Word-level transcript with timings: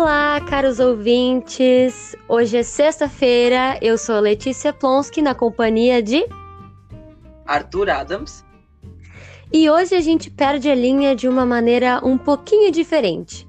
Olá, 0.00 0.40
caros 0.40 0.78
ouvintes! 0.78 2.14
Hoje 2.28 2.58
é 2.58 2.62
sexta-feira, 2.62 3.76
eu 3.82 3.98
sou 3.98 4.20
Letícia 4.20 4.72
Plonsky, 4.72 5.20
na 5.20 5.34
companhia 5.34 6.00
de 6.00 6.24
Arthur 7.44 7.90
Adams. 7.90 8.44
E 9.52 9.68
hoje 9.68 9.96
a 9.96 10.00
gente 10.00 10.30
perde 10.30 10.70
a 10.70 10.74
linha 10.74 11.16
de 11.16 11.26
uma 11.26 11.44
maneira 11.44 12.00
um 12.04 12.16
pouquinho 12.16 12.70
diferente. 12.70 13.44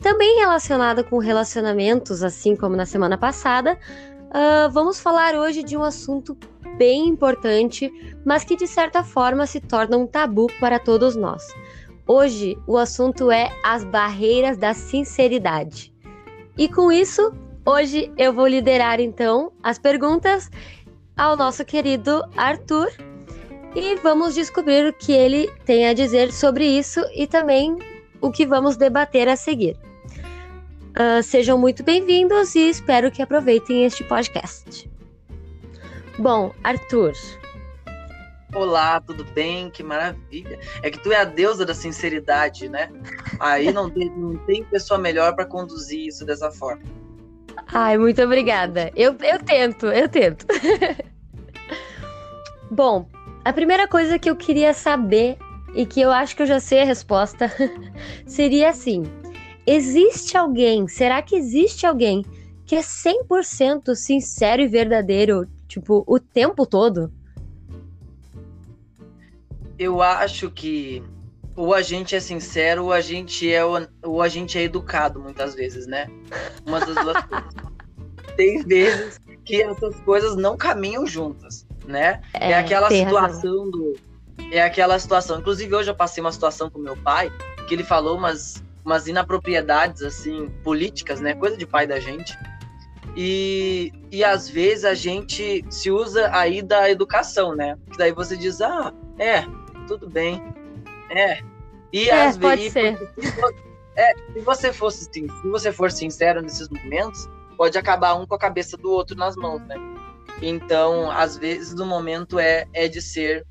Também 0.00 0.40
relacionada 0.40 1.04
com 1.04 1.18
relacionamentos, 1.18 2.24
assim 2.24 2.56
como 2.56 2.74
na 2.74 2.84
semana 2.84 3.16
passada, 3.16 3.78
uh, 4.26 4.68
vamos 4.72 4.98
falar 4.98 5.36
hoje 5.36 5.62
de 5.62 5.76
um 5.76 5.84
assunto 5.84 6.36
bem 6.76 7.06
importante, 7.06 7.92
mas 8.26 8.42
que 8.42 8.56
de 8.56 8.66
certa 8.66 9.04
forma 9.04 9.46
se 9.46 9.60
torna 9.60 9.96
um 9.96 10.08
tabu 10.08 10.48
para 10.58 10.80
todos 10.80 11.14
nós. 11.14 11.46
Hoje 12.08 12.58
o 12.66 12.76
assunto 12.76 13.30
é 13.30 13.52
as 13.62 13.84
barreiras 13.84 14.56
da 14.56 14.74
sinceridade. 14.74 15.91
E 16.62 16.68
com 16.68 16.92
isso, 16.92 17.34
hoje 17.66 18.12
eu 18.16 18.32
vou 18.32 18.46
liderar 18.46 19.00
então 19.00 19.50
as 19.64 19.80
perguntas 19.80 20.48
ao 21.16 21.36
nosso 21.36 21.64
querido 21.64 22.22
Arthur 22.36 22.88
e 23.74 23.96
vamos 23.96 24.32
descobrir 24.36 24.86
o 24.86 24.92
que 24.92 25.10
ele 25.10 25.50
tem 25.64 25.88
a 25.88 25.92
dizer 25.92 26.32
sobre 26.32 26.64
isso 26.64 27.00
e 27.16 27.26
também 27.26 27.76
o 28.20 28.30
que 28.30 28.46
vamos 28.46 28.76
debater 28.76 29.28
a 29.28 29.34
seguir. 29.34 29.76
Uh, 30.90 31.20
sejam 31.20 31.58
muito 31.58 31.82
bem-vindos 31.82 32.54
e 32.54 32.68
espero 32.68 33.10
que 33.10 33.22
aproveitem 33.22 33.84
este 33.84 34.04
podcast. 34.04 34.88
Bom, 36.16 36.54
Arthur, 36.62 37.12
Olá, 38.54 39.00
tudo 39.00 39.24
bem? 39.24 39.70
Que 39.70 39.82
maravilha. 39.82 40.58
É 40.82 40.90
que 40.90 40.98
tu 40.98 41.10
é 41.10 41.16
a 41.16 41.24
deusa 41.24 41.64
da 41.64 41.74
sinceridade, 41.74 42.68
né? 42.68 42.90
Aí 43.40 43.72
não 43.72 43.88
tem, 43.88 44.10
não 44.10 44.36
tem 44.44 44.62
pessoa 44.62 45.00
melhor 45.00 45.34
para 45.34 45.46
conduzir 45.46 46.06
isso 46.06 46.26
dessa 46.26 46.50
forma. 46.50 46.82
Ai, 47.66 47.96
muito 47.96 48.20
obrigada. 48.22 48.92
Eu, 48.94 49.16
eu 49.22 49.38
tento, 49.42 49.86
eu 49.86 50.06
tento. 50.06 50.46
Bom, 52.70 53.08
a 53.42 53.52
primeira 53.54 53.88
coisa 53.88 54.18
que 54.18 54.28
eu 54.28 54.36
queria 54.36 54.74
saber, 54.74 55.38
e 55.74 55.86
que 55.86 56.00
eu 56.02 56.10
acho 56.10 56.36
que 56.36 56.42
eu 56.42 56.46
já 56.46 56.60
sei 56.60 56.82
a 56.82 56.84
resposta, 56.84 57.50
seria 58.26 58.68
assim: 58.68 59.02
existe 59.66 60.36
alguém, 60.36 60.86
será 60.88 61.22
que 61.22 61.36
existe 61.36 61.86
alguém 61.86 62.22
que 62.66 62.76
é 62.76 62.80
100% 62.80 63.94
sincero 63.94 64.60
e 64.60 64.68
verdadeiro, 64.68 65.46
tipo, 65.66 66.04
o 66.06 66.20
tempo 66.20 66.66
todo? 66.66 67.10
Eu 69.82 70.00
acho 70.00 70.50
que 70.50 71.02
ou 71.54 71.74
a 71.74 71.82
gente 71.82 72.14
é 72.16 72.20
sincero 72.20 72.84
ou 72.84 72.92
a 72.92 73.00
gente 73.00 73.52
é 73.52 73.62
ou 74.02 74.22
a 74.22 74.28
gente 74.28 74.58
é 74.58 74.62
educado 74.62 75.20
muitas 75.20 75.54
vezes, 75.54 75.86
né? 75.86 76.08
Uma 76.66 76.80
das 76.80 76.94
duas 76.94 77.24
coisas. 77.26 77.54
Tem 78.36 78.62
vezes 78.62 79.20
que 79.44 79.62
essas 79.62 79.94
coisas 80.00 80.36
não 80.36 80.56
caminham 80.56 81.06
juntas, 81.06 81.66
né? 81.86 82.22
É, 82.32 82.52
é 82.52 82.58
aquela 82.58 82.88
situação 82.88 83.20
razão. 83.20 83.70
do 83.70 83.96
é 84.50 84.62
aquela 84.62 84.98
situação. 84.98 85.40
Inclusive 85.40 85.74
hoje 85.74 85.90
eu 85.90 85.94
passei 85.94 86.22
uma 86.22 86.32
situação 86.32 86.70
com 86.70 86.78
meu 86.78 86.96
pai 86.96 87.30
que 87.66 87.74
ele 87.74 87.84
falou 87.84 88.16
umas 88.16 88.62
umas 88.84 89.06
inapropriedades 89.06 90.02
assim 90.02 90.48
políticas, 90.64 91.20
né? 91.20 91.34
Coisa 91.34 91.56
de 91.56 91.66
pai 91.66 91.86
da 91.86 92.00
gente. 92.00 92.36
E, 93.16 93.92
e 94.10 94.24
às 94.24 94.48
vezes 94.48 94.84
a 94.84 94.94
gente 94.94 95.64
se 95.68 95.90
usa 95.90 96.30
aí 96.32 96.62
da 96.62 96.90
educação, 96.90 97.54
né? 97.54 97.76
Que 97.90 97.98
daí 97.98 98.12
você 98.12 98.36
diz, 98.36 98.60
ah, 98.60 98.92
é, 99.18 99.44
tudo 99.86 100.08
bem. 100.08 100.42
É. 101.10 101.40
E 101.92 102.08
é, 102.08 102.26
às 102.26 102.36
vezes. 102.36 102.74
É, 103.94 104.14
se 104.32 104.40
você 104.40 104.72
fosse 104.72 105.04
se 105.12 105.26
você 105.44 105.70
for 105.70 105.90
sincero 105.90 106.40
nesses 106.40 106.68
momentos, 106.70 107.28
pode 107.56 107.76
acabar 107.76 108.14
um 108.14 108.26
com 108.26 108.34
a 108.34 108.38
cabeça 108.38 108.76
do 108.76 108.90
outro 108.90 109.14
nas 109.16 109.36
mãos, 109.36 109.60
né? 109.66 109.76
Então, 110.40 111.10
às 111.10 111.36
vezes 111.36 111.78
o 111.78 111.84
momento 111.84 112.38
é, 112.38 112.66
é 112.72 112.88
de 112.88 113.02
ser 113.02 113.46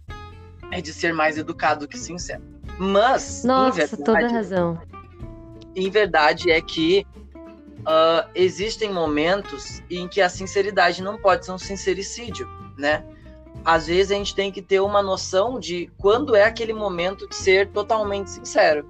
é 0.72 0.82
de 0.82 0.94
ser 0.94 1.14
mais 1.14 1.38
educado 1.38 1.88
que 1.88 1.98
sincero. 1.98 2.42
Mas, 2.80 3.44
Nossa, 3.44 3.78
verdade, 3.78 4.04
toda 4.04 4.28
razão. 4.28 4.82
Em 5.76 5.90
verdade 5.90 6.50
é 6.50 6.60
que 6.62 7.06
uh, 7.82 8.28
existem 8.34 8.92
momentos 8.92 9.84
em 9.90 10.08
que 10.08 10.22
a 10.22 10.30
sinceridade 10.30 11.04
não 11.04 11.18
pode 11.18 11.46
ser 11.46 11.52
um 11.52 11.58
sincericídio, 11.58 12.48
né? 12.78 13.04
Às 13.64 13.88
vezes 13.88 14.12
a 14.12 14.16
gente 14.16 14.36
tem 14.36 14.52
que 14.52 14.62
ter 14.62 14.80
uma 14.80 15.02
noção 15.02 15.60
de 15.60 15.92
quando 15.98 16.36
é 16.36 16.44
aquele 16.44 16.74
momento 16.74 17.28
de 17.28 17.36
ser 17.36 17.70
totalmente 17.70 18.32
sincero. 18.32 18.86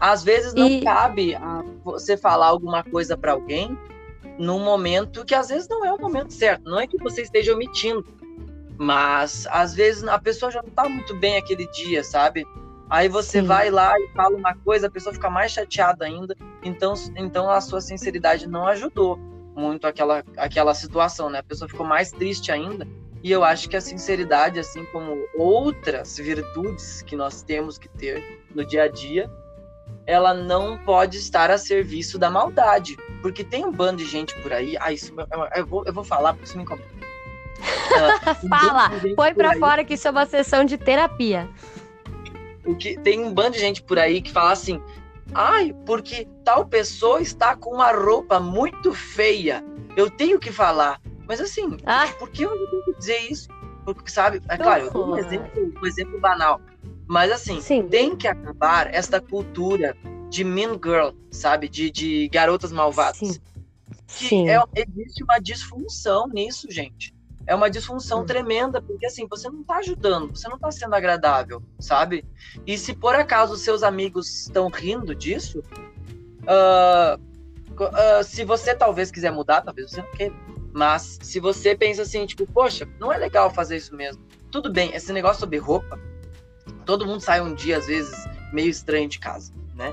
Às 0.00 0.24
vezes 0.24 0.54
não 0.54 0.68
e... 0.68 0.82
cabe 0.82 1.36
você 1.84 2.16
falar 2.16 2.46
alguma 2.46 2.82
coisa 2.82 3.16
para 3.16 3.32
alguém 3.32 3.76
num 4.38 4.58
momento 4.58 5.24
que 5.24 5.34
às 5.34 5.48
vezes 5.48 5.68
não 5.68 5.84
é 5.84 5.92
o 5.92 6.00
momento 6.00 6.32
certo. 6.32 6.64
Não 6.64 6.80
é 6.80 6.86
que 6.86 6.96
você 6.96 7.20
esteja 7.20 7.52
omitindo, 7.52 8.06
mas 8.78 9.46
às 9.50 9.74
vezes 9.74 10.02
a 10.04 10.18
pessoa 10.18 10.50
já 10.50 10.62
não 10.62 10.70
tá 10.70 10.88
muito 10.88 11.14
bem 11.16 11.36
aquele 11.36 11.70
dia, 11.70 12.02
sabe? 12.02 12.46
Aí 12.88 13.08
você 13.08 13.40
Sim. 13.40 13.46
vai 13.46 13.70
lá 13.70 13.92
e 14.00 14.08
fala 14.14 14.34
uma 14.34 14.54
coisa, 14.54 14.86
a 14.86 14.90
pessoa 14.90 15.12
fica 15.12 15.28
mais 15.28 15.52
chateada 15.52 16.06
ainda. 16.06 16.34
Então, 16.62 16.94
então 17.14 17.50
a 17.50 17.60
sua 17.60 17.82
sinceridade 17.82 18.48
não 18.48 18.66
ajudou 18.66 19.18
muito 19.54 19.86
aquela, 19.86 20.24
aquela 20.38 20.72
situação, 20.72 21.28
né? 21.28 21.40
A 21.40 21.42
pessoa 21.42 21.68
ficou 21.68 21.86
mais 21.86 22.10
triste 22.10 22.50
ainda 22.50 22.88
e 23.22 23.30
eu 23.30 23.44
acho 23.44 23.68
que 23.68 23.76
a 23.76 23.80
sinceridade, 23.80 24.58
assim 24.58 24.84
como 24.86 25.26
outras 25.36 26.16
virtudes 26.16 27.02
que 27.02 27.14
nós 27.14 27.42
temos 27.42 27.78
que 27.78 27.88
ter 27.88 28.42
no 28.54 28.64
dia 28.64 28.84
a 28.84 28.88
dia, 28.88 29.30
ela 30.06 30.32
não 30.32 30.78
pode 30.78 31.18
estar 31.18 31.50
a 31.50 31.58
serviço 31.58 32.18
da 32.18 32.30
maldade. 32.30 32.96
Porque 33.20 33.44
tem 33.44 33.64
um 33.64 33.72
bando 33.72 33.98
de 33.98 34.08
gente 34.08 34.34
por 34.40 34.52
aí. 34.52 34.76
Ah, 34.80 34.92
isso 34.92 35.14
eu 35.54 35.66
vou, 35.66 35.84
eu 35.84 35.92
vou 35.92 36.04
falar 36.04 36.32
porque 36.32 36.46
isso 36.46 36.56
me 36.56 36.62
incomoda. 36.62 36.88
Uh, 37.60 38.48
Fala, 38.48 38.90
põe 39.14 39.34
pra 39.34 39.56
fora 39.58 39.84
que 39.84 39.94
isso 39.94 40.08
é 40.08 40.10
uma 40.10 40.24
sessão 40.24 40.64
de 40.64 40.78
terapia. 40.78 41.48
O 42.64 42.74
que, 42.74 42.98
tem 42.98 43.22
um 43.22 43.32
bando 43.32 43.52
de 43.52 43.58
gente 43.58 43.82
por 43.82 43.98
aí 43.98 44.22
que 44.22 44.32
fala 44.32 44.52
assim: 44.52 44.82
ai, 45.34 45.74
porque 45.84 46.26
tal 46.44 46.64
pessoa 46.66 47.20
está 47.20 47.54
com 47.54 47.74
uma 47.74 47.92
roupa 47.92 48.40
muito 48.40 48.94
feia. 48.94 49.62
Eu 49.96 50.08
tenho 50.10 50.38
que 50.38 50.50
falar. 50.50 51.00
Mas 51.30 51.40
assim, 51.40 51.76
ah. 51.86 52.08
por 52.18 52.28
que 52.28 52.42
eu 52.42 52.50
tenho 52.50 52.84
que 52.86 52.94
dizer 52.98 53.30
isso? 53.30 53.48
Porque, 53.84 54.10
sabe, 54.10 54.42
é 54.48 54.56
claro, 54.56 54.86
eu 54.86 54.90
dou 54.90 55.10
um 55.10 55.16
exemplo, 55.16 55.72
um 55.80 55.86
exemplo 55.86 56.18
banal. 56.18 56.60
Mas 57.06 57.30
assim, 57.30 57.60
Sim. 57.60 57.86
tem 57.86 58.16
que 58.16 58.26
acabar 58.26 58.92
esta 58.92 59.20
cultura 59.20 59.96
de 60.28 60.42
mean 60.42 60.72
girl, 60.72 61.10
sabe? 61.30 61.68
De, 61.68 61.88
de 61.88 62.28
garotas 62.30 62.72
malvadas. 62.72 63.18
Sim. 63.18 63.40
Que 64.08 64.28
Sim. 64.28 64.48
É, 64.48 64.60
existe 64.74 65.22
uma 65.22 65.38
disfunção 65.38 66.26
nisso, 66.26 66.68
gente. 66.68 67.14
É 67.46 67.54
uma 67.54 67.70
disfunção 67.70 68.22
hum. 68.22 68.26
tremenda, 68.26 68.82
porque 68.82 69.06
assim, 69.06 69.28
você 69.28 69.48
não 69.48 69.62
tá 69.62 69.76
ajudando, 69.76 70.36
você 70.36 70.48
não 70.48 70.58
tá 70.58 70.72
sendo 70.72 70.96
agradável, 70.96 71.62
sabe? 71.78 72.24
E 72.66 72.76
se 72.76 72.92
por 72.92 73.14
acaso 73.14 73.56
seus 73.56 73.84
amigos 73.84 74.46
estão 74.46 74.68
rindo 74.68 75.14
disso, 75.14 75.62
uh, 76.42 77.20
uh, 77.84 78.24
se 78.24 78.42
você 78.42 78.74
talvez 78.74 79.12
quiser 79.12 79.30
mudar, 79.30 79.60
talvez 79.60 79.92
você 79.92 80.02
não 80.02 80.10
queira. 80.10 80.34
Mas 80.72 81.18
se 81.22 81.40
você 81.40 81.74
pensa 81.74 82.02
assim, 82.02 82.26
tipo, 82.26 82.46
poxa, 82.46 82.88
não 82.98 83.12
é 83.12 83.18
legal 83.18 83.50
fazer 83.50 83.76
isso 83.76 83.94
mesmo. 83.94 84.22
Tudo 84.50 84.72
bem, 84.72 84.94
esse 84.94 85.12
negócio 85.12 85.40
sobre 85.40 85.58
roupa, 85.58 85.98
todo 86.84 87.06
mundo 87.06 87.20
sai 87.20 87.40
um 87.40 87.54
dia, 87.54 87.78
às 87.78 87.86
vezes, 87.86 88.14
meio 88.52 88.68
estranho 88.68 89.08
de 89.08 89.18
casa, 89.18 89.52
né? 89.74 89.92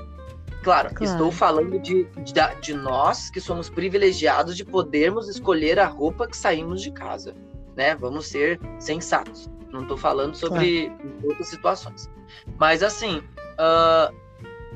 Claro, 0.62 0.92
claro. 0.92 1.12
estou 1.12 1.30
falando 1.30 1.78
de, 1.78 2.04
de, 2.04 2.32
de, 2.60 2.74
nós 2.74 3.30
que 3.30 3.40
somos 3.40 3.70
privilegiados 3.70 4.56
de 4.56 4.64
podermos 4.64 5.28
escolher 5.28 5.78
a 5.78 5.86
roupa 5.86 6.26
que 6.26 6.36
saímos 6.36 6.82
de 6.82 6.90
casa, 6.90 7.34
né? 7.76 7.94
Vamos 7.94 8.26
ser 8.26 8.60
sensatos. 8.78 9.48
Não 9.70 9.82
estou 9.82 9.96
falando 9.96 10.34
sobre 10.34 10.86
claro. 10.86 11.18
outras 11.24 11.48
situações. 11.48 12.10
Mas 12.58 12.82
assim, 12.82 13.18
uh, 13.18 14.14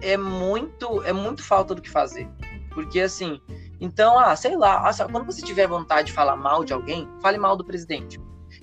é 0.01 0.17
muito 0.17 1.03
é 1.03 1.13
muito 1.13 1.43
falta 1.43 1.75
do 1.75 1.83
que 1.83 1.91
fazer. 1.91 2.29
Porque 2.71 3.01
assim, 3.01 3.41
então, 3.83 4.17
ah, 4.17 4.37
sei 4.37 4.57
lá, 4.57 4.89
ah, 4.89 5.09
quando 5.11 5.27
você 5.27 5.43
tiver 5.43 5.67
vontade 5.67 6.07
de 6.07 6.13
falar 6.13 6.37
mal 6.37 6.65
de 6.65 6.73
alguém, 6.73 7.09
fale 7.21 7.37
mal 7.37 7.57
do 7.57 7.65
presidente. 7.65 8.21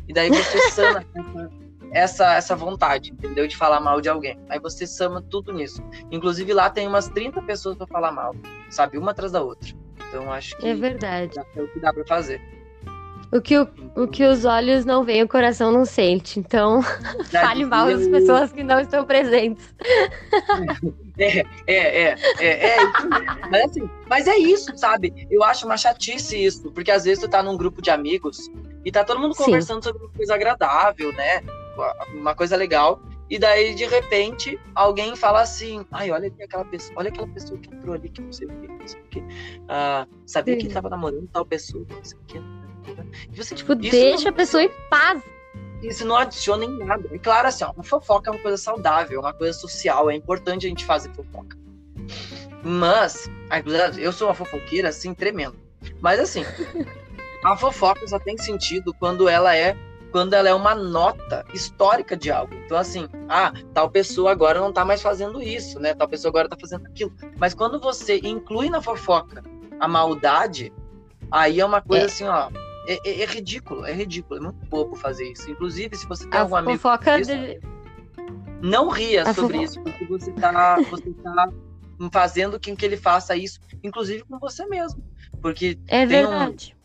E 0.08 0.14
daí 0.14 0.30
você 0.30 0.72
sana 0.72 1.06
essa, 1.92 2.36
essa 2.36 2.56
vontade, 2.56 3.12
entendeu? 3.12 3.46
De 3.46 3.58
falar 3.58 3.82
mal 3.82 4.00
de 4.00 4.08
alguém. 4.08 4.40
Aí 4.48 4.60
você 4.62 4.88
sama 4.88 5.22
tudo 5.22 5.52
nisso. 5.52 5.84
Inclusive 6.10 6.54
lá 6.54 6.70
tem 6.70 6.88
umas 6.88 7.10
30 7.10 7.42
pessoas 7.42 7.76
para 7.76 7.86
falar 7.86 8.14
mal, 8.14 8.34
sabe? 8.70 8.98
Uma 8.98 9.12
atrás 9.12 9.34
da 9.34 9.42
outra. 9.42 9.70
Então 10.08 10.32
acho 10.32 10.58
que 10.58 10.66
é 10.66 10.74
verdade. 10.74 11.38
É 11.38 11.62
o 11.62 11.68
que 11.68 11.82
dá 11.82 11.92
para 11.92 12.06
fazer. 12.06 12.42
O 13.32 13.40
que, 13.40 13.58
o, 13.58 13.68
o 13.96 14.08
que 14.08 14.26
os 14.26 14.44
olhos 14.44 14.86
não 14.86 15.04
veem, 15.04 15.22
o 15.22 15.28
coração 15.28 15.72
não 15.72 15.86
sente. 15.86 16.40
Então, 16.40 16.82
fale 17.32 17.66
mal 17.66 17.88
das 17.88 18.08
pessoas 18.08 18.52
que 18.52 18.64
não 18.64 18.80
estão 18.80 19.06
presentes. 19.06 19.74
É, 21.22 21.40
é, 21.68 22.14
é, 22.14 22.16
é, 22.40 22.78
é 22.78 22.78
mas, 23.52 23.66
assim, 23.66 23.90
mas 24.08 24.26
é 24.26 24.38
isso, 24.38 24.72
sabe? 24.78 25.28
Eu 25.30 25.44
acho 25.44 25.66
uma 25.66 25.76
chatice 25.76 26.46
isso, 26.46 26.72
porque 26.72 26.90
às 26.90 27.04
vezes 27.04 27.22
tu 27.22 27.28
tá 27.28 27.44
num 27.44 27.58
grupo 27.58 27.82
de 27.82 27.90
amigos 27.90 28.50
e 28.86 28.90
tá 28.90 29.04
todo 29.04 29.20
mundo 29.20 29.36
conversando 29.36 29.84
sobre 29.84 30.02
uma 30.02 30.12
coisa 30.14 30.36
agradável, 30.36 31.12
né? 31.12 31.44
Uma 32.14 32.34
coisa 32.34 32.56
legal. 32.56 33.02
E 33.30 33.38
daí, 33.38 33.76
de 33.76 33.86
repente, 33.86 34.60
alguém 34.74 35.16
fala 35.16 35.42
assim: 35.42 35.86
ai, 35.92 36.10
olha 36.10 36.34
aquela 36.42 36.66
pessoa, 36.66 36.94
olha 36.98 37.10
aquela 37.10 37.28
pessoa 37.28 37.60
que 37.60 37.74
entrou 37.74 37.94
ali, 37.94 38.10
que 38.10 38.22
não 38.22 38.32
sei 38.32 38.48
o 38.48 38.50
que, 38.50 38.68
não 38.68 38.88
sei 38.88 39.02
o 39.02 39.04
que. 39.06 39.24
Ah, 39.68 40.08
sabia 40.26 40.58
que 40.58 40.66
ele 40.66 40.74
tava 40.74 40.90
namorando 40.90 41.28
tal 41.32 41.46
pessoa, 41.46 41.86
não 41.90 42.04
sei 42.04 42.18
o 42.18 42.22
que. 42.24 42.42
Você, 43.34 43.56
tipo, 43.56 43.76
deixa 43.76 44.24
não... 44.24 44.30
a 44.30 44.34
pessoa 44.34 44.64
em 44.64 44.72
paz. 44.90 45.22
Isso 45.82 46.06
não 46.06 46.18
adiciona 46.18 46.66
em 46.66 46.78
nada. 46.78 47.08
E 47.12 47.20
claro, 47.20 47.48
assim, 47.48 47.64
ó, 47.64 47.72
uma 47.72 47.84
fofoca 47.84 48.30
é 48.30 48.34
uma 48.34 48.42
coisa 48.42 48.58
saudável, 48.58 49.20
é 49.20 49.22
uma 49.22 49.34
coisa 49.34 49.58
social, 49.58 50.10
é 50.10 50.16
importante 50.16 50.66
a 50.66 50.70
gente 50.70 50.86
fazer 50.86 51.10
fofoca. 51.14 51.58
Mas, 52.64 53.30
eu 53.98 54.12
sou 54.12 54.28
uma 54.28 54.34
fofoqueira, 54.34 54.90
assim, 54.90 55.14
tremendo. 55.14 55.58
Mas, 56.02 56.20
assim, 56.20 56.44
a 57.46 57.56
fofoca 57.56 58.06
só 58.08 58.20
tem 58.20 58.38
sentido 58.38 58.94
quando 58.94 59.30
ela 59.30 59.56
é 59.56 59.76
quando 60.12 60.34
ela 60.34 60.50
é 60.50 60.54
uma 60.54 60.74
nota 60.74 61.46
histórica 61.54 62.18
de 62.18 62.32
algo. 62.32 62.54
Então, 62.66 62.78
assim, 62.78 63.08
ah, 63.28 63.54
tal 63.74 63.90
pessoa 63.90 64.32
agora 64.32 64.60
não 64.60 64.74
tá 64.74 64.84
mais 64.84 65.02
fazendo 65.02 65.42
isso, 65.42 65.80
né? 65.80 65.94
Tal 65.94 66.08
pessoa 66.08 66.32
agora 66.32 66.50
tá 66.50 66.58
fazendo 66.60 66.86
aquilo. 66.88 67.14
Mas 67.38 67.54
quando 67.54 67.80
você 67.80 68.20
inclui 68.24 68.70
na 68.70 68.82
fofoca 68.82 69.44
a 69.80 69.88
maldade, 69.88 70.74
aí 71.32 71.60
é 71.60 71.66
uma 71.66 71.82
coisa 71.82 72.06
é. 72.06 72.08
assim, 72.08 72.24
ó. 72.26 72.50
É, 72.90 73.00
é, 73.08 73.22
é, 73.22 73.26
ridículo, 73.28 73.86
é 73.86 73.94
ridículo, 73.94 74.40
é 74.40 74.44
muito 74.46 74.66
bobo 74.66 74.96
fazer 74.96 75.32
isso. 75.32 75.48
Inclusive, 75.52 75.96
se 75.96 76.08
você 76.08 76.28
tem 76.28 76.40
a 76.40 76.42
algum 76.42 76.56
amigo. 76.56 76.80
Fofoca 76.80 77.22
de... 77.22 77.60
Não 78.64 78.90
ria 78.90 79.22
a 79.22 79.34
sobre 79.34 79.60
fofoca. 79.60 79.64
isso, 79.64 79.82
porque 79.82 80.06
você 80.06 80.32
tá, 80.32 80.78
você 80.90 81.14
tá 81.14 81.50
fazendo 82.12 82.60
com 82.60 82.76
que 82.76 82.84
ele 82.84 82.98
faça 82.98 83.36
isso, 83.36 83.60
inclusive 83.84 84.24
com 84.24 84.40
você 84.40 84.66
mesmo. 84.66 85.04
Porque 85.40 85.78
é 85.88 86.04
verdade. 86.04 86.76
Um 86.76 86.80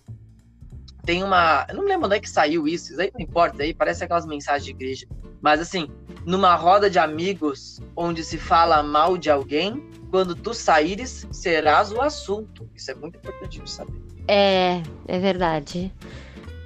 tem 1.07 1.23
uma. 1.23 1.67
Eu 1.71 1.77
não 1.77 1.85
lembro 1.85 2.07
onde 2.07 2.17
é 2.17 2.21
que 2.21 2.29
saiu 2.29 2.69
isso, 2.69 2.93
isso 2.93 3.01
aí 3.01 3.11
não 3.15 3.21
importa, 3.21 3.63
aí 3.63 3.73
parece 3.73 4.05
aquelas 4.05 4.27
mensagens 4.27 4.65
de 4.65 4.73
igreja. 4.73 5.07
Mas 5.41 5.59
assim, 5.59 5.89
numa 6.27 6.55
roda 6.55 6.91
de 6.91 6.99
amigos 6.99 7.81
onde 7.97 8.23
se 8.23 8.37
fala 8.37 8.83
mal 8.83 9.17
de 9.17 9.31
alguém, 9.31 9.83
quando 10.11 10.35
tu 10.35 10.53
saíres, 10.53 11.27
serás 11.31 11.93
o 11.93 12.01
assunto. 12.03 12.69
Isso 12.75 12.91
é 12.91 12.95
muito 12.95 13.17
importante 13.17 13.59
de 13.59 13.71
saber. 13.71 14.04
É, 14.27 14.83
é 15.07 15.19
verdade. 15.19 15.93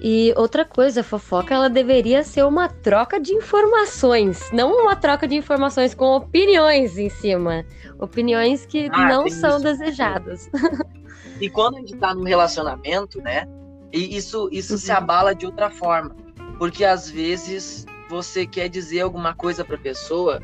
E 0.01 0.33
outra 0.37 0.65
coisa, 0.65 1.01
a 1.01 1.05
fofoca 1.05 1.53
ela 1.53 1.69
deveria 1.69 2.23
ser 2.23 2.45
uma 2.45 2.69
troca 2.69 3.19
de 3.19 3.33
informações, 3.33 4.49
não 4.53 4.73
uma 4.83 4.95
troca 4.95 5.27
de 5.27 5.35
informações 5.35 5.93
com 5.93 6.17
opiniões 6.17 6.97
em 6.97 7.09
cima. 7.09 7.65
Opiniões 7.99 8.65
que 8.65 8.89
ah, 8.93 9.09
não 9.09 9.29
são 9.29 9.57
isso. 9.57 9.65
desejadas. 9.65 10.51
E 11.41 11.49
quando 11.49 11.77
a 11.77 11.79
gente 11.79 11.95
tá 11.97 12.13
num 12.13 12.25
relacionamento, 12.25 13.21
né? 13.21 13.47
E 13.93 14.17
isso, 14.17 14.49
isso 14.51 14.73
uhum. 14.73 14.79
se 14.79 14.91
abala 14.91 15.35
de 15.35 15.47
outra 15.47 15.71
forma. 15.71 16.15
Porque 16.59 16.85
às 16.85 17.09
vezes 17.09 17.87
você 18.09 18.45
quer 18.45 18.69
dizer 18.69 19.03
alguma 19.03 19.35
coisa 19.35 19.65
para 19.65 19.77
a 19.77 19.81
pessoa 19.81 20.43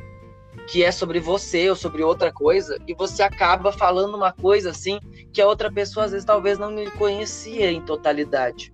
que 0.69 0.84
é 0.84 0.90
sobre 0.90 1.19
você 1.19 1.69
ou 1.69 1.76
sobre 1.76 2.02
outra 2.02 2.32
coisa, 2.32 2.78
e 2.87 2.94
você 2.94 3.22
acaba 3.22 3.72
falando 3.72 4.14
uma 4.14 4.32
coisa 4.32 4.70
assim 4.70 4.99
que 5.35 5.43
a 5.43 5.47
outra 5.47 5.71
pessoa 5.71 6.07
às 6.07 6.13
vezes 6.13 6.25
talvez 6.25 6.59
não 6.59 6.73
lhe 6.75 6.91
conhecia 6.93 7.71
em 7.71 7.81
totalidade. 7.83 8.73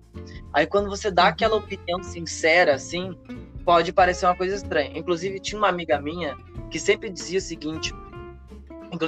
Aí 0.53 0.67
quando 0.67 0.89
você 0.89 1.09
dá 1.09 1.23
uhum. 1.23 1.29
aquela 1.29 1.55
opinião 1.55 2.03
sincera 2.03 2.75
assim, 2.75 3.17
pode 3.65 3.91
parecer 3.91 4.27
uma 4.27 4.35
coisa 4.35 4.55
estranha. 4.55 4.91
Inclusive 4.95 5.39
tinha 5.39 5.57
uma 5.57 5.67
amiga 5.67 5.99
minha 5.99 6.37
que 6.69 6.79
sempre 6.79 7.09
dizia 7.09 7.39
o 7.39 7.41
seguinte: 7.41 7.91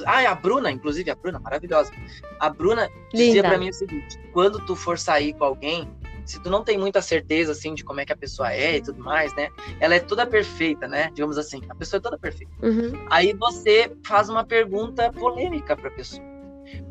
ah, 0.06 0.32
a 0.32 0.36
Bruna, 0.36 0.72
inclusive, 0.72 1.12
a 1.12 1.16
Bruna, 1.16 1.40
maravilhosa. 1.40 1.92
A 2.40 2.50
Bruna 2.50 2.90
dizia 3.14 3.44
para 3.44 3.58
mim 3.58 3.70
o 3.70 3.74
seguinte: 3.74 4.20
quando 4.32 4.66
tu 4.66 4.76
for 4.76 4.98
sair 4.98 5.34
com 5.34 5.44
alguém, 5.44 5.88
se 6.26 6.42
tu 6.42 6.50
não 6.50 6.64
tem 6.64 6.78
muita 6.78 7.02
certeza, 7.02 7.52
assim, 7.52 7.76
de 7.76 7.84
como 7.84 8.00
é 8.00 8.06
que 8.06 8.14
a 8.14 8.18
pessoa 8.18 8.52
é 8.52 8.78
e 8.78 8.82
tudo 8.82 9.04
mais, 9.04 9.36
né? 9.36 9.50
Ela 9.80 9.96
é 9.96 10.00
toda 10.00 10.26
perfeita, 10.26 10.88
né? 10.88 11.12
Digamos 11.14 11.38
assim, 11.38 11.62
a 11.70 11.76
pessoa 11.76 12.00
é 12.00 12.02
toda 12.02 12.18
perfeita. 12.18 12.52
Uhum. 12.64 13.06
Aí 13.12 13.34
você 13.34 13.92
faz 14.04 14.30
uma 14.30 14.44
pergunta 14.44 15.12
polêmica 15.12 15.76
pra 15.76 15.92
pessoa. 15.92 16.32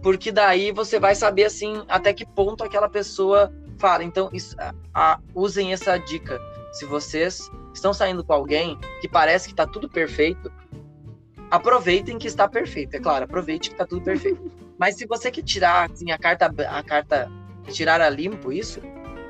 Porque 0.02 0.32
daí 0.32 0.73
você 0.73 0.99
vai 0.99 1.14
saber, 1.14 1.44
assim, 1.44 1.84
até 1.88 2.12
que 2.12 2.26
ponto 2.26 2.64
aquela 2.64 2.88
pessoa 2.88 3.52
fala. 3.79 4.05
Então, 4.05 4.29
isso, 4.32 4.56
a, 4.94 5.19
usem 5.34 5.73
essa 5.73 5.96
dica. 5.99 6.40
Se 6.73 6.87
vocês 6.87 7.50
estão 7.75 7.93
saindo 7.93 8.25
com 8.25 8.32
alguém 8.32 8.79
que 9.00 9.08
parece 9.08 9.49
que 9.49 9.55
tá 9.55 9.67
tudo 9.67 9.88
perfeito, 9.88 10.50
aproveitem 11.50 12.19
que 12.19 12.26
está 12.26 12.49
perfeito, 12.49 12.94
é 12.94 13.00
claro, 13.00 13.25
aproveite 13.25 13.69
que 13.69 13.75
está 13.75 13.87
tudo 13.87 14.02
perfeito. 14.02 14.50
Mas 14.79 14.96
se 14.96 15.06
você 15.06 15.31
quer 15.31 15.43
tirar 15.43 15.90
assim, 15.90 16.11
a 16.11 16.19
carta, 16.19 16.46
a 16.46 16.82
carta, 16.82 17.31
tirar 17.69 18.00
a 18.00 18.08
limpo 18.08 18.50
isso, 18.50 18.81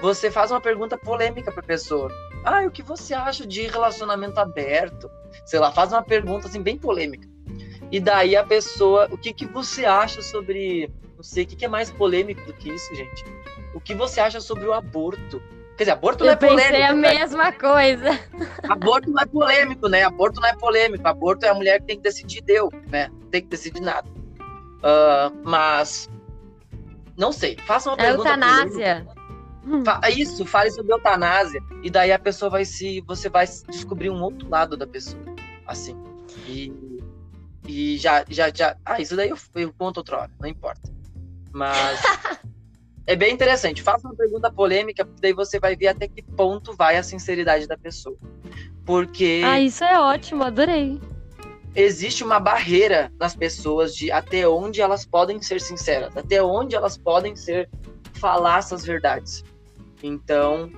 você 0.00 0.30
faz 0.30 0.50
uma 0.50 0.60
pergunta 0.60 0.96
polêmica 0.96 1.50
para 1.50 1.60
a 1.60 1.66
pessoa. 1.66 2.10
Ah, 2.44 2.62
o 2.66 2.70
que 2.70 2.82
você 2.82 3.14
acha 3.14 3.46
de 3.46 3.66
relacionamento 3.66 4.38
aberto? 4.38 5.10
Sei 5.44 5.58
lá, 5.58 5.70
faz 5.72 5.92
uma 5.92 6.02
pergunta 6.02 6.48
assim 6.48 6.62
bem 6.62 6.78
polêmica. 6.78 7.28
E 7.92 8.00
daí 8.00 8.34
a 8.34 8.42
pessoa, 8.42 9.06
o 9.10 9.18
que 9.18 9.34
que 9.34 9.44
você 9.44 9.84
acha 9.84 10.22
sobre, 10.22 10.90
não 11.14 11.22
sei, 11.22 11.44
o 11.44 11.46
que, 11.46 11.54
que 11.54 11.64
é 11.66 11.68
mais 11.68 11.90
polêmico 11.90 12.40
do 12.46 12.54
que 12.54 12.70
isso, 12.70 12.94
gente? 12.94 13.22
O 13.74 13.80
que 13.80 13.94
você 13.94 14.18
acha 14.18 14.40
sobre 14.40 14.64
o 14.64 14.72
aborto? 14.72 15.42
Quer 15.76 15.84
dizer, 15.84 15.90
aborto 15.90 16.24
eu 16.24 16.28
não 16.28 16.32
é 16.32 16.36
polêmico. 16.36 16.68
Pensei 16.68 16.82
a 16.82 16.94
né? 16.94 17.18
mesma 17.18 17.52
coisa. 17.52 18.20
Aborto 18.66 19.10
não 19.10 19.22
é 19.22 19.26
polêmico, 19.26 19.88
né? 19.88 20.04
Aborto 20.04 20.40
não 20.40 20.48
é 20.48 20.56
polêmico. 20.56 21.06
Aborto 21.06 21.44
é 21.44 21.50
a 21.50 21.54
mulher 21.54 21.80
que 21.80 21.86
tem 21.86 21.96
que 21.96 22.02
decidir, 22.02 22.40
deu, 22.42 22.70
né? 22.88 23.08
Não 23.08 23.28
tem 23.28 23.42
que 23.42 23.48
decidir 23.48 23.80
nada. 23.80 24.08
Uh, 24.08 25.36
mas 25.44 26.08
não 27.16 27.30
sei. 27.30 27.58
Faça 27.66 27.90
uma 27.90 27.96
é 27.96 28.06
pergunta. 28.06 28.30
Eutanásia. 28.30 29.06
Isso, 30.16 30.46
fale 30.46 30.70
sobre 30.70 30.92
eutanásia. 30.92 31.60
E 31.82 31.90
daí 31.90 32.10
a 32.10 32.18
pessoa 32.18 32.50
vai 32.50 32.64
se. 32.64 33.02
Você 33.02 33.28
vai 33.28 33.46
descobrir 33.68 34.08
um 34.10 34.22
outro 34.22 34.48
lado 34.48 34.76
da 34.76 34.86
pessoa. 34.86 35.22
Assim. 35.66 35.96
E, 36.48 36.72
e 37.66 37.96
já, 37.96 38.24
já, 38.28 38.50
já. 38.52 38.76
Ah, 38.84 39.00
isso 39.00 39.14
daí 39.16 39.30
eu, 39.30 39.38
eu 39.54 39.72
conto 39.72 39.98
outra 39.98 40.18
hora, 40.18 40.30
não 40.40 40.48
importa. 40.48 40.80
Mas. 41.52 42.00
é 43.06 43.14
bem 43.14 43.32
interessante. 43.32 43.82
Faça 43.82 44.06
uma 44.06 44.16
pergunta 44.16 44.50
polêmica, 44.50 45.04
porque 45.04 45.20
daí 45.20 45.32
você 45.32 45.60
vai 45.60 45.76
ver 45.76 45.88
até 45.88 46.08
que 46.08 46.22
ponto 46.22 46.74
vai 46.74 46.96
a 46.96 47.02
sinceridade 47.02 47.66
da 47.66 47.78
pessoa. 47.78 48.16
Porque. 48.84 49.42
Ah, 49.44 49.60
isso 49.60 49.84
é 49.84 49.98
ótimo, 49.98 50.42
adorei. 50.42 51.00
Existe 51.74 52.22
uma 52.22 52.38
barreira 52.38 53.10
nas 53.18 53.34
pessoas 53.34 53.94
de 53.94 54.10
até 54.10 54.46
onde 54.46 54.82
elas 54.82 55.06
podem 55.06 55.40
ser 55.40 55.60
sinceras, 55.60 56.14
até 56.16 56.42
onde 56.42 56.74
elas 56.76 56.98
podem 56.98 57.34
ser 57.34 57.70
falar 58.14 58.58
essas 58.58 58.84
verdades. 58.84 59.42
Então, 60.02 60.70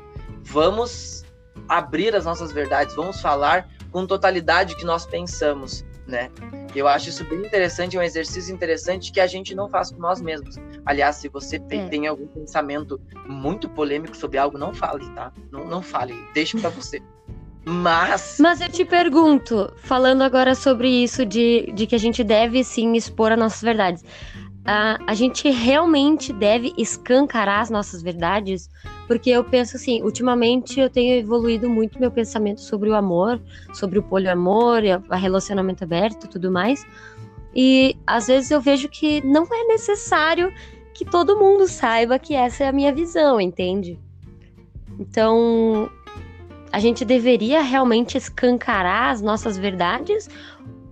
vamos 0.43 1.25
abrir 1.69 2.15
as 2.15 2.25
nossas 2.25 2.53
verdades, 2.53 2.95
vamos 2.95 3.21
falar 3.21 3.69
com 3.91 4.07
totalidade 4.07 4.75
o 4.75 4.77
que 4.77 4.85
nós 4.85 5.05
pensamos 5.07 5.85
né? 6.07 6.31
Eu 6.75 6.87
acho 6.89 7.09
isso 7.09 7.25
bem 7.25 7.41
interessante, 7.41 7.97
é 7.97 8.01
um 8.01 8.03
exercício 8.03 8.55
interessante 8.55 9.13
que 9.13 9.21
a 9.21 9.27
gente 9.27 9.55
não 9.55 9.69
faz 9.69 9.91
com 9.91 10.01
nós 10.01 10.21
mesmos. 10.21 10.57
Aliás, 10.85 11.17
se 11.17 11.29
você 11.29 11.59
tem, 11.59 11.83
é. 11.83 11.89
tem 11.89 12.07
algum 12.07 12.27
pensamento 12.27 13.01
muito 13.27 13.69
polêmico 13.69 14.17
sobre 14.17 14.39
algo, 14.39 14.59
não 14.59 14.75
fale, 14.75 15.09
tá? 15.15 15.33
Não, 15.51 15.65
não 15.65 15.83
fale, 15.83 16.15
deixe 16.35 16.59
para 16.59 16.71
você. 16.71 17.03
Mas. 17.65 18.37
Mas 18.39 18.61
eu 18.61 18.69
te 18.69 18.85
pergunto, 18.85 19.73
falando 19.77 20.23
agora 20.23 20.55
sobre 20.55 20.89
isso 20.89 21.25
de, 21.25 21.73
de 21.75 21.87
que 21.87 21.95
a 21.95 21.99
gente 21.99 22.23
deve 22.23 22.63
sim 22.63 22.93
expor 22.95 23.33
as 23.33 23.39
nossas 23.39 23.63
verdades 23.63 24.05
a, 24.65 24.99
a 25.07 25.15
gente 25.15 25.51
realmente 25.51 26.33
deve 26.33 26.73
escancarar 26.79 27.61
as 27.61 27.71
nossas 27.71 28.03
verdades, 28.03 28.71
porque 29.07 29.31
eu 29.31 29.45
penso 29.45 29.77
assim, 29.77 30.03
ultimamente 30.03 30.81
eu 30.81 30.89
tenho 30.89 31.15
evoluído 31.19 31.69
muito 31.69 32.01
meu 32.01 32.11
pensamento 32.11 32.61
sobre 32.61 32.89
o 32.89 32.95
amor, 32.95 33.41
sobre 33.75 33.99
o 33.99 34.03
poliamor, 34.03 34.81
o 35.11 35.15
relacionamento 35.15 35.85
aberto 35.85 36.29
tudo 36.29 36.51
mais. 36.51 36.87
E 37.55 37.97
às 38.07 38.27
vezes 38.27 38.51
eu 38.51 38.61
vejo 38.61 38.89
que 38.89 39.25
não 39.25 39.45
é 39.45 39.65
necessário 39.69 40.53
que 40.95 41.05
todo 41.05 41.39
mundo 41.39 41.69
saiba 41.69 42.19
que 42.19 42.35
essa 42.35 42.65
é 42.65 42.69
a 42.69 42.73
minha 42.73 42.93
visão, 42.93 43.41
entende? 43.41 43.99
Então, 44.99 45.91
a 46.73 46.79
gente 46.79 47.05
deveria 47.05 47.61
realmente 47.63 48.17
escancarar 48.17 49.11
as 49.11 49.21
nossas 49.21 49.59
verdades 49.59 50.29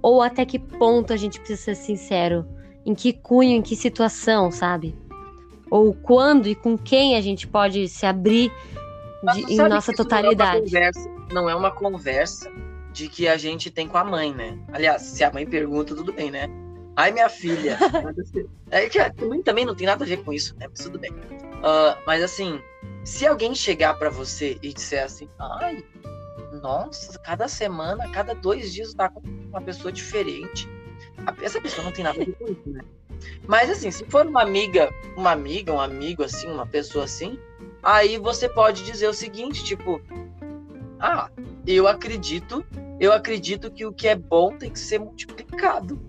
ou 0.03 0.21
até 0.21 0.45
que 0.45 0.59
ponto 0.59 1.13
a 1.13 1.17
gente 1.17 1.39
precisa 1.39 1.63
ser 1.63 1.75
sincero? 1.77 2.45
Em 2.85 2.95
que 2.95 3.13
cunho, 3.13 3.57
em 3.57 3.63
que 3.63 3.77
situação, 3.77 4.51
sabe? 4.51 4.95
Ou 5.71 5.95
quando 5.95 6.49
e 6.49 6.55
com 6.55 6.77
quem 6.77 7.17
a 7.17 7.21
gente 7.21 7.47
pode 7.47 7.89
se 7.89 8.05
abrir 8.05 8.53
de, 9.35 9.55
em 9.55 9.57
nossa 9.57 9.93
totalidade. 9.93 10.71
Não 10.73 10.81
é, 10.81 10.91
conversa, 10.91 11.11
não 11.33 11.51
é 11.51 11.55
uma 11.55 11.71
conversa 11.71 12.53
de 12.93 13.09
que 13.09 13.27
a 13.27 13.37
gente 13.37 13.71
tem 13.71 13.89
com 13.89 13.97
a 13.97 14.05
mãe, 14.05 14.35
né? 14.35 14.59
Aliás, 14.73 15.03
se 15.03 15.25
a 15.25 15.33
mãe 15.33 15.47
pergunta, 15.47 15.95
tudo 15.95 16.13
bem, 16.13 16.31
né? 16.31 16.49
Ai, 16.95 17.11
minha 17.11 17.29
filha. 17.29 17.79
é 18.71 18.89
que 18.89 18.99
a 18.99 19.13
mãe 19.23 19.43
também 19.43 19.65
não 19.65 19.75
tem 19.75 19.87
nada 19.87 20.05
a 20.05 20.07
ver 20.07 20.23
com 20.23 20.33
isso, 20.33 20.55
né? 20.59 20.67
Mas 20.69 20.81
tudo 20.81 20.99
bem. 20.99 21.11
Uh, 21.11 21.97
mas 22.07 22.23
assim, 22.23 22.61
se 23.05 23.27
alguém 23.27 23.55
chegar 23.55 23.95
para 23.95 24.11
você 24.11 24.59
e 24.61 24.73
disser 24.73 25.05
assim, 25.05 25.29
ai, 25.39 25.83
nossa, 26.61 27.19
cada 27.21 27.49
semana, 27.49 28.11
cada 28.11 28.35
dois 28.35 28.73
dias 28.75 28.93
tá 28.93 29.09
com 29.09 29.21
uma 29.21 29.61
pessoa 29.61 29.91
diferente 29.91 30.69
essa 31.41 31.61
pessoa 31.61 31.85
não 31.85 31.93
tem 31.93 32.05
nada 32.05 32.21
a 32.21 32.25
ver 32.25 32.33
com 32.33 32.45
isso, 32.45 32.63
né? 32.67 32.81
Mas 33.47 33.71
assim, 33.71 33.91
se 33.91 34.05
for 34.07 34.27
uma 34.27 34.43
amiga, 34.43 34.93
uma 35.17 35.31
amiga, 35.31 35.73
um 35.73 35.81
amigo 35.81 36.23
assim, 36.23 36.49
uma 36.49 36.67
pessoa 36.67 37.05
assim, 37.05 37.39
aí 37.83 38.19
você 38.19 38.49
pode 38.49 38.85
dizer 38.85 39.09
o 39.09 39.15
seguinte, 39.15 39.65
tipo, 39.65 40.01
ah, 40.99 41.31
eu 41.67 41.87
acredito, 41.87 42.65
eu 42.99 43.13
acredito 43.13 43.71
que 43.71 43.85
o 43.85 43.93
que 43.93 44.09
é 44.09 44.15
bom 44.15 44.57
tem 44.57 44.71
que 44.71 44.79
ser 44.79 44.99
multiplicado. 44.99 46.01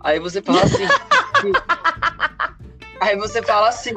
Aí 0.00 0.18
você 0.18 0.40
fala 0.40 0.62
assim. 0.62 0.84
aí 3.00 3.16
você 3.16 3.42
fala 3.42 3.68
assim: 3.68 3.94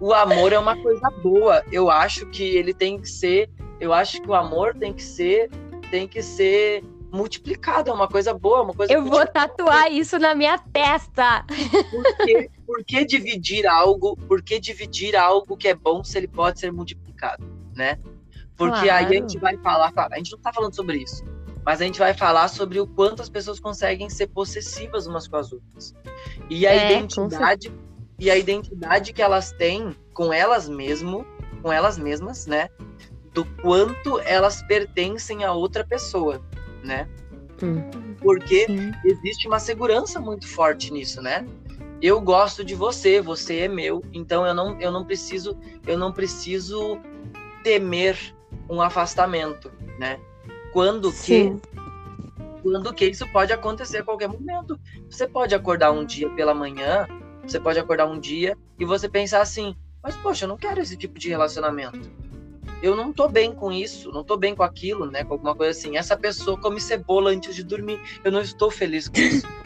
o 0.00 0.12
amor 0.12 0.52
é 0.52 0.58
uma 0.58 0.80
coisa 0.80 1.08
boa. 1.22 1.62
Eu 1.70 1.90
acho 1.90 2.26
que 2.26 2.42
ele 2.42 2.72
tem 2.72 2.98
que 2.98 3.08
ser, 3.08 3.50
eu 3.78 3.92
acho 3.92 4.20
que 4.20 4.28
o 4.28 4.34
amor 4.34 4.74
tem 4.74 4.92
que 4.92 5.02
ser, 5.02 5.50
tem 5.90 6.08
que 6.08 6.22
ser 6.22 6.82
multiplicado, 7.12 7.90
é 7.90 7.92
uma 7.92 8.08
coisa 8.08 8.32
boa, 8.32 8.62
uma 8.62 8.74
coisa 8.74 8.92
Eu 8.92 9.04
vou 9.04 9.26
tatuar 9.26 9.90
isso 9.92 10.18
na 10.18 10.34
minha 10.34 10.58
testa. 10.58 11.44
Por 11.90 12.16
que, 12.24 12.50
por 12.66 12.84
que 12.84 13.04
dividir 13.04 13.66
algo? 13.66 14.16
Por 14.16 14.42
que 14.42 14.60
dividir 14.60 15.16
algo 15.16 15.56
que 15.56 15.68
é 15.68 15.74
bom 15.74 16.04
se 16.04 16.18
ele 16.18 16.28
pode 16.28 16.60
ser 16.60 16.72
multiplicado, 16.72 17.44
né? 17.74 17.98
Porque 18.56 18.86
claro. 18.86 19.06
aí 19.06 19.16
a 19.16 19.20
gente 19.20 19.38
vai 19.38 19.56
falar, 19.56 19.92
a 19.96 20.16
gente 20.16 20.32
não 20.32 20.38
tá 20.38 20.52
falando 20.52 20.74
sobre 20.74 20.98
isso, 20.98 21.24
mas 21.64 21.80
a 21.80 21.84
gente 21.84 21.98
vai 21.98 22.12
falar 22.12 22.48
sobre 22.48 22.78
o 22.78 22.86
quanto 22.86 23.22
as 23.22 23.28
pessoas 23.28 23.58
conseguem 23.58 24.10
ser 24.10 24.26
possessivas 24.28 25.06
umas 25.06 25.26
com 25.26 25.36
as 25.36 25.52
outras. 25.52 25.94
E 26.48 26.66
a 26.66 26.72
é, 26.72 26.92
identidade 26.92 27.72
e 28.18 28.30
a 28.30 28.36
identidade 28.36 29.14
que 29.14 29.22
elas 29.22 29.50
têm 29.52 29.96
com 30.12 30.30
elas 30.30 30.68
mesmo, 30.68 31.24
com 31.62 31.72
elas 31.72 31.96
mesmas, 31.96 32.46
né? 32.46 32.68
Do 33.32 33.46
quanto 33.62 34.18
elas 34.20 34.62
pertencem 34.62 35.42
a 35.42 35.52
outra 35.52 35.82
pessoa, 35.82 36.44
né? 36.82 37.08
Hum. 37.62 37.82
Porque 38.20 38.66
Sim. 38.66 38.92
existe 39.04 39.46
uma 39.46 39.58
segurança 39.58 40.20
muito 40.20 40.46
forte 40.46 40.92
nisso, 40.92 41.20
né? 41.20 41.46
Eu 42.00 42.20
gosto 42.20 42.64
de 42.64 42.74
você, 42.74 43.20
você 43.20 43.60
é 43.60 43.68
meu, 43.68 44.02
então 44.12 44.46
eu 44.46 44.54
não, 44.54 44.80
eu 44.80 44.90
não 44.90 45.04
preciso, 45.04 45.58
eu 45.86 45.98
não 45.98 46.12
preciso 46.12 46.98
temer 47.62 48.16
um 48.68 48.80
afastamento, 48.80 49.70
né? 49.98 50.18
Quando 50.72 51.10
Sim. 51.10 51.58
que 51.58 51.70
quando 52.62 52.92
que 52.92 53.06
isso 53.06 53.26
pode 53.32 53.54
acontecer 53.54 53.98
a 53.98 54.04
qualquer 54.04 54.28
momento. 54.28 54.78
Você 55.08 55.26
pode 55.26 55.54
acordar 55.54 55.92
um 55.92 56.04
dia 56.04 56.28
pela 56.30 56.52
manhã 56.52 57.08
você 57.50 57.58
pode 57.58 57.78
acordar 57.80 58.06
um 58.06 58.18
dia 58.18 58.56
e 58.78 58.84
você 58.84 59.08
pensar 59.08 59.40
assim: 59.40 59.74
mas 60.02 60.16
poxa, 60.16 60.44
eu 60.44 60.48
não 60.48 60.56
quero 60.56 60.80
esse 60.80 60.96
tipo 60.96 61.18
de 61.18 61.28
relacionamento. 61.28 62.10
Eu 62.82 62.96
não 62.96 63.12
tô 63.12 63.28
bem 63.28 63.52
com 63.52 63.70
isso, 63.70 64.10
não 64.10 64.24
tô 64.24 64.36
bem 64.36 64.54
com 64.54 64.62
aquilo, 64.62 65.10
né? 65.10 65.22
Com 65.24 65.34
alguma 65.34 65.54
coisa 65.54 65.78
assim. 65.78 65.96
Essa 65.96 66.16
pessoa 66.16 66.58
come 66.58 66.80
cebola 66.80 67.30
antes 67.30 67.54
de 67.54 67.62
dormir. 67.62 68.00
Eu 68.24 68.32
não 68.32 68.40
estou 68.40 68.70
feliz 68.70 69.08
com 69.08 69.18
isso. 69.18 69.46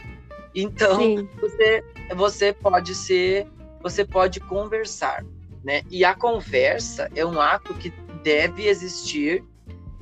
Então, 0.57 1.27
você, 1.41 1.83
você 2.15 2.53
pode 2.53 2.95
ser, 2.95 3.45
você 3.81 4.05
pode 4.05 4.39
conversar, 4.39 5.21
né? 5.65 5.83
E 5.91 6.05
a 6.05 6.15
conversa 6.15 7.11
é 7.13 7.25
um 7.25 7.41
ato 7.41 7.73
que 7.73 7.89
deve 8.23 8.65
existir 8.65 9.43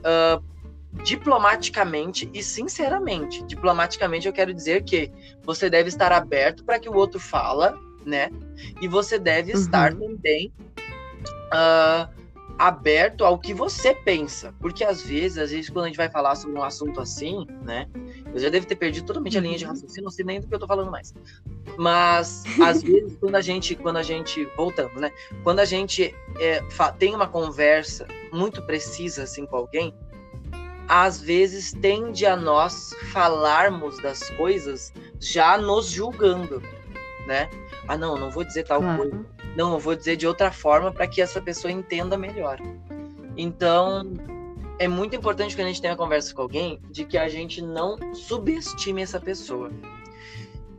uh, 0.02 0.44
diplomaticamente 1.04 2.30
e 2.32 2.44
sinceramente. 2.44 3.44
Diplomaticamente 3.46 4.28
eu 4.28 4.34
quero 4.34 4.54
dizer 4.54 4.84
que 4.84 5.12
você 5.44 5.72
deve 5.72 5.90
estar 5.90 6.12
aberto 6.12 6.64
para 6.64 6.80
que 6.80 6.88
o 6.88 6.96
outro 6.96 7.20
fala, 7.20 7.76
né? 8.06 8.30
E 8.80 8.88
você 8.88 9.18
deve 9.18 9.54
uhum. 9.54 9.60
estar 9.60 9.96
também 9.96 10.54
uh, 11.52 12.08
aberto 12.64 13.26
ao 13.26 13.38
que 13.38 13.54
você 13.54 13.94
pensa, 13.94 14.56
porque 14.62 14.86
às 14.86 15.02
vezes, 15.02 15.38
às 15.38 15.52
vezes 15.52 15.70
quando 15.70 15.84
a 15.84 15.88
gente 15.90 15.98
vai 15.98 16.10
falar 16.10 16.34
sobre 16.36 16.58
um 16.58 16.64
assunto 16.64 17.02
assim, 17.02 17.46
né? 17.62 17.90
Eu 18.34 18.40
já 18.40 18.48
devo 18.48 18.66
ter 18.66 18.78
perdido 18.78 19.06
totalmente 19.06 19.38
a 19.38 19.42
linha 19.42 19.58
de 19.58 19.66
uhum. 19.66 19.72
raciocínio, 19.72 20.06
não 20.06 20.12
sei 20.12 20.24
nem 20.24 20.40
do 20.40 20.48
que 20.48 20.56
eu 20.56 20.60
tô 20.60 20.66
falando 20.66 20.90
mais. 20.90 21.14
Mas 21.78 22.46
às 22.62 22.82
vezes 22.82 23.18
quando 23.18 23.36
a 23.36 23.42
gente, 23.42 23.76
quando 23.76 23.98
a 23.98 24.02
gente 24.02 24.46
voltando, 24.56 24.98
né? 24.98 25.12
Quando 25.44 25.60
a 25.60 25.66
gente 25.66 26.16
é, 26.40 26.64
tem 26.98 27.14
uma 27.14 27.28
conversa 27.28 28.08
muito 28.32 28.62
precisa 28.62 29.24
assim 29.24 29.46
com 29.46 29.58
alguém, 29.58 29.94
às 30.88 31.20
vezes 31.20 31.74
tende 31.74 32.26
a 32.26 32.38
nós 32.38 32.96
falarmos 33.12 34.02
das 34.02 34.30
coisas 34.30 34.94
já 35.20 35.58
nos 35.58 35.88
julgando, 35.88 36.64
né? 37.28 37.50
Ah, 37.90 37.98
não, 37.98 38.18
não 38.18 38.32
vou 38.32 38.46
dizer 38.46 38.64
tal 38.64 38.80
claro. 38.80 39.02
coisa. 39.02 39.26
Não, 39.56 39.74
eu 39.74 39.80
vou 39.80 39.96
dizer 39.96 40.16
de 40.16 40.26
outra 40.26 40.52
forma 40.52 40.92
para 40.92 41.08
que 41.08 41.22
essa 41.22 41.42
pessoa 41.42 41.72
entenda 41.72 42.18
melhor. 42.18 42.60
Então, 43.38 44.04
é 44.80 44.88
muito 44.88 45.16
importante 45.16 45.56
que 45.56 45.62
a 45.62 45.66
gente 45.66 45.82
tenha 45.82 45.96
conversa 45.96 46.34
com 46.34 46.42
alguém 46.42 46.80
de 46.90 47.06
que 47.06 47.18
a 47.18 47.30
gente 47.30 47.62
não 47.62 47.98
subestime 48.14 49.02
essa 49.02 49.20
pessoa. 49.20 49.72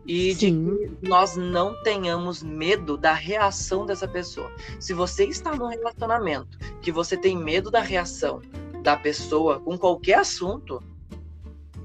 E 0.07 0.35
Sim. 0.35 0.65
de 0.65 0.89
que 1.01 1.09
nós 1.09 1.37
não 1.37 1.81
tenhamos 1.83 2.43
medo 2.43 2.97
da 2.99 3.15
reação 3.15 3.87
dessa 3.87 4.07
pessoa. 4.07 4.51
Se 4.79 4.93
você 4.93 5.25
está 5.25 5.55
num 5.55 5.69
relacionamento 5.69 6.59
que 6.83 6.93
você 6.93 7.17
tem 7.17 7.37
medo 7.37 7.71
da 7.71 7.81
reação 7.81 8.43
da 8.83 8.97
pessoa 8.97 9.61
com 9.61 9.79
qualquer 9.79 10.19
assunto, 10.19 10.83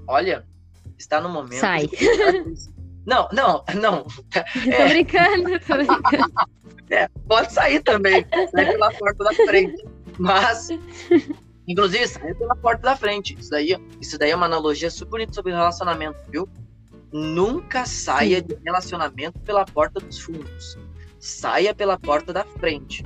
olha, 0.05 0.45
está 0.97 1.21
no 1.21 1.29
momento. 1.29 1.61
Sai. 1.61 1.89
Não, 3.05 3.29
não, 3.31 3.63
não. 3.75 4.05
É... 4.35 4.43
Tô 4.77 4.89
brincando, 4.89 5.59
tô 5.61 5.75
brincando. 5.77 6.58
É, 6.89 7.07
pode 7.27 7.53
sair 7.53 7.81
também, 7.81 8.25
sai 8.51 8.65
pela 8.65 8.91
porta 8.91 9.23
da 9.23 9.33
frente. 9.33 9.85
Mas, 10.17 10.69
inclusive, 11.67 12.07
sai 12.07 12.33
pela 12.33 12.55
porta 12.55 12.81
da 12.81 12.95
frente. 12.95 13.37
Isso 13.39 13.49
daí, 13.51 13.77
isso 14.01 14.17
daí 14.17 14.31
é 14.31 14.35
uma 14.35 14.47
analogia 14.47 14.89
super 14.89 15.11
bonita 15.11 15.33
sobre 15.33 15.51
relacionamento, 15.51 16.19
viu? 16.29 16.49
Nunca 17.11 17.85
saia 17.85 18.39
Sim. 18.39 18.47
de 18.47 18.57
relacionamento 18.65 19.39
pela 19.39 19.65
porta 19.65 19.99
dos 19.99 20.19
fundos. 20.19 20.77
Saia 21.19 21.73
pela 21.73 21.97
porta 21.97 22.33
da 22.33 22.43
frente. 22.43 23.03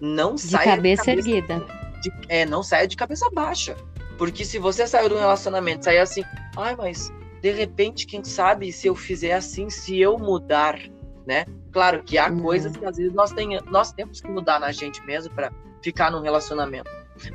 Não 0.00 0.34
de 0.34 0.42
saia 0.42 0.76
cabeça, 0.76 1.02
de 1.02 1.06
cabeça 1.06 1.30
erguida 1.30 1.86
de, 2.00 2.12
é, 2.28 2.44
não 2.44 2.62
saia 2.62 2.86
de 2.86 2.96
cabeça 2.96 3.28
baixa. 3.30 3.76
Porque 4.18 4.44
se 4.44 4.58
você 4.58 4.86
saiu 4.86 5.08
de 5.08 5.14
um 5.14 5.18
relacionamento, 5.18 5.84
sair 5.84 5.98
assim, 5.98 6.22
ai, 6.56 6.74
mas 6.76 7.12
de 7.42 7.50
repente, 7.52 8.06
quem 8.06 8.24
sabe 8.24 8.72
se 8.72 8.86
eu 8.86 8.94
fizer 8.94 9.34
assim, 9.34 9.68
se 9.68 9.98
eu 9.98 10.18
mudar, 10.18 10.78
né? 11.26 11.44
Claro 11.72 12.02
que 12.02 12.16
há 12.16 12.30
uhum. 12.30 12.40
coisas 12.40 12.76
que 12.76 12.84
às 12.84 12.96
vezes 12.96 13.12
nós, 13.12 13.32
tem, 13.32 13.60
nós 13.66 13.92
temos 13.92 14.20
que 14.20 14.28
mudar 14.28 14.60
na 14.60 14.72
gente 14.72 15.04
mesmo 15.04 15.34
para 15.34 15.52
ficar 15.82 16.10
num 16.10 16.20
relacionamento. 16.20 16.90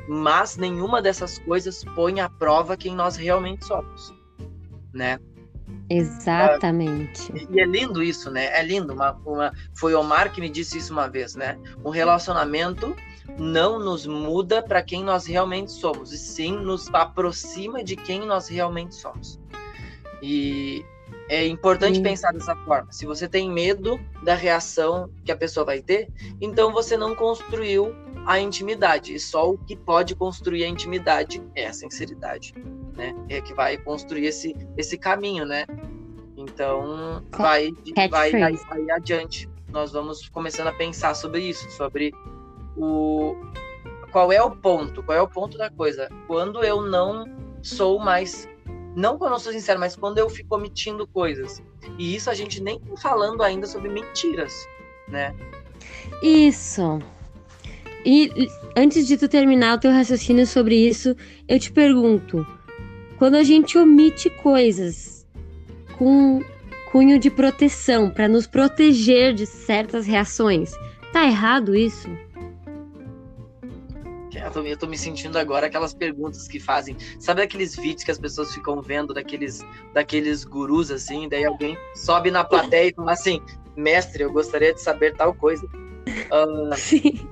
Mas 0.08 0.56
nenhuma 0.56 1.02
dessas 1.02 1.38
coisas 1.40 1.84
põe 1.94 2.20
à 2.20 2.28
prova 2.28 2.76
quem 2.76 2.94
nós 2.94 3.16
realmente 3.16 3.64
somos, 3.64 4.14
né? 4.92 5.18
Exatamente. 5.90 7.32
E 7.50 7.60
é 7.60 7.66
lindo 7.66 8.02
isso, 8.02 8.30
né? 8.30 8.46
É 8.58 8.62
lindo. 8.62 8.92
Uma, 8.92 9.12
uma, 9.26 9.52
foi 9.74 9.94
o 9.94 10.00
Omar 10.00 10.32
que 10.32 10.40
me 10.40 10.48
disse 10.48 10.78
isso 10.78 10.92
uma 10.92 11.08
vez, 11.08 11.34
né? 11.34 11.58
Um 11.84 11.90
relacionamento 11.90 12.96
não 13.38 13.78
nos 13.78 14.06
muda 14.06 14.62
para 14.62 14.82
quem 14.82 15.04
nós 15.04 15.26
realmente 15.26 15.70
somos, 15.72 16.12
e 16.12 16.18
sim 16.18 16.56
nos 16.56 16.92
aproxima 16.92 17.82
de 17.82 17.96
quem 17.96 18.26
nós 18.26 18.48
realmente 18.48 18.94
somos. 18.94 19.40
E 20.22 20.84
é 21.32 21.46
importante 21.46 21.96
sim. 21.96 22.02
pensar 22.02 22.30
dessa 22.30 22.54
forma. 22.54 22.92
Se 22.92 23.06
você 23.06 23.26
tem 23.26 23.50
medo 23.50 23.98
da 24.22 24.34
reação 24.34 25.08
que 25.24 25.32
a 25.32 25.36
pessoa 25.36 25.64
vai 25.64 25.80
ter, 25.80 26.10
então 26.42 26.70
você 26.70 26.94
não 26.94 27.14
construiu 27.14 27.94
a 28.26 28.38
intimidade. 28.38 29.14
E 29.14 29.18
só 29.18 29.48
o 29.50 29.56
que 29.56 29.74
pode 29.74 30.14
construir 30.14 30.62
a 30.64 30.68
intimidade 30.68 31.42
é 31.54 31.66
a 31.66 31.72
sinceridade, 31.72 32.52
né? 32.94 33.14
É 33.30 33.40
que 33.40 33.54
vai 33.54 33.78
construir 33.78 34.26
esse, 34.26 34.54
esse 34.76 34.98
caminho, 34.98 35.46
né? 35.46 35.64
Então, 36.36 37.24
vai, 37.30 37.72
vai, 38.10 38.30
vai, 38.30 38.52
vai 38.52 38.90
adiante. 38.90 39.48
Nós 39.70 39.90
vamos 39.90 40.28
começando 40.28 40.66
a 40.66 40.72
pensar 40.72 41.14
sobre 41.14 41.40
isso, 41.40 41.70
sobre 41.70 42.12
o 42.76 43.34
qual 44.12 44.30
é 44.30 44.42
o 44.42 44.50
ponto? 44.50 45.02
Qual 45.02 45.16
é 45.16 45.22
o 45.22 45.28
ponto 45.28 45.56
da 45.56 45.70
coisa? 45.70 46.10
Quando 46.26 46.62
eu 46.62 46.82
não 46.82 47.24
sou 47.62 47.98
mais 47.98 48.46
não 48.94 49.18
quando 49.18 49.32
eu 49.32 49.38
sou 49.38 49.52
sincero, 49.52 49.80
mas 49.80 49.96
quando 49.96 50.18
eu 50.18 50.28
fico 50.28 50.54
omitindo 50.56 51.06
coisas. 51.06 51.62
E 51.98 52.14
isso 52.14 52.30
a 52.30 52.34
gente 52.34 52.62
nem 52.62 52.78
tá 52.78 52.96
falando 52.96 53.42
ainda 53.42 53.66
sobre 53.66 53.88
mentiras, 53.88 54.52
né? 55.08 55.34
Isso. 56.22 57.00
E 58.04 58.48
antes 58.76 59.06
de 59.06 59.16
tu 59.16 59.28
terminar 59.28 59.76
o 59.76 59.80
teu 59.80 59.92
raciocínio 59.92 60.46
sobre 60.46 60.76
isso, 60.76 61.16
eu 61.48 61.58
te 61.58 61.72
pergunto: 61.72 62.46
quando 63.18 63.36
a 63.36 63.42
gente 63.42 63.78
omite 63.78 64.28
coisas 64.28 65.26
com 65.96 66.42
cunho 66.90 67.18
de 67.18 67.30
proteção 67.30 68.10
para 68.10 68.28
nos 68.28 68.46
proteger 68.46 69.32
de 69.32 69.46
certas 69.46 70.06
reações, 70.06 70.72
tá 71.12 71.24
errado 71.24 71.74
isso? 71.74 72.08
Tô, 74.52 74.60
eu 74.60 74.76
tô 74.76 74.86
me 74.86 74.98
sentindo 74.98 75.38
agora 75.38 75.66
aquelas 75.66 75.94
perguntas 75.94 76.46
que 76.46 76.60
fazem. 76.60 76.96
Sabe 77.18 77.42
aqueles 77.42 77.74
vídeos 77.74 78.04
que 78.04 78.10
as 78.10 78.18
pessoas 78.18 78.52
ficam 78.54 78.80
vendo 78.82 79.14
daqueles, 79.14 79.60
daqueles 79.94 80.44
gurus 80.44 80.90
assim? 80.90 81.28
Daí 81.28 81.44
alguém 81.44 81.76
sobe 81.94 82.30
na 82.30 82.44
plateia 82.44 82.90
e 82.90 82.94
fala 82.94 83.12
assim: 83.12 83.40
Mestre, 83.76 84.22
eu 84.22 84.32
gostaria 84.32 84.74
de 84.74 84.80
saber 84.80 85.16
tal 85.16 85.34
coisa. 85.34 85.66
Uh, 85.66 86.74
Sim. 86.76 87.28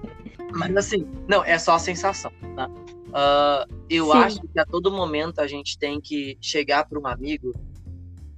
Mas 0.52 0.76
assim, 0.76 1.06
não, 1.28 1.44
é 1.44 1.58
só 1.58 1.74
a 1.74 1.78
sensação. 1.78 2.32
Tá? 2.56 2.68
Uh, 2.68 3.74
eu 3.88 4.06
Sim. 4.06 4.18
acho 4.18 4.40
que 4.40 4.58
a 4.58 4.64
todo 4.64 4.90
momento 4.90 5.40
a 5.40 5.46
gente 5.46 5.78
tem 5.78 6.00
que 6.00 6.38
chegar 6.40 6.88
para 6.88 6.98
um 6.98 7.06
amigo 7.06 7.52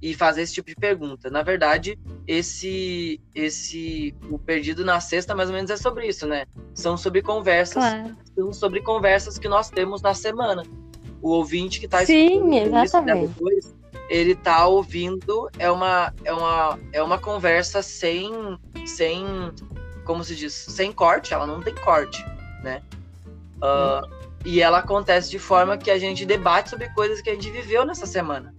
e 0.03 0.13
fazer 0.13 0.41
esse 0.41 0.53
tipo 0.53 0.67
de 0.67 0.75
pergunta. 0.75 1.29
Na 1.29 1.41
verdade, 1.41 1.97
esse 2.27 3.21
esse 3.33 4.13
o 4.29 4.37
perdido 4.37 4.83
na 4.83 4.99
sexta 4.99 5.33
mais 5.33 5.47
ou 5.47 5.55
menos 5.55 5.71
é 5.71 5.77
sobre 5.77 6.05
isso, 6.05 6.27
né? 6.27 6.45
São 6.73 6.97
sobre 6.97 7.21
conversas, 7.21 7.81
claro. 7.81 8.17
são 8.35 8.51
sobre 8.51 8.81
conversas 8.81 9.37
que 9.37 9.47
nós 9.47 9.69
temos 9.69 10.01
na 10.01 10.13
semana. 10.13 10.63
o 11.21 11.29
ouvinte 11.29 11.79
que 11.79 11.85
está 11.85 12.05
Sim, 12.05 12.53
exatamente. 12.53 13.23
Isso, 13.23 13.33
depois, 13.33 13.75
ele 14.09 14.33
está 14.33 14.67
ouvindo 14.67 15.49
é 15.57 15.71
uma 15.71 16.13
é 16.25 16.33
uma 16.33 16.79
é 16.91 17.01
uma 17.01 17.17
conversa 17.17 17.81
sem 17.81 18.59
sem 18.85 19.25
como 20.03 20.21
se 20.21 20.35
diz 20.35 20.53
sem 20.53 20.91
corte 20.91 21.33
ela 21.33 21.47
não 21.47 21.61
tem 21.61 21.73
corte 21.75 22.25
né 22.61 22.81
uh, 23.57 24.05
e 24.43 24.61
ela 24.61 24.79
acontece 24.79 25.31
de 25.31 25.39
forma 25.39 25.77
que 25.77 25.89
a 25.89 25.97
gente 25.97 26.25
debate 26.25 26.69
sobre 26.69 26.89
coisas 26.89 27.21
que 27.21 27.29
a 27.29 27.33
gente 27.33 27.49
viveu 27.49 27.85
nessa 27.85 28.05
semana 28.05 28.53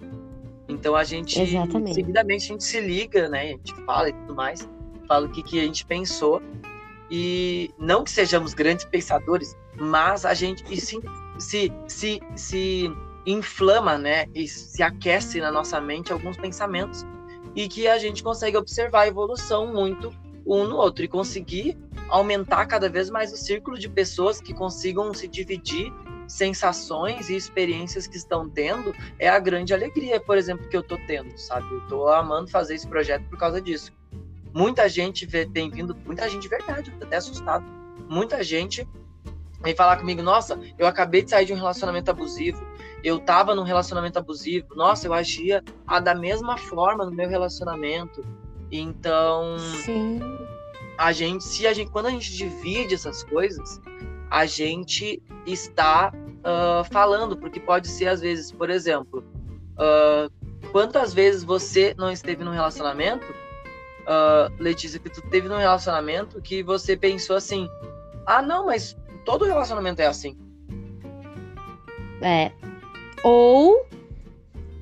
então 0.84 0.94
a 0.94 1.02
gente 1.02 1.40
Exatamente. 1.40 1.94
seguidamente 1.94 2.44
a 2.44 2.48
gente 2.48 2.64
se 2.64 2.78
liga 2.78 3.26
né 3.30 3.40
a 3.40 3.46
gente 3.46 3.74
fala 3.86 4.10
e 4.10 4.12
tudo 4.12 4.34
mais 4.34 4.68
fala 5.08 5.24
o 5.24 5.30
que 5.30 5.42
que 5.42 5.58
a 5.58 5.62
gente 5.62 5.86
pensou 5.86 6.42
e 7.10 7.70
não 7.78 8.04
que 8.04 8.10
sejamos 8.10 8.52
grandes 8.52 8.84
pensadores 8.84 9.56
mas 9.78 10.26
a 10.26 10.34
gente 10.34 10.62
e 10.70 10.78
sim 10.78 11.00
se, 11.38 11.72
se, 11.88 12.20
se 12.36 12.92
inflama, 13.26 13.98
né, 13.98 14.26
e 14.34 14.46
se 14.46 14.82
aquece 14.82 15.40
na 15.40 15.50
nossa 15.50 15.80
mente 15.80 16.12
alguns 16.12 16.36
pensamentos 16.36 17.04
e 17.56 17.68
que 17.68 17.88
a 17.88 17.98
gente 17.98 18.22
consegue 18.22 18.56
observar 18.56 19.00
a 19.00 19.08
evolução 19.08 19.72
muito 19.72 20.12
um 20.46 20.64
no 20.64 20.76
outro 20.76 21.04
e 21.04 21.08
conseguir 21.08 21.76
aumentar 22.08 22.66
cada 22.66 22.88
vez 22.88 23.08
mais 23.08 23.32
o 23.32 23.36
círculo 23.36 23.78
de 23.78 23.88
pessoas 23.88 24.40
que 24.40 24.52
consigam 24.52 25.12
se 25.14 25.26
dividir 25.26 25.90
sensações 26.26 27.28
e 27.28 27.36
experiências 27.36 28.06
que 28.06 28.16
estão 28.16 28.48
tendo 28.48 28.94
é 29.18 29.28
a 29.28 29.38
grande 29.38 29.74
alegria, 29.74 30.20
por 30.20 30.36
exemplo, 30.36 30.68
que 30.68 30.76
eu 30.76 30.82
tô 30.82 30.98
tendo, 31.06 31.36
sabe? 31.38 31.66
Eu 31.72 31.80
tô 31.88 32.08
amando 32.08 32.50
fazer 32.50 32.74
esse 32.74 32.86
projeto 32.86 33.24
por 33.28 33.38
causa 33.38 33.60
disso. 33.60 33.92
Muita 34.52 34.88
gente 34.88 35.26
vê, 35.26 35.46
tem 35.46 35.70
vindo, 35.70 35.96
muita 36.06 36.28
gente 36.28 36.42
de 36.42 36.48
verdade, 36.48 36.90
eu 36.90 36.98
tô 36.98 37.04
até 37.04 37.16
assustado. 37.16 37.64
Muita 38.08 38.42
gente 38.42 38.86
vem 39.62 39.74
falar 39.74 39.96
comigo, 39.96 40.22
nossa, 40.22 40.60
eu 40.78 40.86
acabei 40.86 41.22
de 41.22 41.30
sair 41.30 41.46
de 41.46 41.52
um 41.52 41.56
relacionamento 41.56 42.10
abusivo, 42.10 42.64
eu 43.02 43.18
tava 43.18 43.54
num 43.54 43.62
relacionamento 43.62 44.18
abusivo, 44.18 44.74
nossa, 44.74 45.06
eu 45.06 45.14
agia 45.14 45.62
a, 45.86 46.00
da 46.00 46.14
mesma 46.14 46.56
forma 46.56 47.04
no 47.04 47.10
meu 47.10 47.28
relacionamento. 47.28 48.24
Então, 48.70 49.58
Sim. 49.84 50.20
a 50.96 51.12
gente, 51.12 51.44
se 51.44 51.66
a 51.66 51.72
gente, 51.72 51.90
quando 51.90 52.06
a 52.06 52.10
gente 52.10 52.34
divide 52.34 52.94
essas 52.94 53.22
coisas, 53.22 53.80
a 54.30 54.46
gente 54.46 55.22
está 55.46 56.12
uh, 56.12 56.84
falando, 56.90 57.36
porque 57.36 57.60
pode 57.60 57.88
ser 57.88 58.08
às 58.08 58.20
vezes, 58.20 58.50
por 58.50 58.70
exemplo, 58.70 59.24
uh, 59.74 60.30
quantas 60.70 61.14
vezes 61.14 61.44
você 61.44 61.94
não 61.96 62.10
esteve 62.10 62.44
num 62.44 62.50
relacionamento, 62.50 63.26
uh, 64.02 64.52
Letícia, 64.58 64.98
que 64.98 65.10
tu 65.10 65.22
teve 65.30 65.48
num 65.48 65.58
relacionamento 65.58 66.40
que 66.40 66.62
você 66.62 66.96
pensou 66.96 67.36
assim, 67.36 67.68
ah, 68.26 68.42
não, 68.42 68.66
mas 68.66 68.96
todo 69.24 69.44
relacionamento 69.44 70.00
é 70.00 70.06
assim. 70.06 70.36
É. 72.20 72.50
Ou 73.22 73.86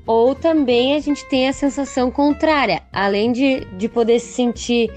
ou 0.05 0.35
também 0.35 0.97
a 0.97 1.01
gente 1.01 1.25
tem 1.29 1.49
a 1.49 1.53
sensação 1.53 2.11
contrária, 2.11 2.83
além 2.93 3.31
de, 3.31 3.65
de 3.77 3.89
poder 3.89 4.19
se 4.19 4.33
sentir 4.33 4.91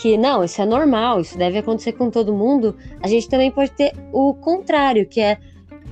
que 0.00 0.16
não, 0.16 0.42
isso 0.42 0.62
é 0.62 0.64
normal, 0.64 1.20
isso 1.20 1.36
deve 1.36 1.58
acontecer 1.58 1.92
com 1.92 2.08
todo 2.08 2.32
mundo, 2.32 2.74
a 3.02 3.06
gente 3.06 3.28
também 3.28 3.50
pode 3.50 3.70
ter 3.72 3.92
o 4.12 4.32
contrário, 4.32 5.06
que 5.06 5.20
é 5.20 5.38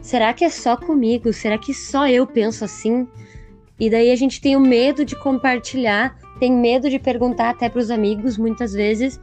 será 0.00 0.32
que 0.32 0.44
é 0.44 0.48
só 0.48 0.78
comigo? 0.78 1.30
Será 1.30 1.58
que 1.58 1.74
só 1.74 2.08
eu 2.08 2.26
penso 2.26 2.64
assim? 2.64 3.06
E 3.78 3.90
daí 3.90 4.10
a 4.10 4.16
gente 4.16 4.40
tem 4.40 4.56
o 4.56 4.60
medo 4.60 5.04
de 5.04 5.14
compartilhar, 5.14 6.16
tem 6.40 6.50
medo 6.50 6.88
de 6.88 6.98
perguntar 6.98 7.50
até 7.50 7.68
para 7.68 7.80
os 7.80 7.90
amigos 7.90 8.38
muitas 8.38 8.72
vezes 8.72 9.20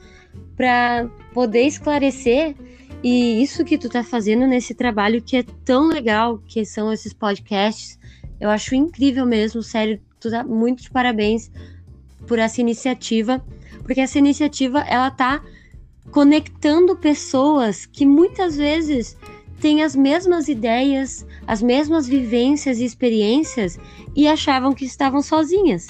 para 0.56 1.10
poder 1.34 1.64
esclarecer 1.64 2.56
e 3.04 3.42
isso 3.42 3.66
que 3.66 3.80
tu 3.80 3.90
tá 3.90 4.04
fazendo 4.04 4.46
nesse 4.46 4.76
trabalho 4.76 5.20
que 5.20 5.38
é 5.38 5.44
tão 5.64 5.88
legal, 5.88 6.40
que 6.46 6.64
são 6.64 6.94
esses 6.94 7.12
podcasts, 7.12 7.98
eu 8.40 8.52
acho 8.52 8.76
incrível 8.76 9.26
mesmo, 9.26 9.64
sério, 9.64 10.00
tu 10.20 10.30
dá 10.30 10.44
muito 10.44 10.84
de 10.84 10.92
parabéns 10.92 11.52
por 12.28 12.38
essa 12.38 12.62
iniciativa, 12.62 13.44
porque 13.86 14.02
essa 14.02 14.20
iniciativa 14.20 14.80
ela 14.82 15.10
tá 15.12 15.42
conectando 16.12 16.96
pessoas 16.96 17.86
que 17.86 18.06
muitas 18.06 18.58
vezes 18.58 19.16
têm 19.62 19.84
as 19.84 19.96
mesmas 19.96 20.48
ideias, 20.50 21.26
as 21.48 21.62
mesmas 21.62 22.08
vivências 22.08 22.80
e 22.80 22.86
experiências 22.86 23.80
e 24.16 24.28
achavam 24.28 24.74
que 24.74 24.86
estavam 24.86 25.22
sozinhas. 25.22 25.88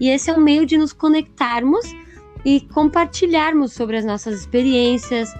E 0.00 0.08
esse 0.08 0.30
é 0.30 0.34
o 0.34 0.40
meio 0.40 0.66
de 0.66 0.76
nos 0.76 0.92
conectarmos 0.92 1.86
e 2.44 2.60
compartilharmos 2.60 3.72
sobre 3.72 3.96
as 3.96 4.04
nossas 4.04 4.40
experiências, 4.40 5.32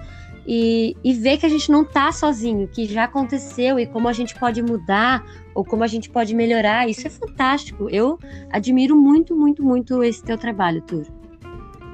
e, 0.47 0.95
e 1.03 1.13
ver 1.13 1.37
que 1.37 1.45
a 1.45 1.49
gente 1.49 1.71
não 1.71 1.83
tá 1.83 2.11
sozinho, 2.11 2.67
que 2.67 2.85
já 2.85 3.05
aconteceu 3.05 3.79
e 3.79 3.87
como 3.87 4.07
a 4.07 4.13
gente 4.13 4.35
pode 4.35 4.61
mudar 4.61 5.25
ou 5.55 5.65
como 5.65 5.83
a 5.83 5.87
gente 5.87 6.09
pode 6.09 6.35
melhorar. 6.35 6.87
Isso 6.87 7.07
é 7.07 7.09
fantástico. 7.09 7.89
Eu 7.89 8.19
admiro 8.51 8.95
muito, 8.95 9.35
muito, 9.35 9.63
muito 9.63 10.03
esse 10.03 10.23
teu 10.23 10.37
trabalho, 10.37 10.81
Tur. 10.81 11.05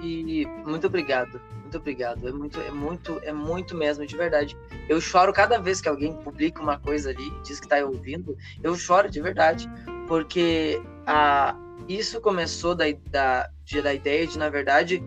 E 0.01 0.47
muito 0.65 0.87
obrigado. 0.87 1.39
Muito 1.61 1.77
obrigado. 1.77 2.27
É 2.27 2.31
muito, 2.31 2.59
é 2.59 2.71
muito, 2.71 3.21
é 3.23 3.31
muito 3.31 3.75
mesmo, 3.75 4.05
de 4.05 4.17
verdade. 4.17 4.57
Eu 4.89 4.99
choro 4.99 5.31
cada 5.31 5.57
vez 5.57 5.79
que 5.79 5.87
alguém 5.87 6.13
publica 6.13 6.61
uma 6.61 6.77
coisa 6.77 7.11
ali 7.11 7.31
diz 7.43 7.59
que 7.59 7.65
está 7.65 7.77
ouvindo. 7.85 8.37
Eu 8.63 8.75
choro 8.75 9.09
de 9.09 9.21
verdade, 9.21 9.69
porque 10.07 10.81
a, 11.05 11.55
isso 11.87 12.19
começou 12.19 12.75
da, 12.75 12.85
da, 13.09 13.49
da 13.83 13.93
ideia 13.93 14.27
de, 14.27 14.37
na 14.37 14.49
verdade, 14.49 15.03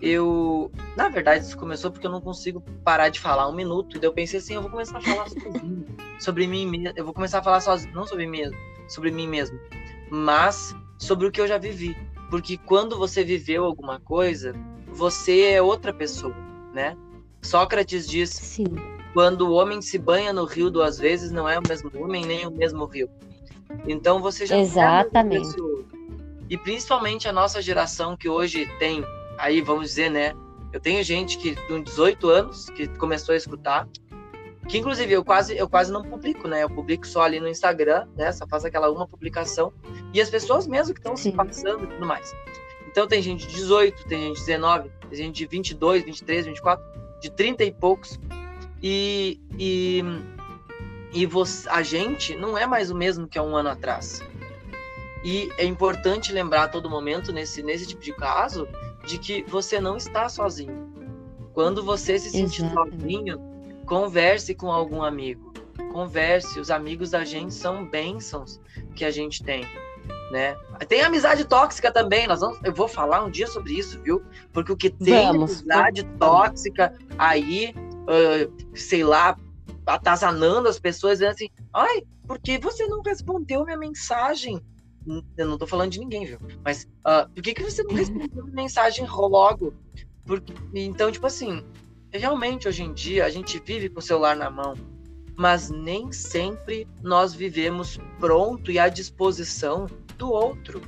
eu. 0.00 0.70
Na 0.96 1.08
verdade, 1.08 1.44
isso 1.44 1.56
começou 1.56 1.90
porque 1.90 2.06
eu 2.06 2.10
não 2.10 2.20
consigo 2.20 2.60
parar 2.84 3.08
de 3.08 3.20
falar 3.20 3.48
um 3.48 3.54
minuto. 3.54 3.96
E 3.96 4.00
daí 4.00 4.08
eu 4.08 4.12
pensei 4.12 4.38
assim: 4.38 4.54
eu 4.54 4.62
vou 4.62 4.70
começar 4.70 4.98
a 4.98 5.00
falar 5.00 5.28
sozinho, 5.28 5.86
sobre 6.18 6.46
mim 6.46 6.66
mesmo. 6.66 6.92
Eu 6.96 7.04
vou 7.04 7.14
começar 7.14 7.38
a 7.38 7.42
falar 7.42 7.60
sozinho, 7.60 7.94
não 7.94 8.06
sobre 8.06 8.26
mim 8.26 8.38
mesmo, 8.38 8.56
sobre 8.88 9.10
mim 9.10 9.28
mesmo, 9.28 9.58
mas 10.10 10.74
sobre 10.98 11.26
o 11.26 11.30
que 11.30 11.40
eu 11.40 11.46
já 11.46 11.58
vivi. 11.58 11.96
Porque 12.30 12.58
quando 12.58 12.98
você 12.98 13.24
viveu 13.24 13.64
alguma 13.64 13.98
coisa, 14.00 14.54
você 14.88 15.42
é 15.42 15.62
outra 15.62 15.92
pessoa, 15.92 16.34
né? 16.74 16.96
Sócrates 17.42 18.08
diz: 18.08 18.30
Sim. 18.30 18.66
quando 19.14 19.48
o 19.48 19.52
homem 19.52 19.80
se 19.80 19.98
banha 19.98 20.32
no 20.32 20.44
rio 20.44 20.70
duas 20.70 20.98
vezes, 20.98 21.30
não 21.30 21.48
é 21.48 21.58
o 21.58 21.62
mesmo 21.66 21.90
homem 22.02 22.24
nem 22.24 22.46
o 22.46 22.50
mesmo 22.50 22.84
rio. 22.84 23.08
Então 23.86 24.20
você 24.20 24.46
já 24.46 24.58
Exatamente. 24.58 25.54
É 25.60 25.88
e 26.50 26.56
principalmente 26.56 27.28
a 27.28 27.32
nossa 27.32 27.60
geração 27.60 28.16
que 28.16 28.28
hoje 28.28 28.66
tem 28.78 29.04
aí 29.38 29.60
vamos 29.60 29.88
dizer, 29.88 30.10
né? 30.10 30.34
Eu 30.72 30.80
tenho 30.80 31.02
gente 31.02 31.38
que 31.38 31.54
com 31.66 31.82
18 31.82 32.28
anos 32.28 32.68
que 32.70 32.86
começou 32.98 33.32
a 33.32 33.36
escutar, 33.36 33.88
que 34.68 34.76
inclusive 34.76 35.12
eu 35.12 35.24
quase 35.24 35.56
eu 35.56 35.68
quase 35.68 35.90
não 35.90 36.02
publico, 36.02 36.46
né? 36.46 36.62
Eu 36.62 36.70
publico 36.70 37.06
só 37.06 37.22
ali 37.22 37.40
no 37.40 37.48
Instagram, 37.48 38.06
né? 38.14 38.30
Só 38.32 38.46
faço 38.46 38.66
aquela 38.66 38.90
uma 38.90 39.08
publicação 39.08 39.72
e 40.12 40.20
as 40.20 40.28
pessoas 40.28 40.66
mesmo 40.66 40.94
que 40.94 41.00
estão 41.00 41.16
se 41.16 41.32
passando 41.32 41.84
e 41.84 41.86
tudo 41.86 42.06
mais. 42.06 42.34
Então 42.86 43.06
tem 43.08 43.22
gente 43.22 43.46
de 43.46 43.54
18, 43.54 44.06
tem 44.06 44.20
gente 44.20 44.40
de 44.40 44.46
19, 44.46 44.90
tem 45.08 45.18
gente 45.18 45.36
de 45.36 45.46
22, 45.46 46.04
23, 46.04 46.46
24, 46.46 46.84
de 47.20 47.30
30 47.30 47.64
e 47.64 47.72
poucos. 47.72 48.20
E 48.82 49.40
e 49.58 50.04
e 51.14 51.24
você, 51.24 51.66
a 51.70 51.82
gente 51.82 52.36
não 52.36 52.56
é 52.58 52.66
mais 52.66 52.90
o 52.90 52.94
mesmo 52.94 53.26
que 53.26 53.38
há 53.38 53.42
um 53.42 53.56
ano 53.56 53.70
atrás. 53.70 54.22
E 55.24 55.50
é 55.56 55.64
importante 55.64 56.30
lembrar 56.30 56.64
a 56.64 56.68
todo 56.68 56.90
momento 56.90 57.32
nesse 57.32 57.62
nesse 57.62 57.86
tipo 57.86 58.02
de 58.02 58.12
caso 58.12 58.68
de 59.06 59.18
que 59.18 59.42
você 59.44 59.80
não 59.80 59.96
está 59.96 60.28
sozinho. 60.28 60.92
Quando 61.54 61.82
você 61.82 62.18
se 62.18 62.30
sentir 62.30 62.62
Exatamente. 62.62 63.00
sozinho, 63.00 63.57
converse 63.88 64.54
com 64.54 64.70
algum 64.70 65.02
amigo. 65.02 65.52
Converse, 65.92 66.60
os 66.60 66.70
amigos 66.70 67.10
da 67.10 67.24
gente 67.24 67.54
são 67.54 67.88
bênçãos 67.88 68.60
que 68.94 69.04
a 69.04 69.10
gente 69.10 69.42
tem, 69.42 69.64
né? 70.30 70.56
Tem 70.88 71.02
amizade 71.02 71.44
tóxica 71.44 71.90
também, 71.90 72.26
nós 72.26 72.40
vamos, 72.40 72.58
eu 72.62 72.74
vou 72.74 72.86
falar 72.86 73.24
um 73.24 73.30
dia 73.30 73.46
sobre 73.46 73.72
isso, 73.72 74.00
viu? 74.02 74.22
Porque 74.52 74.70
o 74.70 74.76
que 74.76 74.90
tem 74.90 75.14
vamos, 75.26 75.60
amizade 75.60 76.02
vamos. 76.02 76.18
tóxica 76.18 76.94
aí, 77.16 77.74
uh, 77.74 78.76
sei 78.76 79.02
lá, 79.02 79.36
atazanando 79.86 80.68
as 80.68 80.78
pessoas, 80.78 81.18
dizendo 81.18 81.30
assim, 81.32 81.48
ai, 81.72 82.02
por 82.26 82.38
que 82.38 82.58
você 82.58 82.86
não 82.86 83.00
respondeu 83.00 83.64
minha 83.64 83.78
mensagem? 83.78 84.60
eu 85.38 85.46
não 85.46 85.56
tô 85.56 85.66
falando 85.66 85.90
de 85.90 86.00
ninguém, 86.00 86.26
viu? 86.26 86.38
Mas 86.62 86.86
uh, 87.06 87.26
por 87.32 87.42
que, 87.42 87.54
que 87.54 87.62
você 87.62 87.82
não 87.82 87.94
recebeu 87.96 88.46
mensagem 88.48 89.06
logo? 89.06 89.72
Porque, 90.26 90.52
então, 90.74 91.10
tipo 91.10 91.26
assim, 91.26 91.64
realmente 92.12 92.68
hoje 92.68 92.82
em 92.82 92.92
dia 92.92 93.24
a 93.24 93.30
gente 93.30 93.60
vive 93.64 93.88
com 93.88 93.98
o 93.98 94.02
celular 94.02 94.36
na 94.36 94.50
mão, 94.50 94.74
mas 95.36 95.70
nem 95.70 96.12
sempre 96.12 96.86
nós 97.02 97.34
vivemos 97.34 97.98
pronto 98.18 98.70
e 98.70 98.78
à 98.78 98.88
disposição 98.88 99.86
do 100.16 100.30
outro. 100.30 100.82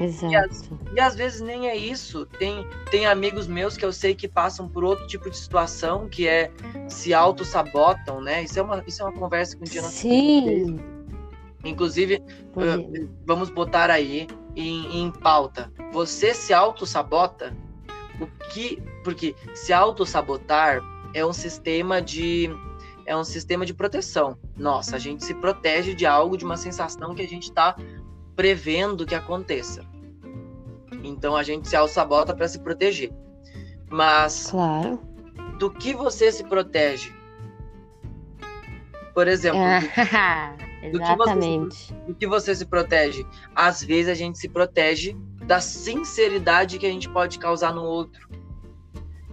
Exato. 0.00 0.32
E, 0.32 0.36
as, 0.36 0.70
e 0.94 1.00
às 1.00 1.14
vezes 1.16 1.40
nem 1.40 1.68
é 1.68 1.76
isso. 1.76 2.26
Tem, 2.38 2.64
tem 2.90 3.06
amigos 3.06 3.46
meus 3.46 3.76
que 3.76 3.84
eu 3.84 3.92
sei 3.92 4.14
que 4.14 4.28
passam 4.28 4.68
por 4.68 4.84
outro 4.84 5.06
tipo 5.06 5.28
de 5.28 5.36
situação, 5.36 6.08
que 6.08 6.28
é 6.28 6.50
se 6.88 7.12
auto-sabotam, 7.12 8.20
né? 8.20 8.44
Isso 8.44 8.58
é 8.58 8.62
uma, 8.62 8.84
isso 8.86 9.02
é 9.02 9.04
uma 9.06 9.18
conversa 9.18 9.56
que 9.56 9.62
um 9.62 9.64
dia 9.64 9.82
nós 9.82 9.92
Sim. 9.92 10.78
Inclusive, 11.64 12.22
uh, 12.54 13.10
vamos 13.26 13.50
botar 13.50 13.90
aí 13.90 14.28
em, 14.54 15.02
em 15.02 15.10
pauta. 15.10 15.72
Você 15.92 16.32
se 16.32 16.54
auto-sabota? 16.54 17.56
O 18.20 18.26
que. 18.50 18.80
Porque 19.08 19.34
se 19.54 19.72
auto-sabotar 19.72 20.82
é 21.14 21.24
um 21.24 21.32
sistema 21.32 22.02
de. 22.02 22.50
é 23.06 23.16
um 23.16 23.24
sistema 23.24 23.64
de 23.64 23.72
proteção. 23.72 24.36
Nossa, 24.54 24.96
a 24.96 24.98
gente 24.98 25.24
se 25.24 25.32
protege 25.32 25.94
de 25.94 26.04
algo, 26.04 26.36
de 26.36 26.44
uma 26.44 26.58
sensação 26.58 27.14
que 27.14 27.22
a 27.22 27.26
gente 27.26 27.44
está 27.44 27.74
prevendo 28.36 29.06
que 29.06 29.14
aconteça. 29.14 29.82
Então 31.02 31.34
a 31.34 31.42
gente 31.42 31.66
se 31.66 31.74
auto-sabota 31.74 32.34
para 32.34 32.46
se 32.48 32.58
proteger. 32.58 33.10
Mas 33.90 34.50
claro. 34.50 35.00
do 35.58 35.70
que 35.70 35.94
você 35.94 36.30
se 36.30 36.44
protege? 36.44 37.10
Por 39.14 39.26
exemplo, 39.26 39.58
do, 40.92 41.02
exatamente. 41.02 41.94
Do 42.04 42.14
que, 42.14 42.26
você, 42.26 42.44
do 42.44 42.44
que 42.44 42.52
você 42.52 42.54
se 42.54 42.66
protege? 42.66 43.26
Às 43.56 43.82
vezes 43.82 44.12
a 44.12 44.14
gente 44.14 44.38
se 44.38 44.50
protege 44.50 45.16
da 45.46 45.62
sinceridade 45.62 46.78
que 46.78 46.84
a 46.84 46.90
gente 46.90 47.08
pode 47.08 47.38
causar 47.38 47.74
no 47.74 47.82
outro. 47.82 48.28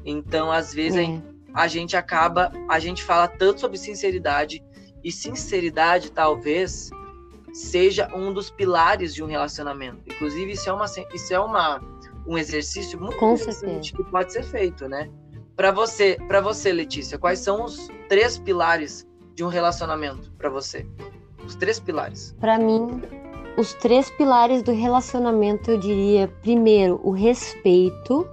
Então, 0.06 0.52
às 0.52 0.74
vezes, 0.74 1.10
é. 1.10 1.22
a 1.54 1.68
gente 1.68 1.98
acaba, 1.98 2.52
a 2.70 2.80
gente 2.80 3.04
fala 3.04 3.28
tanto 3.28 3.60
sobre 3.60 3.78
sinceridade, 3.78 4.64
e 5.04 5.12
sinceridade 5.12 6.12
talvez 6.12 6.90
seja 7.54 8.10
um 8.14 8.34
dos 8.34 8.50
pilares 8.50 9.14
de 9.14 9.24
um 9.24 9.28
relacionamento. 9.28 10.02
Inclusive, 10.06 10.52
isso 10.52 10.70
é 10.70 10.74
uma, 10.74 10.86
isso 11.14 11.34
é 11.34 11.40
uma, 11.40 11.82
um 12.28 12.38
exercício 12.38 13.00
muito 13.00 13.18
Com 13.18 13.34
interessante 13.34 13.94
que 13.94 14.04
pode 14.04 14.34
ser 14.34 14.44
feito, 14.44 14.88
né? 14.88 15.10
Para 15.56 15.72
você, 15.72 16.18
para 16.28 16.42
você, 16.42 16.74
Letícia, 16.74 17.18
quais 17.18 17.40
são 17.40 17.64
os 17.64 17.88
três 18.10 18.38
pilares 18.38 19.08
de 19.34 19.44
um 19.44 19.48
relacionamento 19.48 20.32
para 20.34 20.50
você? 20.50 20.86
Os 21.46 21.56
três 21.56 21.80
pilares. 21.80 22.36
Para 22.40 22.58
mim, 22.58 23.02
os 23.58 23.74
três 23.76 24.10
pilares 24.10 24.62
do 24.62 24.74
relacionamento, 24.74 25.72
eu 25.72 25.78
diria, 25.78 26.28
primeiro, 26.42 27.00
o 27.04 27.12
respeito, 27.12 28.28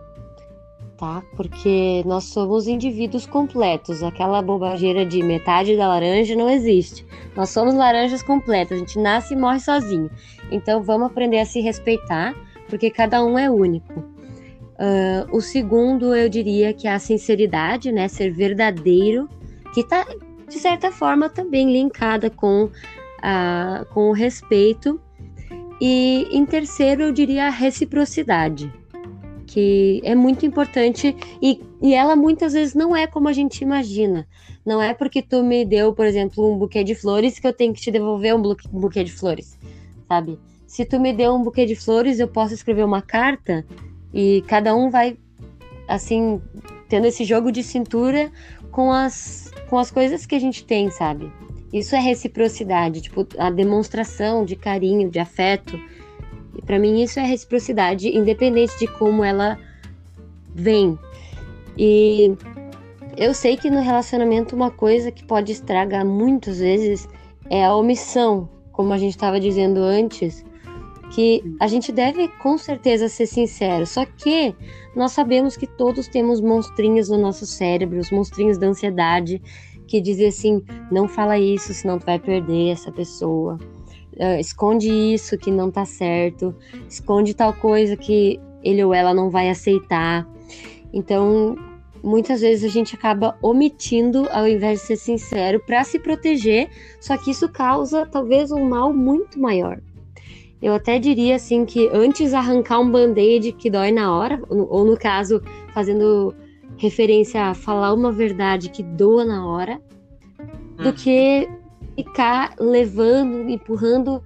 tá? 0.96 1.22
Porque 1.37 2.02
nós 2.07 2.24
somos 2.24 2.66
indivíduos 2.66 3.26
completos. 3.26 4.02
Aquela 4.02 4.40
bobageira 4.42 5.05
de 5.05 5.22
metade 5.22 5.76
da 5.76 5.88
laranja 5.88 6.37
não 6.37 6.48
existe. 6.48 7.07
Nós 7.37 7.50
somos 7.50 7.74
laranjas 7.74 8.22
completas. 8.22 8.76
A 8.76 8.81
gente 8.81 8.98
nasce 8.98 9.35
e 9.35 9.37
morre 9.37 9.61
sozinho. 9.61 10.11
Então 10.50 10.83
vamos 10.83 11.09
aprender 11.09 11.38
a 11.38 11.44
se 11.44 11.61
respeitar, 11.61 12.35
porque 12.68 12.90
cada 12.90 13.24
um 13.24 13.38
é 13.38 13.50
único. 13.50 14.00
Uh, 14.00 15.37
o 15.37 15.40
segundo, 15.40 16.14
eu 16.14 16.28
diria 16.28 16.72
que 16.72 16.88
é 16.88 16.92
a 16.92 16.98
sinceridade, 16.98 17.92
né? 17.92 18.09
Ser 18.09 18.31
verdadeiro, 18.33 19.28
que 19.72 19.81
está 19.81 20.07
de 20.48 20.59
certa 20.59 20.90
forma 20.90 21.28
também 21.28 21.72
linkada 21.72 22.28
com, 22.28 22.68
a, 23.22 23.87
com 23.92 24.11
o 24.11 24.12
respeito 24.12 25.00
e 25.85 26.28
em 26.31 26.46
terceiro, 26.46 27.02
eu 27.02 27.12
diria 27.12 27.48
a 27.48 27.50
reciprocidade, 27.50 28.72
que 29.53 30.01
é 30.03 30.15
muito 30.15 30.47
importante 30.47 31.15
e, 31.43 31.61
e 31.83 31.93
ela 31.93 32.17
muitas 32.17 32.55
vezes 32.55 32.75
não 32.75 32.97
é 32.97 33.07
como 33.07 33.29
a 33.29 33.35
gente 33.35 33.61
imagina. 33.61 34.27
Não 34.65 34.81
é 34.81 34.95
porque 34.95 35.21
tu 35.21 35.43
me 35.43 35.62
deu, 35.62 35.93
por 35.93 36.07
exemplo, 36.07 36.51
um 36.51 36.57
buquê 36.57 36.83
de 36.83 36.95
flores 36.95 37.38
que 37.38 37.47
eu 37.47 37.53
tenho 37.53 37.75
que 37.75 37.81
te 37.83 37.91
devolver 37.91 38.35
um 38.35 38.41
buquê 38.41 39.05
de 39.05 39.12
flores, 39.12 39.59
sabe? 40.09 40.38
Se 40.67 40.87
tu 40.87 40.99
me 40.99 41.12
deu 41.12 41.35
um 41.35 41.43
buquê 41.43 41.67
de 41.67 41.77
flores, 41.77 42.19
eu 42.19 42.29
posso 42.29 42.55
escrever 42.55 42.83
uma 42.83 43.03
carta 43.03 43.62
e 44.15 44.43
cada 44.47 44.75
um 44.75 44.88
vai, 44.88 45.19
assim, 45.87 46.41
tendo 46.88 47.07
esse 47.07 47.23
jogo 47.23 47.53
de 47.53 47.62
cintura 47.62 48.33
com 48.71 48.91
as, 48.91 49.53
com 49.69 49.79
as 49.79 49.91
coisas 49.91 50.25
que 50.25 50.35
a 50.35 50.41
gente 50.41 50.65
tem, 50.65 50.91
sabe? 50.91 51.31
Isso 51.71 51.95
é 51.95 51.99
reciprocidade, 51.99 53.03
tipo, 53.03 53.27
a 53.37 53.51
demonstração 53.51 54.47
de 54.47 54.57
carinho, 54.57 55.11
de 55.11 55.19
afeto. 55.19 55.79
E 56.57 56.62
para 56.62 56.79
mim 56.79 57.03
isso 57.03 57.19
é 57.19 57.25
reciprocidade, 57.25 58.09
independente 58.09 58.79
de 58.79 58.87
como 58.87 59.25
ela 59.25 59.59
vem. 60.55 60.99
E 61.77 62.35
eu 63.17 63.35
sei 63.35 63.57
que 63.57 63.71
no 63.71 63.81
relacionamento 63.81 64.55
uma 64.55 64.71
coisa 64.71 65.11
que 65.11 65.25
pode 65.25 65.53
estragar 65.53 66.05
muitas 66.05 66.59
vezes 66.59 67.09
é 67.51 67.65
a 67.65 67.75
omissão, 67.75 68.49
como 68.71 68.93
a 68.93 68.99
gente 68.99 69.12
estava 69.12 69.38
dizendo 69.38 69.81
antes, 69.81 70.45
que 71.12 71.43
a 71.61 71.67
gente 71.67 71.93
deve 71.93 72.29
com 72.43 72.57
certeza 72.57 73.09
ser 73.09 73.27
sincero, 73.27 73.87
só 73.87 74.07
que 74.07 74.55
nós 74.97 75.12
sabemos 75.12 75.57
que 75.57 75.67
todos 75.67 76.09
temos 76.09 76.41
monstrinhos 76.41 77.11
no 77.11 77.19
nosso 77.19 77.45
cérebro, 77.45 77.99
os 77.99 78.11
monstrinhos 78.11 78.57
da 78.57 78.69
ansiedade, 78.69 79.41
que 79.87 80.01
dizia 80.01 80.29
assim: 80.29 80.62
não 80.91 81.07
fala 81.07 81.38
isso, 81.38 81.75
senão 81.75 81.99
tu 81.99 82.07
vai 82.07 82.19
perder 82.19 82.71
essa 82.71 82.91
pessoa. 82.91 83.59
Uh, 84.14 84.38
esconde 84.38 84.88
isso 84.90 85.38
que 85.38 85.51
não 85.51 85.70
tá 85.70 85.87
certo, 85.87 86.55
esconde 86.88 87.33
tal 87.33 87.55
coisa 87.55 87.96
que 87.96 88.38
ele 88.62 88.85
ou 88.85 88.92
ela 88.92 89.14
não 89.14 89.31
vai 89.31 89.48
aceitar. 89.48 90.29
Então, 90.92 91.57
muitas 92.03 92.40
vezes 92.40 92.64
a 92.64 92.72
gente 92.72 92.94
acaba 92.94 93.38
omitindo 93.40 94.29
ao 94.31 94.46
invés 94.46 94.81
de 94.81 94.87
ser 94.87 94.96
sincero 94.96 95.61
para 95.61 95.83
se 95.85 95.98
proteger, 95.98 96.68
só 97.01 97.16
que 97.16 97.31
isso 97.31 97.48
causa 97.48 98.05
talvez 98.05 98.51
um 98.51 98.68
mal 98.68 98.92
muito 98.92 99.40
maior. 99.40 99.81
Eu 100.61 100.75
até 100.75 100.98
diria 100.98 101.37
assim 101.37 101.64
que 101.64 101.88
antes 101.92 102.33
arrancar 102.35 102.79
um 102.79 102.90
band-aid 102.90 103.53
que 103.53 103.68
dói 103.68 103.90
na 103.90 104.16
hora, 104.16 104.40
ou 104.48 104.85
no 104.85 104.96
caso, 104.96 105.42
fazendo 105.75 106.35
referência 106.77 107.46
a 107.46 107.55
falar 107.55 107.92
uma 107.92 108.12
verdade 108.12 108.68
que 108.68 108.83
doa 108.83 109.25
na 109.25 109.46
hora, 109.46 109.81
do 110.77 110.87
uhum. 110.87 110.92
que 110.92 111.48
ficar 111.94 112.55
levando, 112.59 113.48
empurrando 113.48 114.22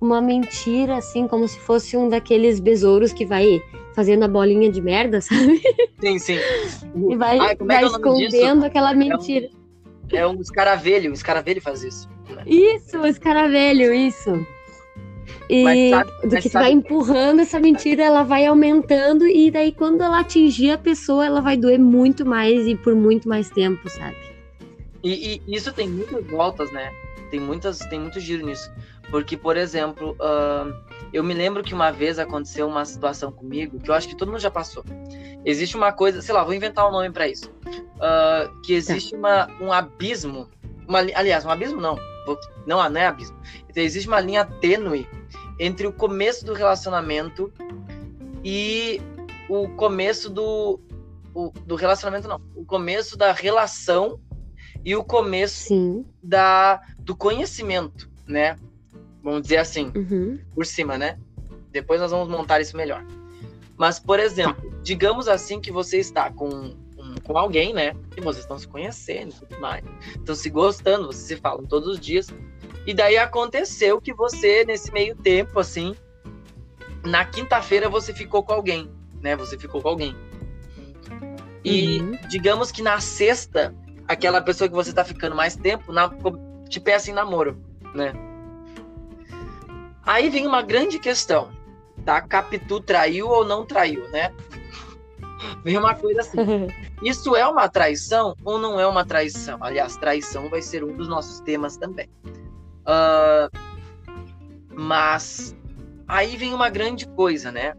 uma 0.00 0.20
mentira, 0.20 0.96
assim, 0.96 1.28
como 1.28 1.46
se 1.46 1.58
fosse 1.60 1.96
um 1.96 2.08
daqueles 2.08 2.58
besouros 2.58 3.12
que 3.12 3.26
vai 3.26 3.62
fazendo 3.94 4.24
a 4.24 4.28
bolinha 4.28 4.70
de 4.70 4.80
merda, 4.80 5.20
sabe? 5.22 5.60
Sim, 6.00 6.18
sim. 6.18 6.38
E 7.10 7.16
vai, 7.16 7.38
Ai, 7.38 7.52
é 7.52 7.64
vai 7.64 7.84
é 7.84 7.86
escondendo 7.86 8.64
aquela 8.64 8.94
mentira. 8.94 9.48
É 10.12 10.26
um, 10.26 10.30
é 10.30 10.36
um 10.36 10.40
escaravelho, 10.40 11.10
o 11.10 11.14
escaravelho 11.14 11.60
faz 11.60 11.82
isso. 11.82 12.08
Isso, 12.46 12.98
o 12.98 13.06
escaravelho, 13.06 13.92
isso. 13.92 14.46
E 15.48 15.90
sabe, 15.90 16.28
do 16.28 16.36
que 16.36 16.48
sabe... 16.48 16.64
vai 16.64 16.72
empurrando 16.72 17.40
essa 17.40 17.58
mentira, 17.58 18.04
ela 18.04 18.22
vai 18.22 18.46
aumentando, 18.46 19.26
e 19.26 19.50
daí 19.50 19.72
quando 19.72 20.00
ela 20.00 20.20
atingir 20.20 20.70
a 20.70 20.78
pessoa, 20.78 21.26
ela 21.26 21.40
vai 21.40 21.56
doer 21.56 21.78
muito 21.78 22.24
mais 22.24 22.66
e 22.66 22.76
por 22.76 22.94
muito 22.94 23.28
mais 23.28 23.50
tempo, 23.50 23.88
sabe? 23.90 24.16
E, 25.02 25.40
e 25.46 25.54
isso 25.56 25.72
tem 25.72 25.88
muitas 25.88 26.24
voltas, 26.26 26.70
né? 26.70 26.92
Tem, 27.30 27.40
muitas, 27.40 27.78
tem 27.78 28.00
muito 28.00 28.18
giro 28.18 28.44
nisso. 28.44 28.72
Porque, 29.10 29.36
por 29.36 29.56
exemplo, 29.56 30.16
uh, 30.20 30.74
eu 31.12 31.22
me 31.24 31.34
lembro 31.34 31.62
que 31.62 31.74
uma 31.74 31.90
vez 31.90 32.18
aconteceu 32.18 32.68
uma 32.68 32.84
situação 32.84 33.32
comigo 33.32 33.78
que 33.80 33.90
eu 33.90 33.94
acho 33.94 34.08
que 34.08 34.16
todo 34.16 34.30
mundo 34.30 34.40
já 34.40 34.50
passou. 34.50 34.84
Existe 35.44 35.76
uma 35.76 35.92
coisa, 35.92 36.20
sei 36.22 36.34
lá, 36.34 36.44
vou 36.44 36.54
inventar 36.54 36.88
um 36.88 36.92
nome 36.92 37.10
para 37.10 37.26
isso. 37.28 37.50
Uh, 37.96 38.60
que 38.62 38.74
existe 38.74 39.14
uma, 39.14 39.48
um 39.60 39.72
abismo. 39.72 40.48
Uma, 40.86 41.00
aliás, 41.00 41.44
um 41.44 41.50
abismo 41.50 41.80
não. 41.80 41.96
Não, 42.66 42.88
não 42.90 42.96
é 42.96 43.06
abismo. 43.06 43.36
Então, 43.68 43.82
existe 43.82 44.08
uma 44.08 44.20
linha 44.20 44.44
tênue 44.44 45.08
entre 45.58 45.86
o 45.86 45.92
começo 45.92 46.44
do 46.44 46.52
relacionamento 46.52 47.52
e 48.44 49.00
o 49.48 49.68
começo 49.70 50.30
do. 50.30 50.80
O, 51.34 51.50
do 51.64 51.76
relacionamento, 51.76 52.28
não. 52.28 52.40
O 52.54 52.64
começo 52.64 53.16
da 53.16 53.32
relação 53.32 54.20
e 54.84 54.96
o 54.96 55.04
começo 55.04 55.68
Sim. 55.68 56.04
da, 56.22 56.80
do 56.98 57.14
conhecimento, 57.14 58.08
né? 58.26 58.56
Vamos 59.22 59.42
dizer 59.42 59.58
assim, 59.58 59.92
uhum. 59.94 60.38
por 60.54 60.64
cima, 60.64 60.96
né? 60.96 61.18
Depois 61.70 62.00
nós 62.00 62.10
vamos 62.10 62.28
montar 62.28 62.60
isso 62.60 62.76
melhor. 62.76 63.04
Mas, 63.76 63.98
por 63.98 64.18
exemplo, 64.18 64.72
digamos 64.82 65.28
assim 65.28 65.60
que 65.60 65.70
você 65.70 65.98
está 65.98 66.30
com, 66.30 66.74
com, 66.96 67.14
com 67.22 67.38
alguém, 67.38 67.72
né? 67.72 67.94
E 68.16 68.20
vocês 68.20 68.44
estão 68.44 68.58
se 68.58 68.66
conhecendo 68.66 69.30
e 69.30 69.46
tudo 69.46 69.60
mais. 69.60 69.84
Estão 70.16 70.34
se 70.34 70.50
gostando, 70.50 71.06
vocês 71.06 71.24
se 71.24 71.36
falam 71.36 71.64
todos 71.64 71.88
os 71.88 72.00
dias. 72.00 72.28
E 72.86 72.94
daí 72.94 73.16
aconteceu 73.18 74.00
que 74.00 74.12
você, 74.12 74.64
nesse 74.64 74.92
meio 74.92 75.14
tempo, 75.14 75.60
assim, 75.60 75.94
na 77.04 77.24
quinta-feira 77.24 77.88
você 77.88 78.12
ficou 78.12 78.42
com 78.42 78.52
alguém, 78.52 78.90
né? 79.20 79.36
Você 79.36 79.58
ficou 79.58 79.80
com 79.80 79.88
alguém. 79.88 80.16
E 81.64 82.00
uhum. 82.00 82.18
digamos 82.28 82.72
que 82.72 82.82
na 82.82 83.00
sexta, 83.00 83.74
aquela 84.10 84.40
pessoa 84.42 84.68
que 84.68 84.74
você 84.74 84.92
tá 84.92 85.04
ficando 85.04 85.36
mais 85.36 85.54
tempo, 85.54 85.92
na, 85.92 86.10
te 86.68 86.80
peça 86.80 87.12
em 87.12 87.14
namoro, 87.14 87.56
né? 87.94 88.12
Aí 90.02 90.28
vem 90.28 90.48
uma 90.48 90.62
grande 90.62 90.98
questão, 90.98 91.52
tá? 92.04 92.20
Capitu 92.20 92.80
traiu 92.80 93.28
ou 93.28 93.44
não 93.44 93.64
traiu, 93.64 94.10
né? 94.10 94.34
Vem 95.64 95.78
uma 95.78 95.94
coisa 95.94 96.22
assim. 96.22 96.38
Isso 97.02 97.36
é 97.36 97.46
uma 97.46 97.68
traição 97.68 98.34
ou 98.44 98.58
não 98.58 98.80
é 98.80 98.86
uma 98.86 99.04
traição? 99.04 99.58
Aliás, 99.60 99.96
traição 99.96 100.50
vai 100.50 100.60
ser 100.60 100.82
um 100.82 100.96
dos 100.96 101.06
nossos 101.06 101.40
temas 101.40 101.76
também. 101.76 102.10
Uh, 102.82 103.48
mas 104.74 105.56
aí 106.08 106.36
vem 106.36 106.52
uma 106.52 106.68
grande 106.68 107.06
coisa, 107.06 107.52
né? 107.52 107.74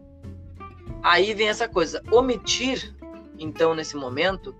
Aí 1.02 1.34
vem 1.34 1.48
essa 1.48 1.68
coisa. 1.68 2.02
Omitir, 2.10 2.94
então, 3.38 3.74
nesse 3.74 3.96
momento, 3.96 4.54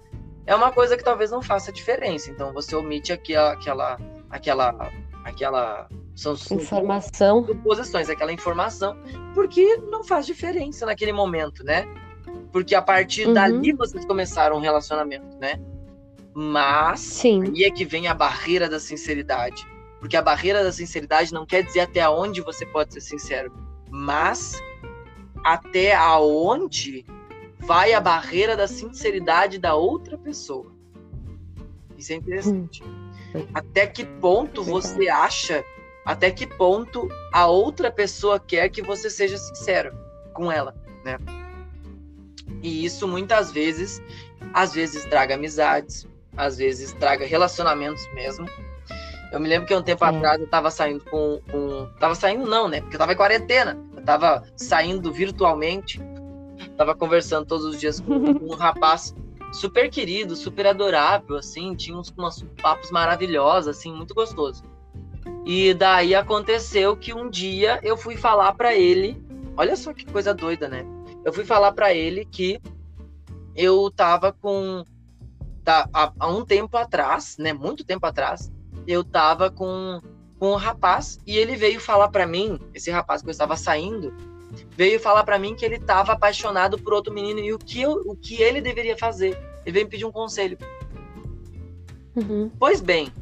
é 0.46 0.54
uma 0.54 0.72
coisa 0.72 0.96
que 0.96 1.04
talvez 1.04 1.30
não 1.30 1.42
faça 1.42 1.72
diferença. 1.72 2.30
Então, 2.30 2.52
você 2.52 2.74
omite 2.74 3.12
aquela, 3.12 3.52
aquela, 3.52 3.98
aquela, 4.30 4.92
aquela 5.24 5.88
são 6.14 6.34
informação, 6.50 7.46
suposições, 7.46 8.10
aquela 8.10 8.32
informação, 8.32 8.96
porque 9.34 9.76
não 9.90 10.04
faz 10.04 10.26
diferença 10.26 10.84
naquele 10.84 11.12
momento, 11.12 11.64
né? 11.64 11.86
Porque 12.52 12.74
a 12.74 12.82
partir 12.82 13.26
uhum. 13.26 13.32
dali 13.32 13.72
vocês 13.72 14.04
começaram 14.04 14.56
um 14.56 14.60
relacionamento, 14.60 15.38
né? 15.38 15.58
Mas 16.34 17.00
Sim. 17.00 17.42
aí 17.44 17.64
é 17.64 17.70
que 17.70 17.84
vem 17.84 18.08
a 18.08 18.14
barreira 18.14 18.68
da 18.68 18.78
sinceridade. 18.78 19.66
Porque 20.00 20.16
a 20.16 20.22
barreira 20.22 20.62
da 20.62 20.72
sinceridade 20.72 21.32
não 21.32 21.46
quer 21.46 21.62
dizer 21.62 21.80
até 21.80 22.06
onde 22.08 22.40
você 22.40 22.66
pode 22.66 22.92
ser 22.92 23.00
sincero, 23.00 23.52
mas 23.88 24.60
até 25.44 25.94
aonde 25.94 27.06
vai 27.62 27.92
a 27.92 28.00
barreira 28.00 28.56
da 28.56 28.66
sinceridade 28.66 29.58
da 29.58 29.74
outra 29.74 30.18
pessoa. 30.18 30.72
Isso 31.96 32.12
é 32.12 32.16
interessante. 32.16 32.82
Hum. 33.34 33.46
Até 33.54 33.86
que 33.86 34.04
ponto 34.04 34.62
você 34.62 35.08
acha, 35.08 35.64
até 36.04 36.30
que 36.30 36.46
ponto 36.46 37.08
a 37.32 37.46
outra 37.46 37.90
pessoa 37.90 38.38
quer 38.38 38.68
que 38.68 38.82
você 38.82 39.08
seja 39.08 39.38
sincero 39.38 39.96
com 40.34 40.50
ela, 40.50 40.74
né? 41.04 41.18
E 42.62 42.84
isso 42.84 43.08
muitas 43.08 43.50
vezes, 43.50 44.02
às 44.52 44.72
vezes 44.72 45.04
traga 45.06 45.34
amizades, 45.34 46.06
às 46.36 46.58
vezes 46.58 46.92
traga 46.92 47.24
relacionamentos 47.24 48.06
mesmo. 48.12 48.46
Eu 49.32 49.40
me 49.40 49.48
lembro 49.48 49.66
que 49.66 49.74
um 49.74 49.82
tempo 49.82 50.04
atrás 50.04 50.40
eu 50.40 50.46
tava 50.46 50.70
saindo 50.70 51.02
com, 51.04 51.40
com. 51.50 51.88
Tava 51.98 52.14
saindo, 52.14 52.46
não, 52.46 52.68
né? 52.68 52.82
Porque 52.82 52.96
eu 52.96 52.98
tava 52.98 53.14
em 53.14 53.16
quarentena. 53.16 53.78
Eu 53.96 54.04
tava 54.04 54.44
saindo 54.56 55.10
virtualmente. 55.10 56.00
Tava 56.82 56.96
conversando 56.96 57.46
todos 57.46 57.64
os 57.64 57.78
dias 57.78 58.00
com, 58.00 58.12
um 58.12 58.56
rapaz 58.56 59.14
super 59.52 59.88
querido, 59.88 60.34
super 60.34 60.66
adorável, 60.66 61.36
assim. 61.36 61.76
Tinha 61.76 61.96
uns, 61.96 62.12
uns 62.18 62.44
papos 62.60 62.90
maravilhosos, 62.90 63.68
assim, 63.68 63.94
muito 63.94 64.12
gostoso. 64.12 64.64
E 65.46 65.72
daí 65.74 66.12
aconteceu 66.12 66.96
que 66.96 67.14
um 67.14 67.30
dia 67.30 67.78
eu 67.84 67.96
fui 67.96 68.16
falar 68.16 68.54
para 68.54 68.74
ele. 68.74 69.16
Olha 69.56 69.76
só 69.76 69.94
que 69.94 70.04
coisa 70.04 70.34
doida, 70.34 70.68
né? 70.68 70.84
Eu 71.24 71.32
fui 71.32 71.44
falar 71.44 71.70
para 71.70 71.94
ele 71.94 72.24
que 72.24 72.60
eu 73.54 73.88
tava 73.88 74.32
com 74.32 74.84
tá, 75.62 75.88
há, 75.92 76.12
há, 76.18 76.28
um 76.28 76.44
tempo 76.44 76.76
atrás, 76.76 77.36
né, 77.38 77.52
muito 77.52 77.84
tempo 77.84 78.04
atrás, 78.04 78.50
eu 78.88 79.04
tava 79.04 79.52
com, 79.52 80.00
com 80.36 80.50
um 80.50 80.56
rapaz 80.56 81.20
e 81.24 81.38
ele 81.38 81.54
veio 81.54 81.78
falar 81.78 82.08
para 82.08 82.26
mim, 82.26 82.58
esse 82.74 82.90
rapaz 82.90 83.22
que 83.22 83.28
eu 83.28 83.30
estava 83.30 83.54
saindo, 83.56 84.12
veio 84.76 84.98
falar 85.00 85.24
para 85.24 85.38
mim 85.38 85.54
que 85.54 85.64
ele 85.64 85.78
tava 85.78 86.12
apaixonado 86.12 86.78
por 86.78 86.92
outro 86.92 87.12
menino 87.12 87.40
e 87.40 87.52
o 87.52 87.58
que, 87.58 87.82
eu, 87.82 88.02
o 88.06 88.16
que 88.16 88.42
ele 88.42 88.60
deveria 88.60 88.96
fazer. 88.96 89.38
Ele 89.64 89.72
veio 89.72 89.86
me 89.86 89.90
pedir 89.90 90.04
um 90.04 90.12
conselho. 90.12 90.58
Uhum. 92.16 92.50
Pois 92.58 92.80
bem, 92.80 93.12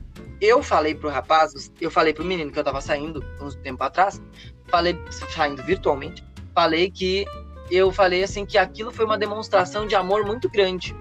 eu 0.40 0.62
falei 0.62 0.94
pro 0.94 1.08
rapaz, 1.08 1.72
eu 1.80 1.90
falei 1.90 2.12
pro 2.12 2.24
menino 2.24 2.50
que 2.50 2.58
eu 2.58 2.64
tava 2.64 2.80
saindo 2.80 3.24
uns 3.40 3.54
tempo 3.56 3.82
atrás, 3.84 4.20
falei, 4.68 4.98
saindo 5.10 5.62
virtualmente, 5.62 6.24
falei 6.54 6.90
que 6.90 7.24
eu 7.70 7.92
falei 7.92 8.24
assim 8.24 8.44
que 8.44 8.58
aquilo 8.58 8.90
foi 8.90 9.04
uma 9.04 9.16
demonstração 9.16 9.86
de 9.86 9.94
amor 9.94 10.24
muito 10.24 10.48
grande 10.50 10.94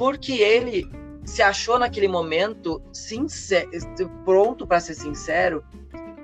porque 0.00 0.40
ele 0.40 0.90
se 1.26 1.42
achou 1.42 1.78
naquele 1.78 2.08
momento 2.08 2.82
sincero, 2.90 3.68
pronto 4.24 4.66
para 4.66 4.80
ser 4.80 4.94
sincero 4.94 5.62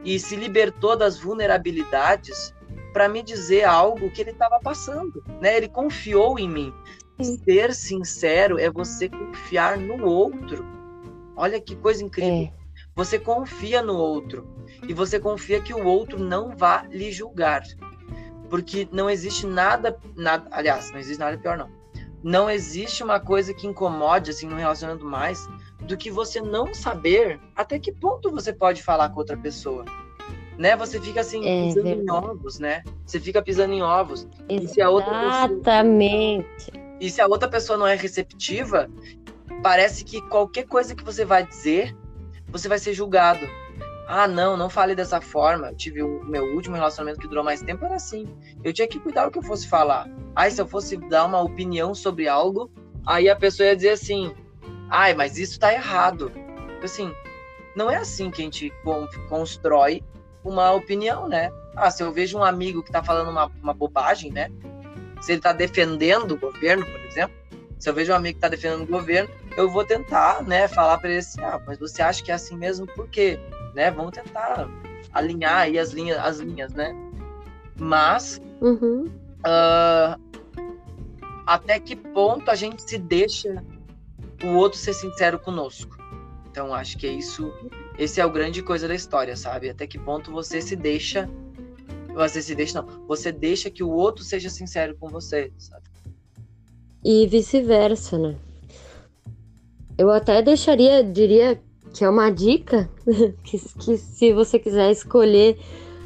e 0.02 0.18
se 0.18 0.34
libertou 0.34 0.96
das 0.96 1.18
vulnerabilidades 1.18 2.54
para 2.96 3.10
me 3.10 3.22
dizer 3.22 3.64
algo 3.64 4.10
que 4.10 4.22
ele 4.22 4.30
estava 4.30 4.58
passando, 4.58 5.22
né? 5.38 5.54
Ele 5.54 5.68
confiou 5.68 6.38
em 6.38 6.48
mim. 6.48 6.72
Ser 7.44 7.74
sincero 7.74 8.58
é 8.58 8.70
você 8.70 9.06
confiar 9.06 9.76
no 9.76 10.06
outro. 10.06 10.64
Olha 11.36 11.60
que 11.60 11.76
coisa 11.76 12.02
incrível. 12.02 12.50
É. 12.50 12.52
Você 12.94 13.18
confia 13.18 13.82
no 13.82 13.94
outro 13.94 14.48
e 14.88 14.94
você 14.94 15.20
confia 15.20 15.60
que 15.60 15.74
o 15.74 15.84
outro 15.84 16.18
não 16.18 16.56
vai 16.56 16.88
lhe 16.88 17.12
julgar. 17.12 17.64
Porque 18.48 18.88
não 18.90 19.10
existe 19.10 19.46
nada, 19.46 20.00
nada, 20.16 20.48
aliás, 20.50 20.90
não 20.90 20.98
existe 20.98 21.20
nada 21.20 21.36
pior 21.36 21.58
não 21.58 21.76
não 22.24 22.50
existe 22.50 23.04
uma 23.04 23.20
coisa 23.20 23.54
que 23.54 23.68
incomode 23.68 24.30
assim 24.30 24.48
no 24.48 24.56
relacionamento 24.56 25.04
mais 25.04 25.46
do 25.82 25.96
que 25.96 26.10
você 26.10 26.40
não 26.40 26.74
saber 26.74 27.38
até 27.54 27.78
que 27.78 27.92
ponto 27.92 28.32
você 28.32 28.52
pode 28.52 28.82
falar 28.82 29.10
com 29.10 29.20
outra 29.20 29.36
pessoa. 29.36 29.84
Né? 30.58 30.76
Você 30.76 31.00
fica 31.00 31.20
assim 31.20 31.46
é, 31.46 31.66
pisando 31.66 31.84
verdade. 31.84 32.06
em 32.06 32.10
ovos, 32.10 32.58
né? 32.58 32.82
Você 33.04 33.20
fica 33.20 33.42
pisando 33.42 33.74
em 33.74 33.82
ovos. 33.82 34.26
Exatamente. 34.48 36.46
E 36.48 36.60
se, 36.60 36.70
pessoa... 36.70 36.96
e 37.00 37.10
se 37.10 37.20
a 37.20 37.26
outra 37.26 37.48
pessoa 37.48 37.78
não 37.78 37.86
é 37.86 37.94
receptiva, 37.94 38.88
parece 39.62 40.04
que 40.04 40.20
qualquer 40.22 40.64
coisa 40.64 40.94
que 40.94 41.04
você 41.04 41.24
vai 41.24 41.46
dizer, 41.46 41.94
você 42.48 42.68
vai 42.68 42.78
ser 42.78 42.94
julgado. 42.94 43.46
Ah, 44.08 44.28
não, 44.28 44.56
não 44.56 44.70
fale 44.70 44.94
dessa 44.94 45.20
forma. 45.20 45.68
Eu 45.68 45.76
tive 45.76 46.02
o 46.02 46.24
meu 46.24 46.54
último 46.54 46.76
relacionamento 46.76 47.20
que 47.20 47.26
durou 47.26 47.42
mais 47.42 47.60
tempo, 47.60 47.84
era 47.84 47.96
assim. 47.96 48.26
Eu 48.62 48.72
tinha 48.72 48.86
que 48.86 49.00
cuidar 49.00 49.26
o 49.26 49.30
que 49.30 49.38
eu 49.38 49.42
fosse 49.42 49.66
falar. 49.66 50.08
Aí, 50.34 50.50
se 50.50 50.60
eu 50.60 50.66
fosse 50.66 50.96
dar 50.96 51.24
uma 51.24 51.42
opinião 51.42 51.94
sobre 51.94 52.28
algo, 52.28 52.70
aí 53.04 53.28
a 53.28 53.34
pessoa 53.34 53.66
ia 53.66 53.76
dizer 53.76 53.90
assim: 53.90 54.32
ai, 54.88 55.12
mas 55.12 55.36
isso 55.36 55.58
tá 55.58 55.72
errado. 55.72 56.30
Assim, 56.82 57.12
não 57.74 57.90
é 57.90 57.96
assim 57.96 58.30
que 58.30 58.42
a 58.42 58.44
gente 58.44 58.72
constrói 59.28 60.04
uma 60.48 60.72
opinião, 60.72 61.28
né? 61.28 61.50
Ah, 61.74 61.90
se 61.90 62.02
eu 62.02 62.12
vejo 62.12 62.38
um 62.38 62.44
amigo 62.44 62.82
que 62.82 62.92
tá 62.92 63.02
falando 63.02 63.30
uma, 63.30 63.50
uma 63.62 63.74
bobagem, 63.74 64.30
né? 64.32 64.50
Se 65.20 65.32
ele 65.32 65.40
tá 65.40 65.52
defendendo 65.52 66.32
o 66.32 66.38
governo, 66.38 66.84
por 66.84 67.00
exemplo, 67.00 67.34
se 67.78 67.88
eu 67.88 67.94
vejo 67.94 68.12
um 68.12 68.16
amigo 68.16 68.36
que 68.36 68.40
tá 68.40 68.48
defendendo 68.48 68.82
o 68.82 68.86
governo, 68.86 69.28
eu 69.56 69.68
vou 69.70 69.84
tentar, 69.84 70.42
né, 70.42 70.68
falar 70.68 70.98
para 70.98 71.10
ele 71.10 71.18
assim: 71.18 71.40
ah, 71.42 71.60
mas 71.66 71.78
você 71.78 72.02
acha 72.02 72.22
que 72.22 72.30
é 72.30 72.34
assim 72.34 72.56
mesmo 72.56 72.86
por 72.86 73.08
quê? 73.08 73.38
né? 73.76 73.90
Vamos 73.90 74.12
tentar 74.12 74.68
alinhar 75.12 75.58
aí 75.58 75.78
as 75.78 75.90
linhas, 75.90 76.18
as 76.18 76.38
linhas, 76.38 76.72
né? 76.72 76.96
Mas 77.78 78.40
uhum. 78.60 79.04
uh, 79.46 80.18
até 81.46 81.78
que 81.78 81.94
ponto 81.94 82.50
a 82.50 82.54
gente 82.54 82.82
se 82.82 82.96
deixa 82.96 83.62
o 84.42 84.56
outro 84.56 84.78
ser 84.78 84.94
sincero 84.94 85.38
conosco? 85.38 85.98
Então 86.50 86.74
acho 86.74 86.96
que 86.96 87.06
é 87.06 87.12
isso. 87.12 87.52
Esse 87.98 88.20
é 88.20 88.26
o 88.26 88.30
grande 88.30 88.62
coisa 88.62 88.86
da 88.86 88.94
história, 88.94 89.36
sabe? 89.36 89.70
Até 89.70 89.86
que 89.86 89.98
ponto 89.98 90.30
você 90.30 90.60
se 90.60 90.76
deixa 90.76 91.28
você 92.16 92.40
se 92.40 92.54
deixa 92.54 92.80
não, 92.80 93.06
você 93.06 93.30
deixa 93.30 93.70
que 93.70 93.82
o 93.82 93.90
outro 93.90 94.24
seja 94.24 94.48
sincero 94.48 94.96
com 94.98 95.06
você, 95.08 95.52
sabe? 95.58 95.84
E 97.04 97.26
vice-versa, 97.26 98.18
né? 98.18 98.34
Eu 99.98 100.10
até 100.10 100.40
deixaria, 100.40 101.04
diria 101.04 101.60
que 101.92 102.04
é 102.04 102.08
uma 102.08 102.30
dica, 102.30 102.88
que, 103.44 103.58
que 103.58 103.98
se 103.98 104.32
você 104.32 104.58
quiser 104.58 104.90
escolher 104.90 105.58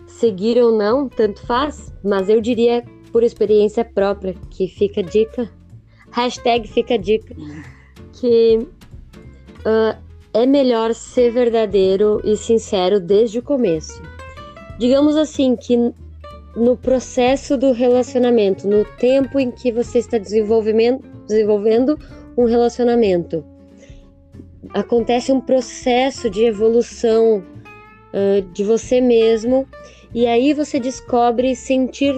seguir 0.07 0.61
ou 0.61 0.77
não, 0.77 1.09
tanto 1.09 1.47
faz, 1.47 1.93
mas 2.05 2.29
eu 2.29 2.41
diria 2.41 2.85
por 3.13 3.23
experiência 3.23 3.85
própria, 3.85 4.35
que 4.51 4.67
fica 4.67 5.03
dica, 5.03 5.51
hashtag 6.11 6.69
fica 6.69 6.99
dica, 6.99 7.35
que 8.13 8.59
uh, 9.61 10.10
é 10.33 10.47
melhor 10.47 10.95
ser 10.95 11.31
verdadeiro 11.33 12.21
e 12.25 12.37
sincero 12.37 13.01
desde 13.01 13.39
o 13.39 13.43
começo. 13.43 14.01
Digamos 14.79 15.17
assim, 15.17 15.57
que 15.57 15.77
no 16.57 16.77
processo 16.77 17.57
do 17.57 17.73
relacionamento, 17.73 18.67
no 18.67 18.85
tempo 18.99 19.39
em 19.39 19.51
que 19.51 19.71
você 19.71 19.99
está 19.99 20.19
desenvolvendo 20.19 21.99
um 22.37 22.45
relacionamento, 22.45 23.45
acontece 24.71 25.33
um 25.33 25.41
processo 25.41 26.31
de 26.31 26.45
evolução 26.45 27.45
uh, 28.13 28.43
de 28.53 28.65
você 28.65 29.01
mesmo 29.01 29.67
e 30.15 30.27
aí 30.27 30.53
você 30.53 30.81
descobre 30.81 31.55
sentir 31.55 32.17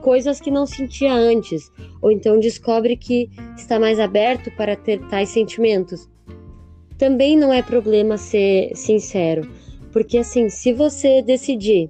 coisas 0.00 0.40
que 0.40 0.50
não 0.50 0.64
sentia 0.64 1.12
antes, 1.12 1.70
ou 2.00 2.10
então 2.10 2.38
descobre 2.38 2.96
que 2.96 3.28
está 3.56 3.78
mais 3.78 3.98
aberto 3.98 4.50
para 4.56 4.76
ter 4.76 5.00
tais 5.08 5.28
sentimentos. 5.28 6.08
Também 6.98 7.36
não 7.36 7.52
é 7.52 7.62
problema 7.62 8.18
ser 8.18 8.72
sincero, 8.74 9.48
porque 9.92 10.18
assim, 10.18 10.48
se 10.48 10.72
você 10.72 11.22
decidir 11.22 11.88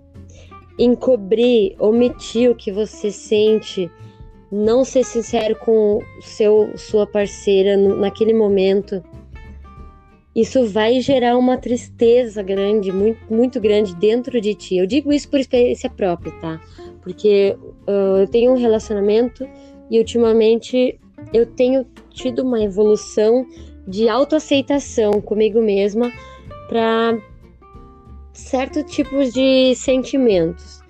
encobrir, 0.78 1.74
omitir 1.80 2.50
o 2.50 2.54
que 2.54 2.70
você 2.70 3.10
sente, 3.10 3.90
não 4.52 4.84
ser 4.84 5.04
sincero 5.04 5.56
com 5.56 6.00
seu 6.20 6.76
sua 6.76 7.06
parceira 7.06 7.76
naquele 7.76 8.32
momento, 8.32 9.02
isso 10.34 10.66
vai 10.66 11.00
gerar 11.00 11.36
uma 11.36 11.56
tristeza 11.56 12.42
grande, 12.42 12.92
muito, 12.92 13.20
muito 13.32 13.60
grande 13.60 13.94
dentro 13.96 14.40
de 14.40 14.54
ti. 14.54 14.76
Eu 14.76 14.86
digo 14.86 15.12
isso 15.12 15.28
por 15.28 15.40
experiência 15.40 15.90
própria, 15.90 16.32
tá? 16.40 16.60
Porque 17.02 17.56
uh, 17.88 18.18
eu 18.20 18.28
tenho 18.28 18.52
um 18.52 18.56
relacionamento 18.56 19.48
e 19.90 19.98
ultimamente 19.98 21.00
eu 21.32 21.44
tenho 21.44 21.84
tido 22.10 22.44
uma 22.44 22.62
evolução 22.62 23.44
de 23.88 24.06
autoaceitação 24.06 25.18
comigo 25.22 25.62
mesma 25.62 26.12
para 26.68 27.18
certos 28.34 28.84
tipos 28.92 29.32
de 29.32 29.74
sentimentos. 29.74 30.82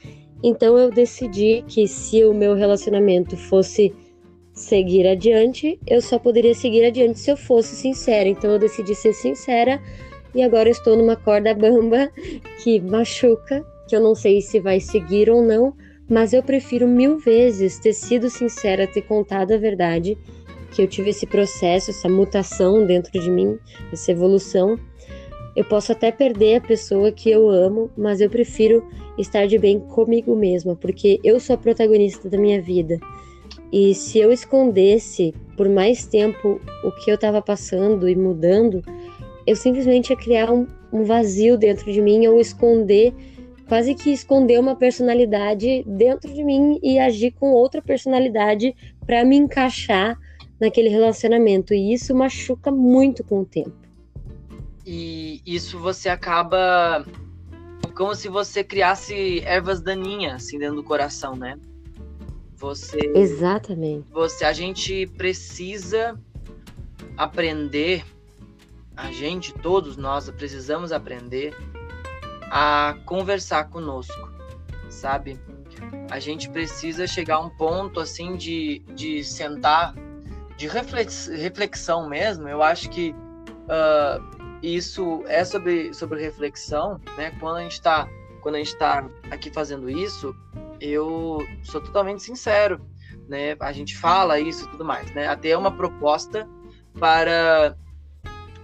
Então 0.43 0.77
eu 0.77 0.91
decidi 0.91 1.65
que 1.69 1.87
se 1.87 2.25
o 2.25 2.35
meu 2.35 2.55
relacionamento 2.55 3.37
fosse 3.37 3.95
seguir 4.53 5.07
adiante, 5.07 5.79
eu 5.87 6.03
só 6.03 6.19
poderia 6.19 6.55
seguir 6.55 6.85
adiante 6.85 7.21
se 7.21 7.31
eu 7.31 7.37
fosse 7.37 7.77
sincera. 7.77 8.29
Então 8.29 8.51
eu 8.51 8.59
decidi 8.59 8.95
ser 8.97 9.13
sincera 9.13 9.81
e 10.35 10.43
agora 10.43 10.69
estou 10.69 10.97
numa 10.97 11.15
corda 11.15 11.55
bamba 11.55 12.11
que 12.63 12.81
machuca, 12.81 13.65
que 13.89 13.95
eu 13.95 14.01
não 14.01 14.15
sei 14.17 14.41
se 14.41 14.59
vai 14.59 14.81
seguir 14.81 15.31
ou 15.31 15.41
não, 15.41 15.73
mas 16.09 16.33
eu 16.33 16.43
prefiro 16.43 16.89
mil 16.89 17.17
vezes 17.19 17.79
ter 17.79 17.93
sido 17.93 18.29
sincera, 18.29 18.89
ter 18.89 19.03
contado 19.03 19.53
a 19.53 19.57
verdade 19.57 20.19
que 20.70 20.83
eu 20.83 20.87
tive 20.87 21.11
esse 21.11 21.26
processo, 21.26 21.90
essa 21.90 22.09
mutação 22.09 22.87
dentro 22.87 23.12
de 23.12 23.31
mim, 23.31 23.59
essa 23.92 24.12
evolução, 24.12 24.78
eu 25.57 25.64
posso 25.64 25.90
até 25.90 26.12
perder 26.12 26.57
a 26.57 26.61
pessoa 26.61 27.11
que 27.11 27.28
eu 27.31 27.48
amo, 27.48 27.90
mas 27.96 28.20
eu 28.20 28.31
prefiro 28.31 28.87
estar 29.18 29.46
de 29.46 29.59
bem 29.59 29.81
comigo 29.81 30.37
mesma, 30.37 30.76
porque 30.76 31.18
eu 31.24 31.40
sou 31.40 31.54
a 31.54 31.59
protagonista 31.59 32.28
da 32.28 32.38
minha 32.38 32.62
vida. 32.62 32.98
E 33.72 33.94
se 33.94 34.18
eu 34.18 34.31
escondesse 34.31 35.35
por 35.57 35.68
mais 35.68 36.07
tempo 36.07 36.61
o 36.85 36.92
que 36.92 37.11
eu 37.11 37.16
estava 37.16 37.42
passando 37.42 38.09
e 38.09 38.14
mudando, 38.14 38.83
eu 39.46 39.57
simplesmente 39.57 40.11
ia 40.11 40.16
criar 40.16 40.50
um, 40.52 40.66
um 40.92 41.02
vazio 41.02 41.59
dentro 41.59 41.92
de 41.92 42.00
mim 42.00 42.26
ou 42.28 42.40
esconder, 42.40 43.12
quase 43.68 43.94
que 43.94 44.11
esconder 44.11 44.61
uma 44.61 44.76
personalidade 44.76 45.85
dentro 45.87 46.33
de 46.33 46.44
mim 46.44 46.78
e 46.83 46.98
agir 46.98 47.33
com 47.33 47.50
outra 47.50 47.83
personalidade 47.83 48.74
para 49.04 49.24
me 49.24 49.37
encaixar 49.37 50.16
naquele 50.61 50.88
relacionamento. 50.88 51.75
E 51.75 51.92
isso 51.92 52.14
machuca 52.14 52.71
muito 52.71 53.23
com 53.25 53.40
o 53.40 53.44
tempo. 53.44 53.77
E 54.87 55.42
isso 55.44 55.79
você 55.79 56.09
acaba 56.09 57.05
como 57.94 58.14
se 58.14 58.29
você 58.29 58.62
criasse 58.62 59.40
ervas 59.40 59.81
daninhas 59.81 60.35
assim 60.35 60.59
dentro 60.59 60.77
do 60.77 60.85
coração, 60.85 61.35
né? 61.35 61.59
Você 62.57 62.99
Exatamente. 63.14 64.11
Você 64.11 64.44
a 64.44 64.53
gente 64.53 65.07
precisa 65.16 66.18
aprender 67.16 68.05
a 68.97 69.12
gente, 69.12 69.53
todos 69.53 69.97
nós 69.97 70.29
precisamos 70.31 70.90
aprender 70.90 71.55
a 72.51 72.97
conversar 73.05 73.68
conosco, 73.68 74.29
sabe? 74.88 75.38
A 76.11 76.18
gente 76.18 76.49
precisa 76.51 77.07
chegar 77.07 77.37
a 77.37 77.40
um 77.40 77.51
ponto 77.51 78.01
assim 78.01 78.37
de, 78.37 78.81
de 78.94 79.23
sentar, 79.23 79.94
de 80.59 80.66
reflex, 80.66 81.29
reflexão 81.29 82.09
mesmo. 82.09 82.49
Eu 82.49 82.62
acho 82.62 82.90
que 82.90 83.14
uh, 83.64 84.59
isso 84.61 85.23
é 85.29 85.44
sobre, 85.44 85.94
sobre 85.94 86.21
reflexão, 86.21 87.01
né? 87.16 87.31
Quando 87.40 87.57
a 87.57 87.62
gente 87.62 87.73
está 87.73 88.07
quando 88.40 88.55
a 88.55 88.59
gente 88.59 88.73
está 88.73 89.05
aqui 89.31 89.51
fazendo 89.51 89.90
isso, 89.90 90.35
eu 90.81 91.44
sou 91.64 91.81
totalmente 91.81 92.23
sincero, 92.23 92.81
né? 93.29 93.57
A 93.61 93.73
gente 93.73 93.97
fala 93.97 94.38
isso 94.38 94.64
e 94.64 94.68
tudo 94.71 94.85
mais, 94.85 95.12
né? 95.14 95.29
Até 95.29 95.57
uma 95.57 95.71
proposta 95.71 96.49
para 96.99 97.77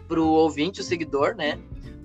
para 0.09 0.21
o 0.21 0.29
ouvinte, 0.29 0.81
o 0.81 0.85
seguidor, 0.85 1.35
né? 1.35 1.59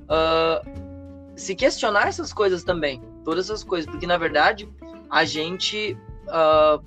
Uh, 0.06 1.36
se 1.36 1.56
questionar 1.56 2.08
essas 2.08 2.32
coisas 2.32 2.64
também, 2.64 3.02
todas 3.24 3.46
essas 3.46 3.64
coisas, 3.64 3.90
porque 3.90 4.08
na 4.08 4.18
verdade 4.18 4.70
a 5.10 5.26
gente, 5.26 5.98
uh, 6.28 6.84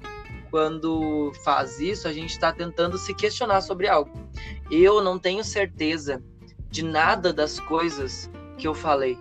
quando 0.53 1.33
faz 1.43 1.81
isso, 1.81 2.07
a 2.07 2.13
gente 2.13 2.31
está 2.31 2.53
tentando 2.53 2.99
se 2.99 3.15
questionar 3.15 3.63
sobre 3.63 3.89
algo. 3.89 4.13
Eu 4.71 5.03
não 5.03 5.19
tenho 5.19 5.43
certeza 5.43 6.23
de 6.71 6.85
nada 6.85 7.33
das 7.33 7.59
coisas 7.59 8.31
que 8.59 8.69
eu 8.69 8.75
falei, 8.75 9.17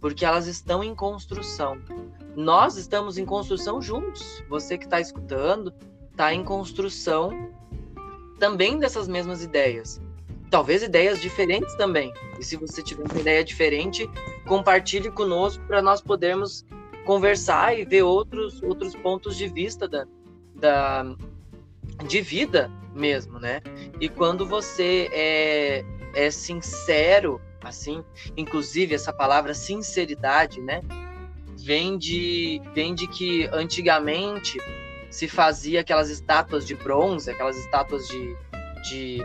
porque 0.00 0.24
elas 0.24 0.46
estão 0.46 0.84
em 0.84 0.94
construção. 0.94 1.78
Nós 2.36 2.76
estamos 2.76 3.18
em 3.18 3.26
construção 3.26 3.82
juntos. 3.82 4.40
Você 4.48 4.78
que 4.78 4.84
está 4.84 5.00
escutando 5.00 5.74
está 6.12 6.32
em 6.32 6.44
construção 6.44 7.50
também 8.38 8.78
dessas 8.78 9.08
mesmas 9.08 9.42
ideias 9.42 10.00
talvez 10.48 10.82
ideias 10.82 11.18
diferentes 11.18 11.74
também. 11.76 12.12
E 12.38 12.44
se 12.44 12.56
você 12.56 12.82
tiver 12.82 13.10
uma 13.10 13.18
ideia 13.18 13.42
diferente, 13.42 14.06
compartilhe 14.46 15.10
conosco 15.10 15.64
para 15.66 15.80
nós 15.80 16.02
podermos 16.02 16.66
conversar 17.06 17.76
e 17.78 17.86
ver 17.86 18.02
outros, 18.02 18.62
outros 18.62 18.94
pontos 18.94 19.34
de 19.34 19.48
vista 19.48 19.88
da, 19.88 20.06
da, 20.62 21.04
de 22.06 22.20
vida 22.22 22.70
mesmo, 22.94 23.38
né? 23.38 23.60
E 24.00 24.08
quando 24.08 24.46
você 24.46 25.10
é, 25.12 25.84
é 26.14 26.30
sincero, 26.30 27.40
assim, 27.62 28.02
inclusive 28.36 28.94
essa 28.94 29.12
palavra 29.12 29.52
sinceridade, 29.52 30.60
né? 30.60 30.80
Vem 31.58 31.98
de, 31.98 32.62
vem 32.74 32.94
de 32.94 33.06
que 33.06 33.46
antigamente 33.52 34.58
se 35.10 35.28
fazia 35.28 35.80
aquelas 35.82 36.08
estátuas 36.08 36.66
de 36.66 36.74
bronze, 36.74 37.30
aquelas 37.30 37.56
estátuas 37.58 38.08
de, 38.08 38.36
de 38.88 39.22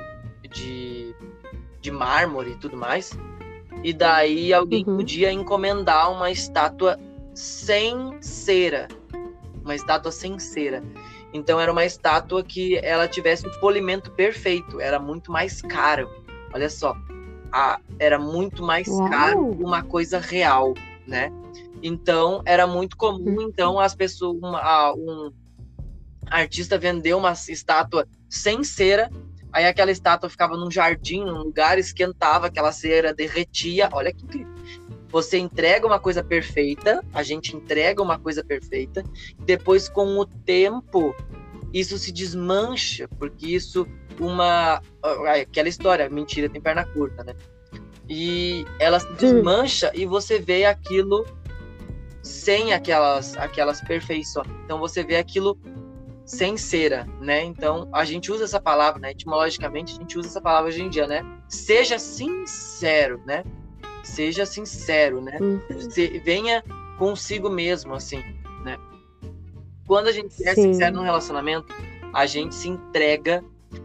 de, 0.50 1.16
de 1.82 1.92
mármore 1.92 2.52
e 2.52 2.56
tudo 2.56 2.78
mais. 2.78 3.18
E 3.84 3.94
daí 3.94 4.54
alguém 4.54 4.84
uhum. 4.88 4.98
podia 4.98 5.32
encomendar 5.32 6.12
uma 6.12 6.32
estátua 6.32 7.00
sem 7.34 8.18
cera. 8.22 8.88
Uma 9.64 9.76
estátua 9.76 10.12
sem 10.12 10.40
cera. 10.40 10.84
Então 11.34 11.60
era 11.60 11.72
uma 11.72 11.86
estátua 11.86 12.44
que 12.44 12.78
ela 12.78 13.08
tivesse 13.08 13.48
o 13.48 13.60
polimento 13.60 14.12
perfeito. 14.12 14.80
Era 14.80 15.00
muito 15.00 15.32
mais 15.32 15.62
caro. 15.62 16.10
Olha 16.54 16.70
só. 16.70 16.96
A, 17.52 17.80
era 18.00 18.20
muito 18.20 18.64
mais 18.64 18.88
Uau. 18.88 19.10
caro 19.10 19.50
uma 19.52 19.84
coisa 19.84 20.20
real, 20.20 20.74
né? 21.06 21.32
Então 21.82 22.42
era 22.46 22.66
muito 22.66 22.98
comum, 22.98 23.38
uhum. 23.38 23.42
então, 23.44 23.80
as 23.80 23.96
pessoas. 23.96 24.38
Uma, 24.38 24.94
um 24.94 25.32
artista 26.30 26.78
vender 26.78 27.14
uma 27.14 27.32
estátua 27.32 28.06
sem 28.30 28.64
cera 28.64 29.10
Aí 29.52 29.66
aquela 29.66 29.92
estátua 29.92 30.30
ficava 30.30 30.56
num 30.56 30.70
jardim, 30.70 31.24
num 31.24 31.40
lugar, 31.40 31.80
esquentava, 31.80 32.48
aquela 32.48 32.72
cera 32.72 33.14
derretia. 33.14 33.90
Olha 33.92 34.14
que 34.14 34.24
incrível. 34.24 34.54
Você 35.10 35.38
entrega 35.38 35.88
uma 35.88 36.00
coisa 36.00 36.24
perfeita, 36.24 37.04
a 37.14 37.24
gente 37.24 37.56
entrega 37.56 38.02
uma 38.02 38.20
coisa 38.20 38.44
perfeita, 38.44 39.04
depois 39.40 39.88
com 39.88 40.18
o 40.18 40.26
tempo 40.26 41.16
isso 41.74 41.98
se 41.98 42.12
desmancha, 42.12 43.08
porque 43.20 43.48
isso 43.48 43.88
uma 44.20 44.82
aquela 45.32 45.70
história, 45.70 46.10
mentira 46.10 46.50
tem 46.50 46.62
perna 46.62 46.86
curta, 46.86 47.24
né? 47.24 47.36
E 48.10 48.66
ela 48.80 49.00
se 49.00 49.14
desmancha 49.14 49.92
e 49.94 50.06
você 50.06 50.40
vê 50.40 50.66
aquilo 50.66 51.26
sem 52.22 52.74
aquelas 52.74 53.38
aquelas 53.38 53.82
perfeições. 53.82 54.48
Então 54.64 54.80
você 54.80 55.04
vê 55.04 55.18
aquilo 55.18 55.58
sem 56.28 56.58
cera, 56.58 57.08
né? 57.22 57.42
Então, 57.42 57.88
a 57.94 58.04
gente 58.04 58.30
usa 58.30 58.44
essa 58.44 58.60
palavra, 58.60 59.00
né? 59.00 59.12
Etimologicamente, 59.12 59.94
a 59.94 59.96
gente 59.96 60.20
usa 60.20 60.28
essa 60.28 60.42
palavra 60.42 60.68
hoje 60.68 60.82
em 60.82 60.90
dia, 60.90 61.08
né? 61.08 61.26
Seja 61.48 61.98
sincero, 61.98 63.22
né? 63.26 63.46
Seja 64.08 64.46
sincero, 64.46 65.22
né? 65.22 65.38
Uhum. 65.40 65.62
Se, 65.90 66.20
venha 66.20 66.64
consigo 66.98 67.50
mesmo, 67.50 67.94
assim, 67.94 68.18
né? 68.64 68.78
Quando 69.86 70.08
a 70.08 70.12
gente 70.12 70.44
é 70.48 70.54
sincero 70.56 70.96
num 70.96 71.04
relacionamento, 71.04 71.74
a 72.14 72.26
gente 72.26 72.56
se 72.56 72.68
entrega 72.68 73.44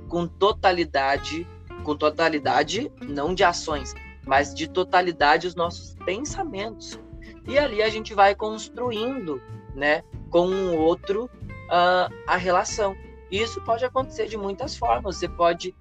com 0.08 0.26
totalidade, 0.26 1.46
com 1.84 1.96
totalidade, 1.96 2.90
não 3.00 3.34
de 3.34 3.44
ações, 3.44 3.94
mas 4.24 4.54
de 4.54 4.68
totalidade 4.68 5.46
os 5.46 5.54
nossos 5.54 5.94
pensamentos. 6.04 6.98
E 7.46 7.58
ali 7.58 7.82
a 7.82 7.88
gente 7.88 8.14
vai 8.14 8.34
construindo, 8.34 9.40
né, 9.74 10.02
com 10.30 10.46
um 10.46 10.76
outro 10.76 11.24
uh, 11.24 12.12
a 12.26 12.36
relação. 12.36 12.96
E 13.30 13.40
isso 13.40 13.60
pode 13.62 13.84
acontecer 13.84 14.26
de 14.26 14.36
muitas 14.36 14.76
formas. 14.76 15.16
Você 15.16 15.28
pode. 15.28 15.74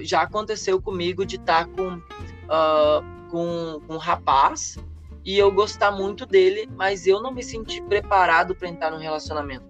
Já 0.00 0.22
aconteceu 0.22 0.80
comigo 0.80 1.24
de 1.24 1.36
estar 1.36 1.66
com, 1.66 1.96
uh, 1.96 3.13
com, 3.34 3.80
com 3.84 3.94
um 3.94 3.98
rapaz 3.98 4.78
e 5.24 5.36
eu 5.36 5.50
gostar 5.50 5.90
muito 5.90 6.24
dele, 6.24 6.70
mas 6.76 7.04
eu 7.04 7.20
não 7.20 7.32
me 7.32 7.42
senti 7.42 7.82
preparado 7.82 8.54
para 8.54 8.68
entrar 8.68 8.92
num 8.92 8.98
relacionamento. 8.98 9.64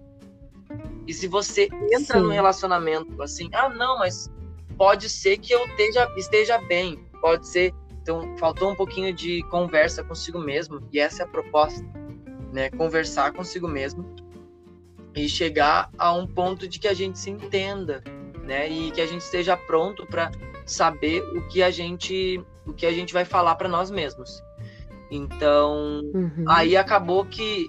E 1.07 1.13
se 1.13 1.27
você 1.27 1.67
entra 1.91 2.19
Sim. 2.19 2.25
num 2.25 2.29
relacionamento 2.29 3.19
assim, 3.23 3.49
ah, 3.53 3.67
não, 3.67 3.97
mas 3.97 4.29
pode 4.77 5.09
ser 5.09 5.37
que 5.39 5.51
eu 5.51 5.65
esteja, 5.65 6.07
esteja 6.15 6.57
bem, 6.59 7.03
pode 7.19 7.47
ser. 7.47 7.73
Então, 8.03 8.37
faltou 8.37 8.69
um 8.69 8.75
pouquinho 8.75 9.11
de 9.11 9.41
conversa 9.49 10.03
consigo 10.03 10.37
mesmo, 10.37 10.87
e 10.93 10.99
essa 10.99 11.23
é 11.23 11.25
a 11.25 11.27
proposta, 11.27 11.83
né? 12.53 12.69
Conversar 12.69 13.33
consigo 13.33 13.67
mesmo 13.67 14.15
e 15.15 15.27
chegar 15.27 15.89
a 15.97 16.13
um 16.13 16.27
ponto 16.27 16.67
de 16.67 16.77
que 16.77 16.87
a 16.87 16.93
gente 16.93 17.17
se 17.17 17.31
entenda, 17.31 18.03
né? 18.43 18.69
E 18.69 18.91
que 18.91 19.01
a 19.01 19.07
gente 19.07 19.21
esteja 19.21 19.57
pronto 19.57 20.05
para 20.05 20.29
saber 20.67 21.23
o 21.35 21.47
que 21.47 21.63
a 21.63 21.71
gente 21.71 22.45
o 22.65 22.73
que 22.73 22.85
a 22.85 22.91
gente 22.91 23.13
vai 23.13 23.25
falar 23.25 23.55
para 23.55 23.69
nós 23.69 23.91
mesmos. 23.91 24.43
Então, 25.11 26.01
uhum. 26.13 26.45
aí 26.47 26.75
acabou 26.75 27.25
que 27.25 27.67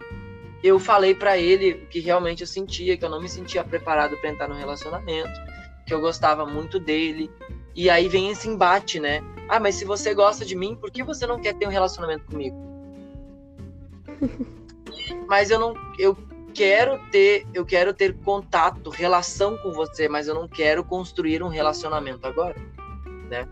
eu 0.63 0.79
falei 0.79 1.15
para 1.15 1.39
ele 1.39 1.73
o 1.73 1.87
que 1.87 2.01
realmente 2.01 2.41
eu 2.41 2.47
sentia, 2.47 2.97
que 2.97 3.05
eu 3.05 3.11
não 3.11 3.21
me 3.21 3.29
sentia 3.29 3.63
preparado 3.63 4.17
para 4.17 4.31
entrar 4.31 4.49
no 4.49 4.55
relacionamento, 4.55 5.39
que 5.87 5.93
eu 5.93 6.01
gostava 6.01 6.47
muito 6.47 6.79
dele. 6.79 7.31
E 7.75 7.91
aí 7.91 8.09
vem 8.09 8.31
esse 8.31 8.49
embate, 8.49 8.99
né? 8.99 9.21
Ah, 9.49 9.61
mas 9.61 9.75
se 9.77 9.85
você 9.85 10.15
gosta 10.15 10.45
de 10.45 10.57
mim, 10.57 10.75
por 10.75 10.91
que 10.91 11.03
você 11.03 11.27
não 11.27 11.41
quer 11.41 11.55
ter 11.55 11.67
um 11.67 11.71
relacionamento 11.71 12.25
comigo? 12.25 12.57
mas 15.29 15.51
eu 15.51 15.61
não 15.61 15.75
eu 15.99 16.17
quero 16.55 16.99
ter, 17.11 17.47
eu 17.53 17.67
quero 17.67 17.93
ter 17.93 18.17
contato, 18.21 18.89
relação 18.89 19.59
com 19.59 19.73
você, 19.73 20.09
mas 20.09 20.27
eu 20.27 20.35
não 20.35 20.49
quero 20.49 20.83
construir 20.83 21.43
um 21.43 21.49
relacionamento 21.49 22.27
agora, 22.27 22.57
né? 23.29 23.47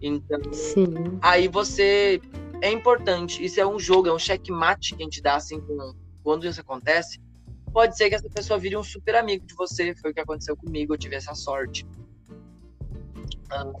Então, 0.00 0.40
Sim. 0.52 0.86
aí 1.20 1.48
você 1.48 2.20
é 2.60 2.70
importante. 2.70 3.44
Isso 3.44 3.60
é 3.60 3.66
um 3.66 3.78
jogo, 3.78 4.08
é 4.08 4.12
um 4.12 4.18
checkmate 4.18 4.94
que 4.94 5.02
a 5.02 5.04
gente 5.04 5.22
dá 5.22 5.36
assim 5.36 5.60
com, 5.60 5.94
quando 6.22 6.46
isso 6.46 6.60
acontece. 6.60 7.20
Pode 7.72 7.96
ser 7.96 8.08
que 8.08 8.14
essa 8.14 8.28
pessoa 8.28 8.58
vire 8.58 8.76
um 8.76 8.82
super 8.82 9.14
amigo 9.14 9.46
de 9.46 9.54
você, 9.54 9.94
foi 9.94 10.10
o 10.10 10.14
que 10.14 10.20
aconteceu 10.20 10.56
comigo, 10.56 10.94
eu 10.94 10.98
tive 10.98 11.16
essa 11.16 11.34
sorte. 11.34 11.86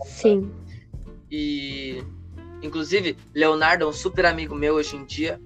Sim. 0.04 0.50
E, 1.30 2.02
inclusive, 2.62 3.16
Leonardo 3.34 3.84
é 3.84 3.86
um 3.86 3.92
super 3.92 4.26
amigo 4.26 4.54
meu 4.54 4.74
hoje 4.74 4.96
em 4.96 5.04
dia, 5.04 5.40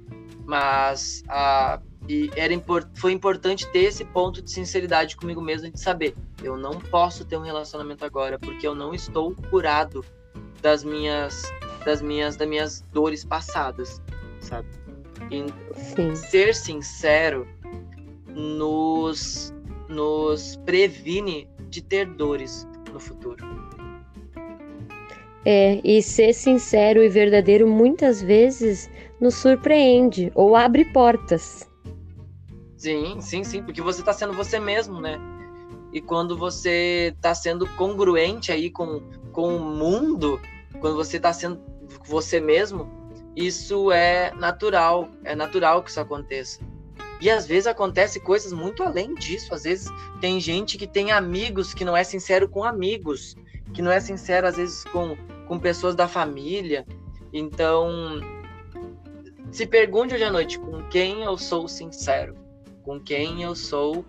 mas 0.45 1.23
a, 1.29 1.81
e 2.09 2.31
era 2.37 2.53
foi 2.95 3.13
importante 3.13 3.67
ter 3.69 3.85
esse 3.85 4.05
ponto 4.05 4.43
de 4.43 4.51
sinceridade 4.51 5.17
comigo 5.17 5.41
mesmo 5.41 5.71
de 5.71 5.81
saber, 5.81 6.15
eu 6.43 6.57
não 6.57 6.73
posso 6.73 7.25
ter 7.25 7.37
um 7.37 7.43
relacionamento 7.43 8.05
agora 8.05 8.39
porque 8.39 8.67
eu 8.67 8.75
não 8.75 8.93
estou 8.93 9.35
curado 9.51 10.05
das 10.63 10.85
minhas 10.85 11.43
das 11.85 12.01
minhas 12.01 12.37
das 12.37 12.49
minhas 12.49 12.85
dores 12.93 13.25
passadas, 13.25 14.01
sabe? 14.41 14.69
E 15.31 15.45
Sim. 15.75 16.15
ser 16.15 16.55
sincero 16.55 17.47
nos 18.29 19.53
nos 19.89 20.57
previne 20.65 21.49
de 21.69 21.83
ter 21.83 22.07
dores 22.07 22.67
no 22.93 23.01
futuro. 23.01 23.45
É, 25.45 25.81
e 25.83 26.01
ser 26.01 26.33
sincero 26.33 27.03
e 27.03 27.09
verdadeiro 27.09 27.67
muitas 27.67 28.23
vezes 28.23 28.89
nos 29.21 29.35
surpreende 29.35 30.31
ou 30.35 30.55
abre 30.55 30.85
portas. 30.85 31.69
Sim, 32.77 33.21
sim, 33.21 33.43
sim, 33.43 33.63
porque 33.63 33.81
você 33.81 34.01
está 34.01 34.13
sendo 34.13 34.33
você 34.33 34.59
mesmo, 34.59 35.01
né? 35.01 35.19
E 35.93 36.01
quando 36.01 36.37
você 36.37 37.13
está 37.15 37.35
sendo 37.35 37.67
congruente 37.77 38.51
aí 38.51 38.71
com, 38.71 39.03
com 39.33 39.57
o 39.57 39.61
mundo, 39.61 40.41
quando 40.81 40.97
você 40.97 41.17
está 41.17 41.33
sendo 41.33 41.61
você 42.05 42.41
mesmo, 42.41 42.89
isso 43.35 43.91
é 43.91 44.33
natural, 44.35 45.09
é 45.25 45.35
natural 45.35 45.83
que 45.83 45.91
isso 45.91 46.01
aconteça. 46.01 46.61
E 47.21 47.31
às 47.31 47.47
vezes 47.47 47.67
acontece 47.67 48.19
coisas 48.19 48.53
muito 48.53 48.83
além 48.83 49.15
disso. 49.15 49.55
Às 49.55 49.63
vezes 49.63 49.89
tem 50.21 50.41
gente 50.41 50.77
que 50.77 50.87
tem 50.89 51.13
amigos 51.13 51.73
que 51.73 51.85
não 51.85 51.97
é 51.97 52.03
sincero 52.03 52.49
com 52.49 52.65
amigos, 52.65 53.37
que 53.73 53.81
não 53.81 53.93
é 53.93 54.01
sincero 54.01 54.47
às 54.47 54.57
vezes 54.57 54.85
com, 54.85 55.17
com 55.47 55.59
pessoas 55.59 55.95
da 55.95 56.09
família. 56.09 56.85
Então, 57.33 58.21
se 59.53 59.67
pergunte 59.67 60.15
hoje 60.15 60.25
à 60.25 60.33
noite 60.33 60.59
com 60.59 60.83
quem 60.89 61.23
eu 61.23 61.39
sou 61.39 61.69
sincero, 61.69 62.37
com 62.83 62.99
quem 62.99 63.43
eu 63.43 63.55
sou 63.55 64.05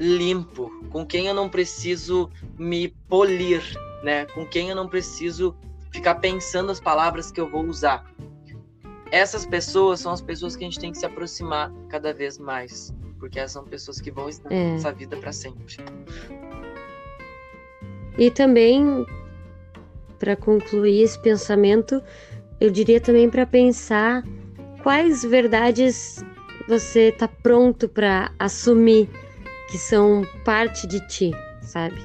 limpo, 0.00 0.70
com 0.90 1.06
quem 1.06 1.26
eu 1.26 1.34
não 1.34 1.48
preciso 1.48 2.28
me 2.58 2.88
polir, 3.08 3.62
né? 4.02 4.24
Com 4.26 4.46
quem 4.46 4.70
eu 4.70 4.76
não 4.76 4.88
preciso 4.88 5.54
ficar 5.92 6.16
pensando 6.16 6.72
as 6.72 6.80
palavras 6.80 7.30
que 7.30 7.40
eu 7.40 7.48
vou 7.48 7.64
usar 7.64 8.04
essas 9.10 9.44
pessoas 9.44 10.00
são 10.00 10.12
as 10.12 10.20
pessoas 10.20 10.54
que 10.54 10.64
a 10.64 10.66
gente 10.66 10.78
tem 10.78 10.92
que 10.92 10.98
se 10.98 11.06
aproximar 11.06 11.72
cada 11.88 12.12
vez 12.12 12.38
mais, 12.38 12.94
porque 13.18 13.38
essas 13.38 13.52
são 13.52 13.64
pessoas 13.64 14.00
que 14.00 14.10
vão 14.10 14.28
estar 14.28 14.50
é. 14.52 14.72
nessa 14.72 14.92
vida 14.92 15.16
para 15.16 15.32
sempre. 15.32 15.76
E 18.18 18.30
também, 18.30 19.04
para 20.18 20.36
concluir 20.36 21.02
esse 21.02 21.20
pensamento, 21.20 22.02
eu 22.60 22.70
diria 22.70 23.00
também 23.00 23.28
para 23.28 23.46
pensar 23.46 24.22
quais 24.82 25.24
verdades 25.24 26.24
você 26.68 27.08
está 27.08 27.26
pronto 27.26 27.88
para 27.88 28.32
assumir 28.38 29.08
que 29.70 29.78
são 29.78 30.26
parte 30.44 30.86
de 30.86 31.06
ti, 31.06 31.30
sabe? 31.62 32.00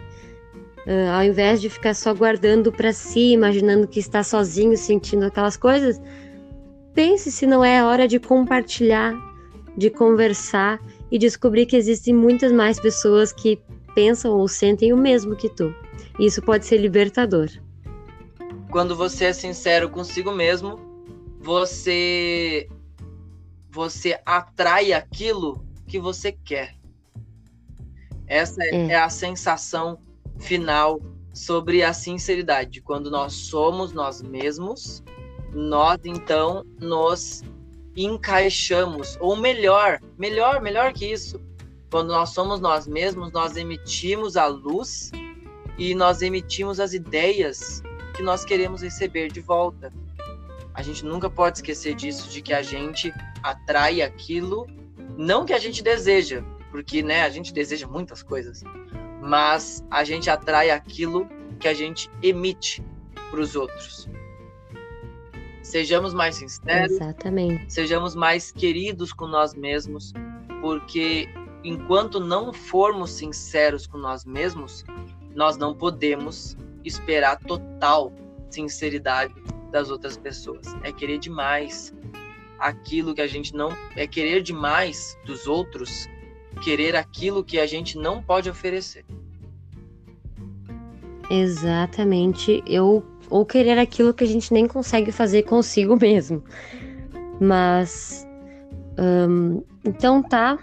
Uh, 0.85 1.09
ao 1.13 1.23
invés 1.23 1.59
de 1.59 1.69
ficar 1.69 1.95
só 1.95 2.13
guardando 2.13 2.71
para 2.71 2.93
si, 2.93 3.31
imaginando 3.31 3.87
que 3.87 3.99
está 3.99 4.23
sozinho, 4.23 4.77
sentindo 4.77 5.25
aquelas 5.25 5.57
coisas, 5.57 5.99
Pense 6.95 7.29
se 7.29 7.45
não 7.45 7.61
é 7.61 7.83
hora 7.83 8.07
de 8.07 8.21
compartilhar, 8.21 9.13
de 9.75 9.89
conversar 9.89 10.79
e 11.11 11.19
descobrir 11.19 11.65
que 11.65 11.75
existem 11.75 12.15
muitas 12.15 12.53
mais 12.53 12.79
pessoas 12.79 13.33
que 13.33 13.61
pensam 13.93 14.31
ou 14.31 14.47
sentem 14.47 14.93
o 14.93 14.97
mesmo 14.97 15.35
que 15.35 15.49
tu. 15.49 15.75
Isso 16.17 16.41
pode 16.41 16.65
ser 16.65 16.77
libertador. 16.77 17.49
Quando 18.71 18.95
você 18.95 19.25
é 19.25 19.33
sincero 19.33 19.89
consigo 19.89 20.31
mesmo, 20.31 20.79
você 21.41 22.69
você 23.69 24.17
atrai 24.25 24.93
aquilo 24.93 25.65
que 25.85 25.99
você 25.99 26.31
quer. 26.31 26.75
Essa 28.27 28.63
é, 28.63 28.87
é. 28.87 28.95
a 28.95 29.09
sensação 29.09 29.99
final 30.39 31.01
sobre 31.33 31.83
a 31.83 31.93
sinceridade, 31.93 32.81
quando 32.81 33.11
nós 33.11 33.33
somos 33.33 33.91
nós 33.91 34.21
mesmos 34.21 35.03
nós 35.55 35.99
então 36.03 36.65
nos 36.79 37.41
encaixamos, 37.95 39.17
ou 39.21 39.37
melhor, 39.37 40.01
melhor, 40.17 40.61
melhor 40.61 40.91
que 40.91 41.09
isso, 41.09 41.39
quando 41.89 42.09
nós 42.09 42.31
somos 42.31 42.59
nós 42.59 42.85
mesmos, 42.85 43.31
nós 43.31 43.55
emitimos 43.55 44.35
a 44.35 44.47
luz 44.47 45.11
e 45.77 45.95
nós 45.95 46.21
emitimos 46.21 46.79
as 46.79 46.93
ideias 46.93 47.81
que 48.13 48.21
nós 48.21 48.43
queremos 48.43 48.81
receber 48.81 49.31
de 49.31 49.39
volta. 49.39 49.93
A 50.73 50.81
gente 50.81 51.05
nunca 51.05 51.29
pode 51.29 51.59
esquecer 51.59 51.95
disso, 51.95 52.29
de 52.29 52.41
que 52.41 52.53
a 52.53 52.61
gente 52.61 53.13
atrai 53.41 54.01
aquilo, 54.01 54.67
não 55.17 55.45
que 55.45 55.53
a 55.53 55.59
gente 55.59 55.81
deseja, 55.81 56.43
porque 56.75 57.01
né, 57.01 57.21
a 57.21 57.29
gente 57.29 57.53
deseja 57.53 57.87
muitas 57.87 58.21
coisas, 58.21 58.61
mas 59.21 59.81
a 59.89 60.03
gente 60.03 60.29
atrai 60.29 60.71
aquilo 60.71 61.25
que 61.57 61.69
a 61.69 61.73
gente 61.73 62.11
emite 62.21 62.83
para 63.31 63.39
os 63.39 63.55
outros. 63.55 64.09
Sejamos 65.63 66.13
mais 66.13 66.35
sinceros. 66.35 66.91
Exatamente. 66.91 67.71
Sejamos 67.71 68.13
mais 68.13 68.51
queridos 68.51 69.13
com 69.13 69.25
nós 69.25 69.55
mesmos, 69.55 70.11
porque 70.59 71.29
enquanto 71.63 72.19
não 72.19 72.51
formos 72.51 73.11
sinceros 73.11 73.87
com 73.87 73.97
nós 73.97 74.25
mesmos, 74.25 74.83
nós 75.33 75.55
não 75.55 75.73
podemos 75.73 76.57
esperar 76.83 77.39
total 77.39 78.11
sinceridade 78.49 79.33
das 79.71 79.89
outras 79.89 80.17
pessoas. 80.17 80.75
É 80.83 80.91
querer 80.91 81.19
demais 81.19 81.93
aquilo 82.59 83.15
que 83.15 83.21
a 83.21 83.27
gente 83.27 83.55
não 83.55 83.69
é 83.95 84.05
querer 84.05 84.41
demais 84.41 85.17
dos 85.25 85.47
outros, 85.47 86.09
querer 86.55 86.95
aquilo 86.95 87.43
que 87.43 87.59
a 87.59 87.65
gente 87.65 87.97
não 87.97 88.21
pode 88.21 88.49
oferecer. 88.49 89.05
Exatamente. 91.29 92.63
Eu 92.67 93.03
ou 93.29 93.45
querer 93.45 93.77
aquilo 93.79 94.13
que 94.13 94.23
a 94.23 94.27
gente 94.27 94.53
nem 94.53 94.67
consegue 94.67 95.11
fazer 95.11 95.43
consigo 95.43 95.97
mesmo. 95.99 96.43
Mas 97.39 98.25
então 99.83 100.23
tá. 100.23 100.57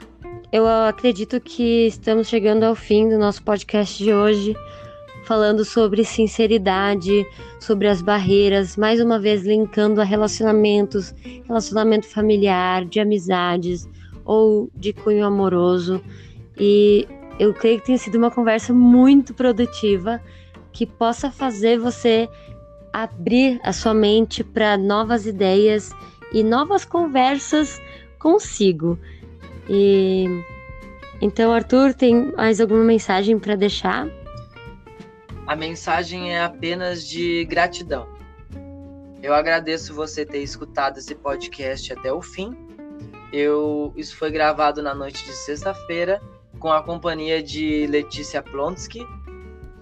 Eu 0.51 0.67
acredito 0.67 1.41
que 1.41 1.87
estamos 1.87 2.29
chegando 2.29 2.65
ao 2.65 2.75
fim 2.75 3.09
do 3.09 3.19
nosso 3.19 3.43
podcast 3.43 4.03
de 4.03 4.13
hoje, 4.13 4.55
falando 5.25 5.65
sobre 5.65 6.05
sinceridade, 6.05 7.27
sobre 7.59 7.89
as 7.89 8.03
barreiras, 8.03 8.77
mais 8.77 9.01
uma 9.01 9.19
vez 9.19 9.45
linkando 9.45 9.99
a 9.99 10.05
relacionamentos, 10.05 11.15
relacionamento 11.47 12.07
familiar, 12.07 12.85
de 12.85 13.01
amizades 13.01 13.89
ou 14.25 14.71
de 14.75 14.93
cunho 14.93 15.25
amoroso. 15.25 16.03
E 16.59 17.07
eu 17.39 17.53
creio 17.55 17.81
que 17.81 17.87
tem 17.87 17.99
sido 17.99 18.17
uma 18.17 18.31
conversa 18.31 18.73
muito 18.73 19.35
produtiva 19.35 20.21
que 20.73 20.87
possa 20.87 21.31
fazer 21.31 21.79
você 21.79 22.29
abrir 22.93 23.61
a 23.63 23.73
sua 23.73 23.95
mente 23.95 24.45
para 24.45 24.77
novas 24.77 25.27
ideias 25.27 25.91
e 26.33 26.43
novas 26.43 26.85
conversas 26.85 27.81
consigo. 28.19 28.99
E 29.69 30.27
então, 31.21 31.53
Arthur, 31.53 31.95
tem 31.95 32.33
mais 32.33 32.61
alguma 32.61 32.83
mensagem 32.83 33.39
para 33.39 33.55
deixar? 33.55 34.09
A 35.47 35.55
mensagem 35.55 36.35
é 36.35 36.43
apenas 36.43 37.07
de 37.07 37.45
gratidão. 37.45 38.09
Eu 39.23 39.33
agradeço 39.33 39.95
você 39.95 40.27
ter 40.27 40.43
escutado 40.43 40.99
esse 40.99 41.15
podcast 41.15 41.93
até 41.93 42.13
o 42.13 42.21
fim. 42.21 42.57
Eu, 43.33 43.93
isso 43.97 44.17
foi 44.17 44.31
gravado 44.31 44.83
na 44.83 44.95
noite 44.95 45.25
de 45.25 45.33
sexta-feira 45.33 46.21
com 46.59 46.71
a 46.71 46.83
companhia 46.83 47.43
de 47.43 47.87
Letícia 47.87 48.43
Plonsky, 48.43 49.07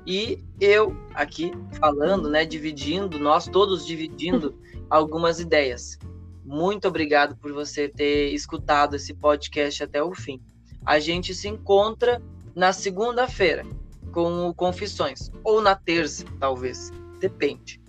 e 0.06 0.42
eu 0.60 0.96
aqui 1.14 1.52
falando, 1.78 2.28
né, 2.30 2.44
dividindo, 2.44 3.18
nós 3.18 3.46
todos 3.46 3.86
dividindo 3.86 4.58
algumas 4.88 5.40
ideias. 5.40 5.98
Muito 6.44 6.88
obrigado 6.88 7.36
por 7.36 7.52
você 7.52 7.88
ter 7.88 8.32
escutado 8.32 8.96
esse 8.96 9.14
podcast 9.14 9.84
até 9.84 10.02
o 10.02 10.14
fim. 10.14 10.40
A 10.84 10.98
gente 10.98 11.34
se 11.34 11.48
encontra 11.48 12.22
na 12.54 12.72
segunda-feira 12.72 13.64
com 14.10 14.48
o 14.48 14.54
Confissões 14.54 15.30
ou 15.44 15.60
na 15.60 15.74
terça, 15.74 16.24
talvez, 16.38 16.90
depende, 17.20 17.80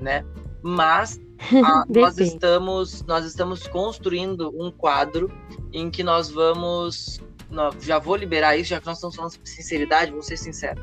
né? 0.00 0.24
Mas 0.62 1.20
a, 1.64 1.84
nós 1.90 2.18
estamos 2.18 3.02
nós 3.02 3.24
estamos 3.24 3.66
construindo 3.66 4.52
um 4.60 4.70
quadro 4.70 5.30
em 5.72 5.90
que 5.90 6.02
nós 6.02 6.30
vamos 6.30 7.20
já 7.80 7.98
vou 7.98 8.14
liberar 8.14 8.56
isso, 8.56 8.70
já 8.70 8.80
que 8.80 8.86
nós 8.86 8.98
estamos 8.98 9.16
falando 9.16 9.32
sobre 9.32 9.48
sinceridade, 9.48 10.12
vou 10.12 10.22
ser 10.22 10.36
sincero 10.36 10.80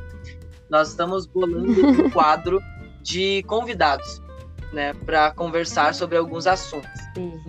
nós 0.69 0.89
estamos 0.89 1.25
bolando 1.25 1.71
um 1.87 2.09
quadro 2.11 2.61
de 3.01 3.43
convidados, 3.43 4.21
né, 4.73 4.93
para 4.93 5.31
conversar 5.31 5.93
sobre 5.93 6.17
alguns 6.17 6.45
assuntos. 6.45 6.89
Sim. 7.15 7.41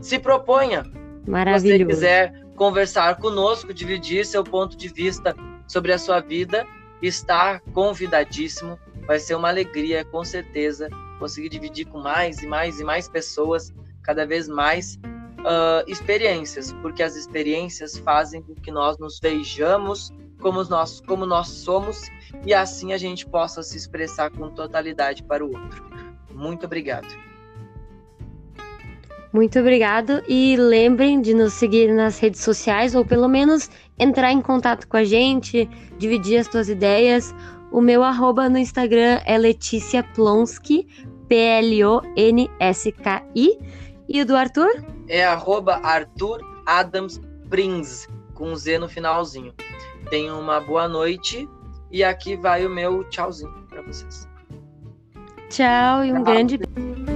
Se 0.00 0.18
proponha, 0.18 0.84
se 0.84 1.60
você 1.60 1.84
quiser 1.84 2.46
conversar 2.54 3.16
conosco, 3.16 3.74
dividir 3.74 4.24
seu 4.24 4.42
ponto 4.42 4.76
de 4.76 4.88
vista 4.88 5.34
sobre 5.66 5.92
a 5.92 5.98
sua 5.98 6.20
vida, 6.20 6.66
está 7.02 7.60
convidadíssimo. 7.74 8.78
Vai 9.06 9.18
ser 9.18 9.34
uma 9.34 9.48
alegria, 9.48 10.04
com 10.04 10.24
certeza, 10.24 10.88
conseguir 11.18 11.48
dividir 11.48 11.86
com 11.86 12.00
mais 12.00 12.42
e 12.42 12.46
mais 12.46 12.80
e 12.80 12.84
mais 12.84 13.08
pessoas, 13.08 13.72
cada 14.02 14.26
vez 14.26 14.48
mais 14.48 14.98
uh, 15.40 15.88
experiências, 15.88 16.72
porque 16.82 17.02
as 17.02 17.16
experiências 17.16 17.96
fazem 17.98 18.42
com 18.42 18.54
que 18.54 18.70
nós 18.70 18.98
nos 18.98 19.18
vejamos 19.20 20.12
como 20.40 20.62
nós, 20.64 21.00
como 21.00 21.26
nós 21.26 21.48
somos 21.48 22.10
e 22.44 22.52
assim 22.52 22.92
a 22.92 22.98
gente 22.98 23.26
possa 23.26 23.62
se 23.62 23.76
expressar 23.76 24.30
com 24.30 24.50
totalidade 24.50 25.22
para 25.22 25.44
o 25.44 25.48
outro. 25.48 25.84
Muito 26.32 26.66
obrigado. 26.66 27.08
Muito 29.32 29.58
obrigado 29.58 30.22
e 30.26 30.56
lembrem 30.56 31.20
de 31.20 31.34
nos 31.34 31.52
seguir 31.52 31.92
nas 31.92 32.18
redes 32.18 32.40
sociais 32.40 32.94
ou 32.94 33.04
pelo 33.04 33.28
menos 33.28 33.68
entrar 33.98 34.32
em 34.32 34.40
contato 34.40 34.86
com 34.88 34.96
a 34.96 35.04
gente, 35.04 35.68
dividir 35.98 36.38
as 36.38 36.46
suas 36.46 36.68
ideias. 36.68 37.34
O 37.76 37.80
meu 37.82 38.02
arroba 38.02 38.48
no 38.48 38.56
Instagram 38.56 39.20
é 39.26 39.36
Letícia 39.36 40.02
Plonsky, 40.02 40.88
P-L-O-N-S-K-I. 41.28 41.98
E 44.08 44.22
o 44.22 44.24
do 44.24 44.34
Arthur? 44.34 44.82
É 45.06 45.26
arroba 45.26 45.74
Arthur 45.82 46.40
Adams 46.64 47.20
Prinz, 47.50 48.08
com 48.32 48.56
Z 48.56 48.78
no 48.78 48.88
finalzinho. 48.88 49.52
Tenham 50.08 50.40
uma 50.40 50.58
boa 50.58 50.88
noite 50.88 51.46
e 51.92 52.02
aqui 52.02 52.34
vai 52.34 52.64
o 52.64 52.70
meu 52.70 53.04
tchauzinho 53.10 53.66
para 53.68 53.82
vocês. 53.82 54.26
Tchau 55.50 56.02
e 56.02 56.12
um 56.12 56.14
Tchau. 56.14 56.24
grande 56.24 56.56
beijo. 56.56 57.15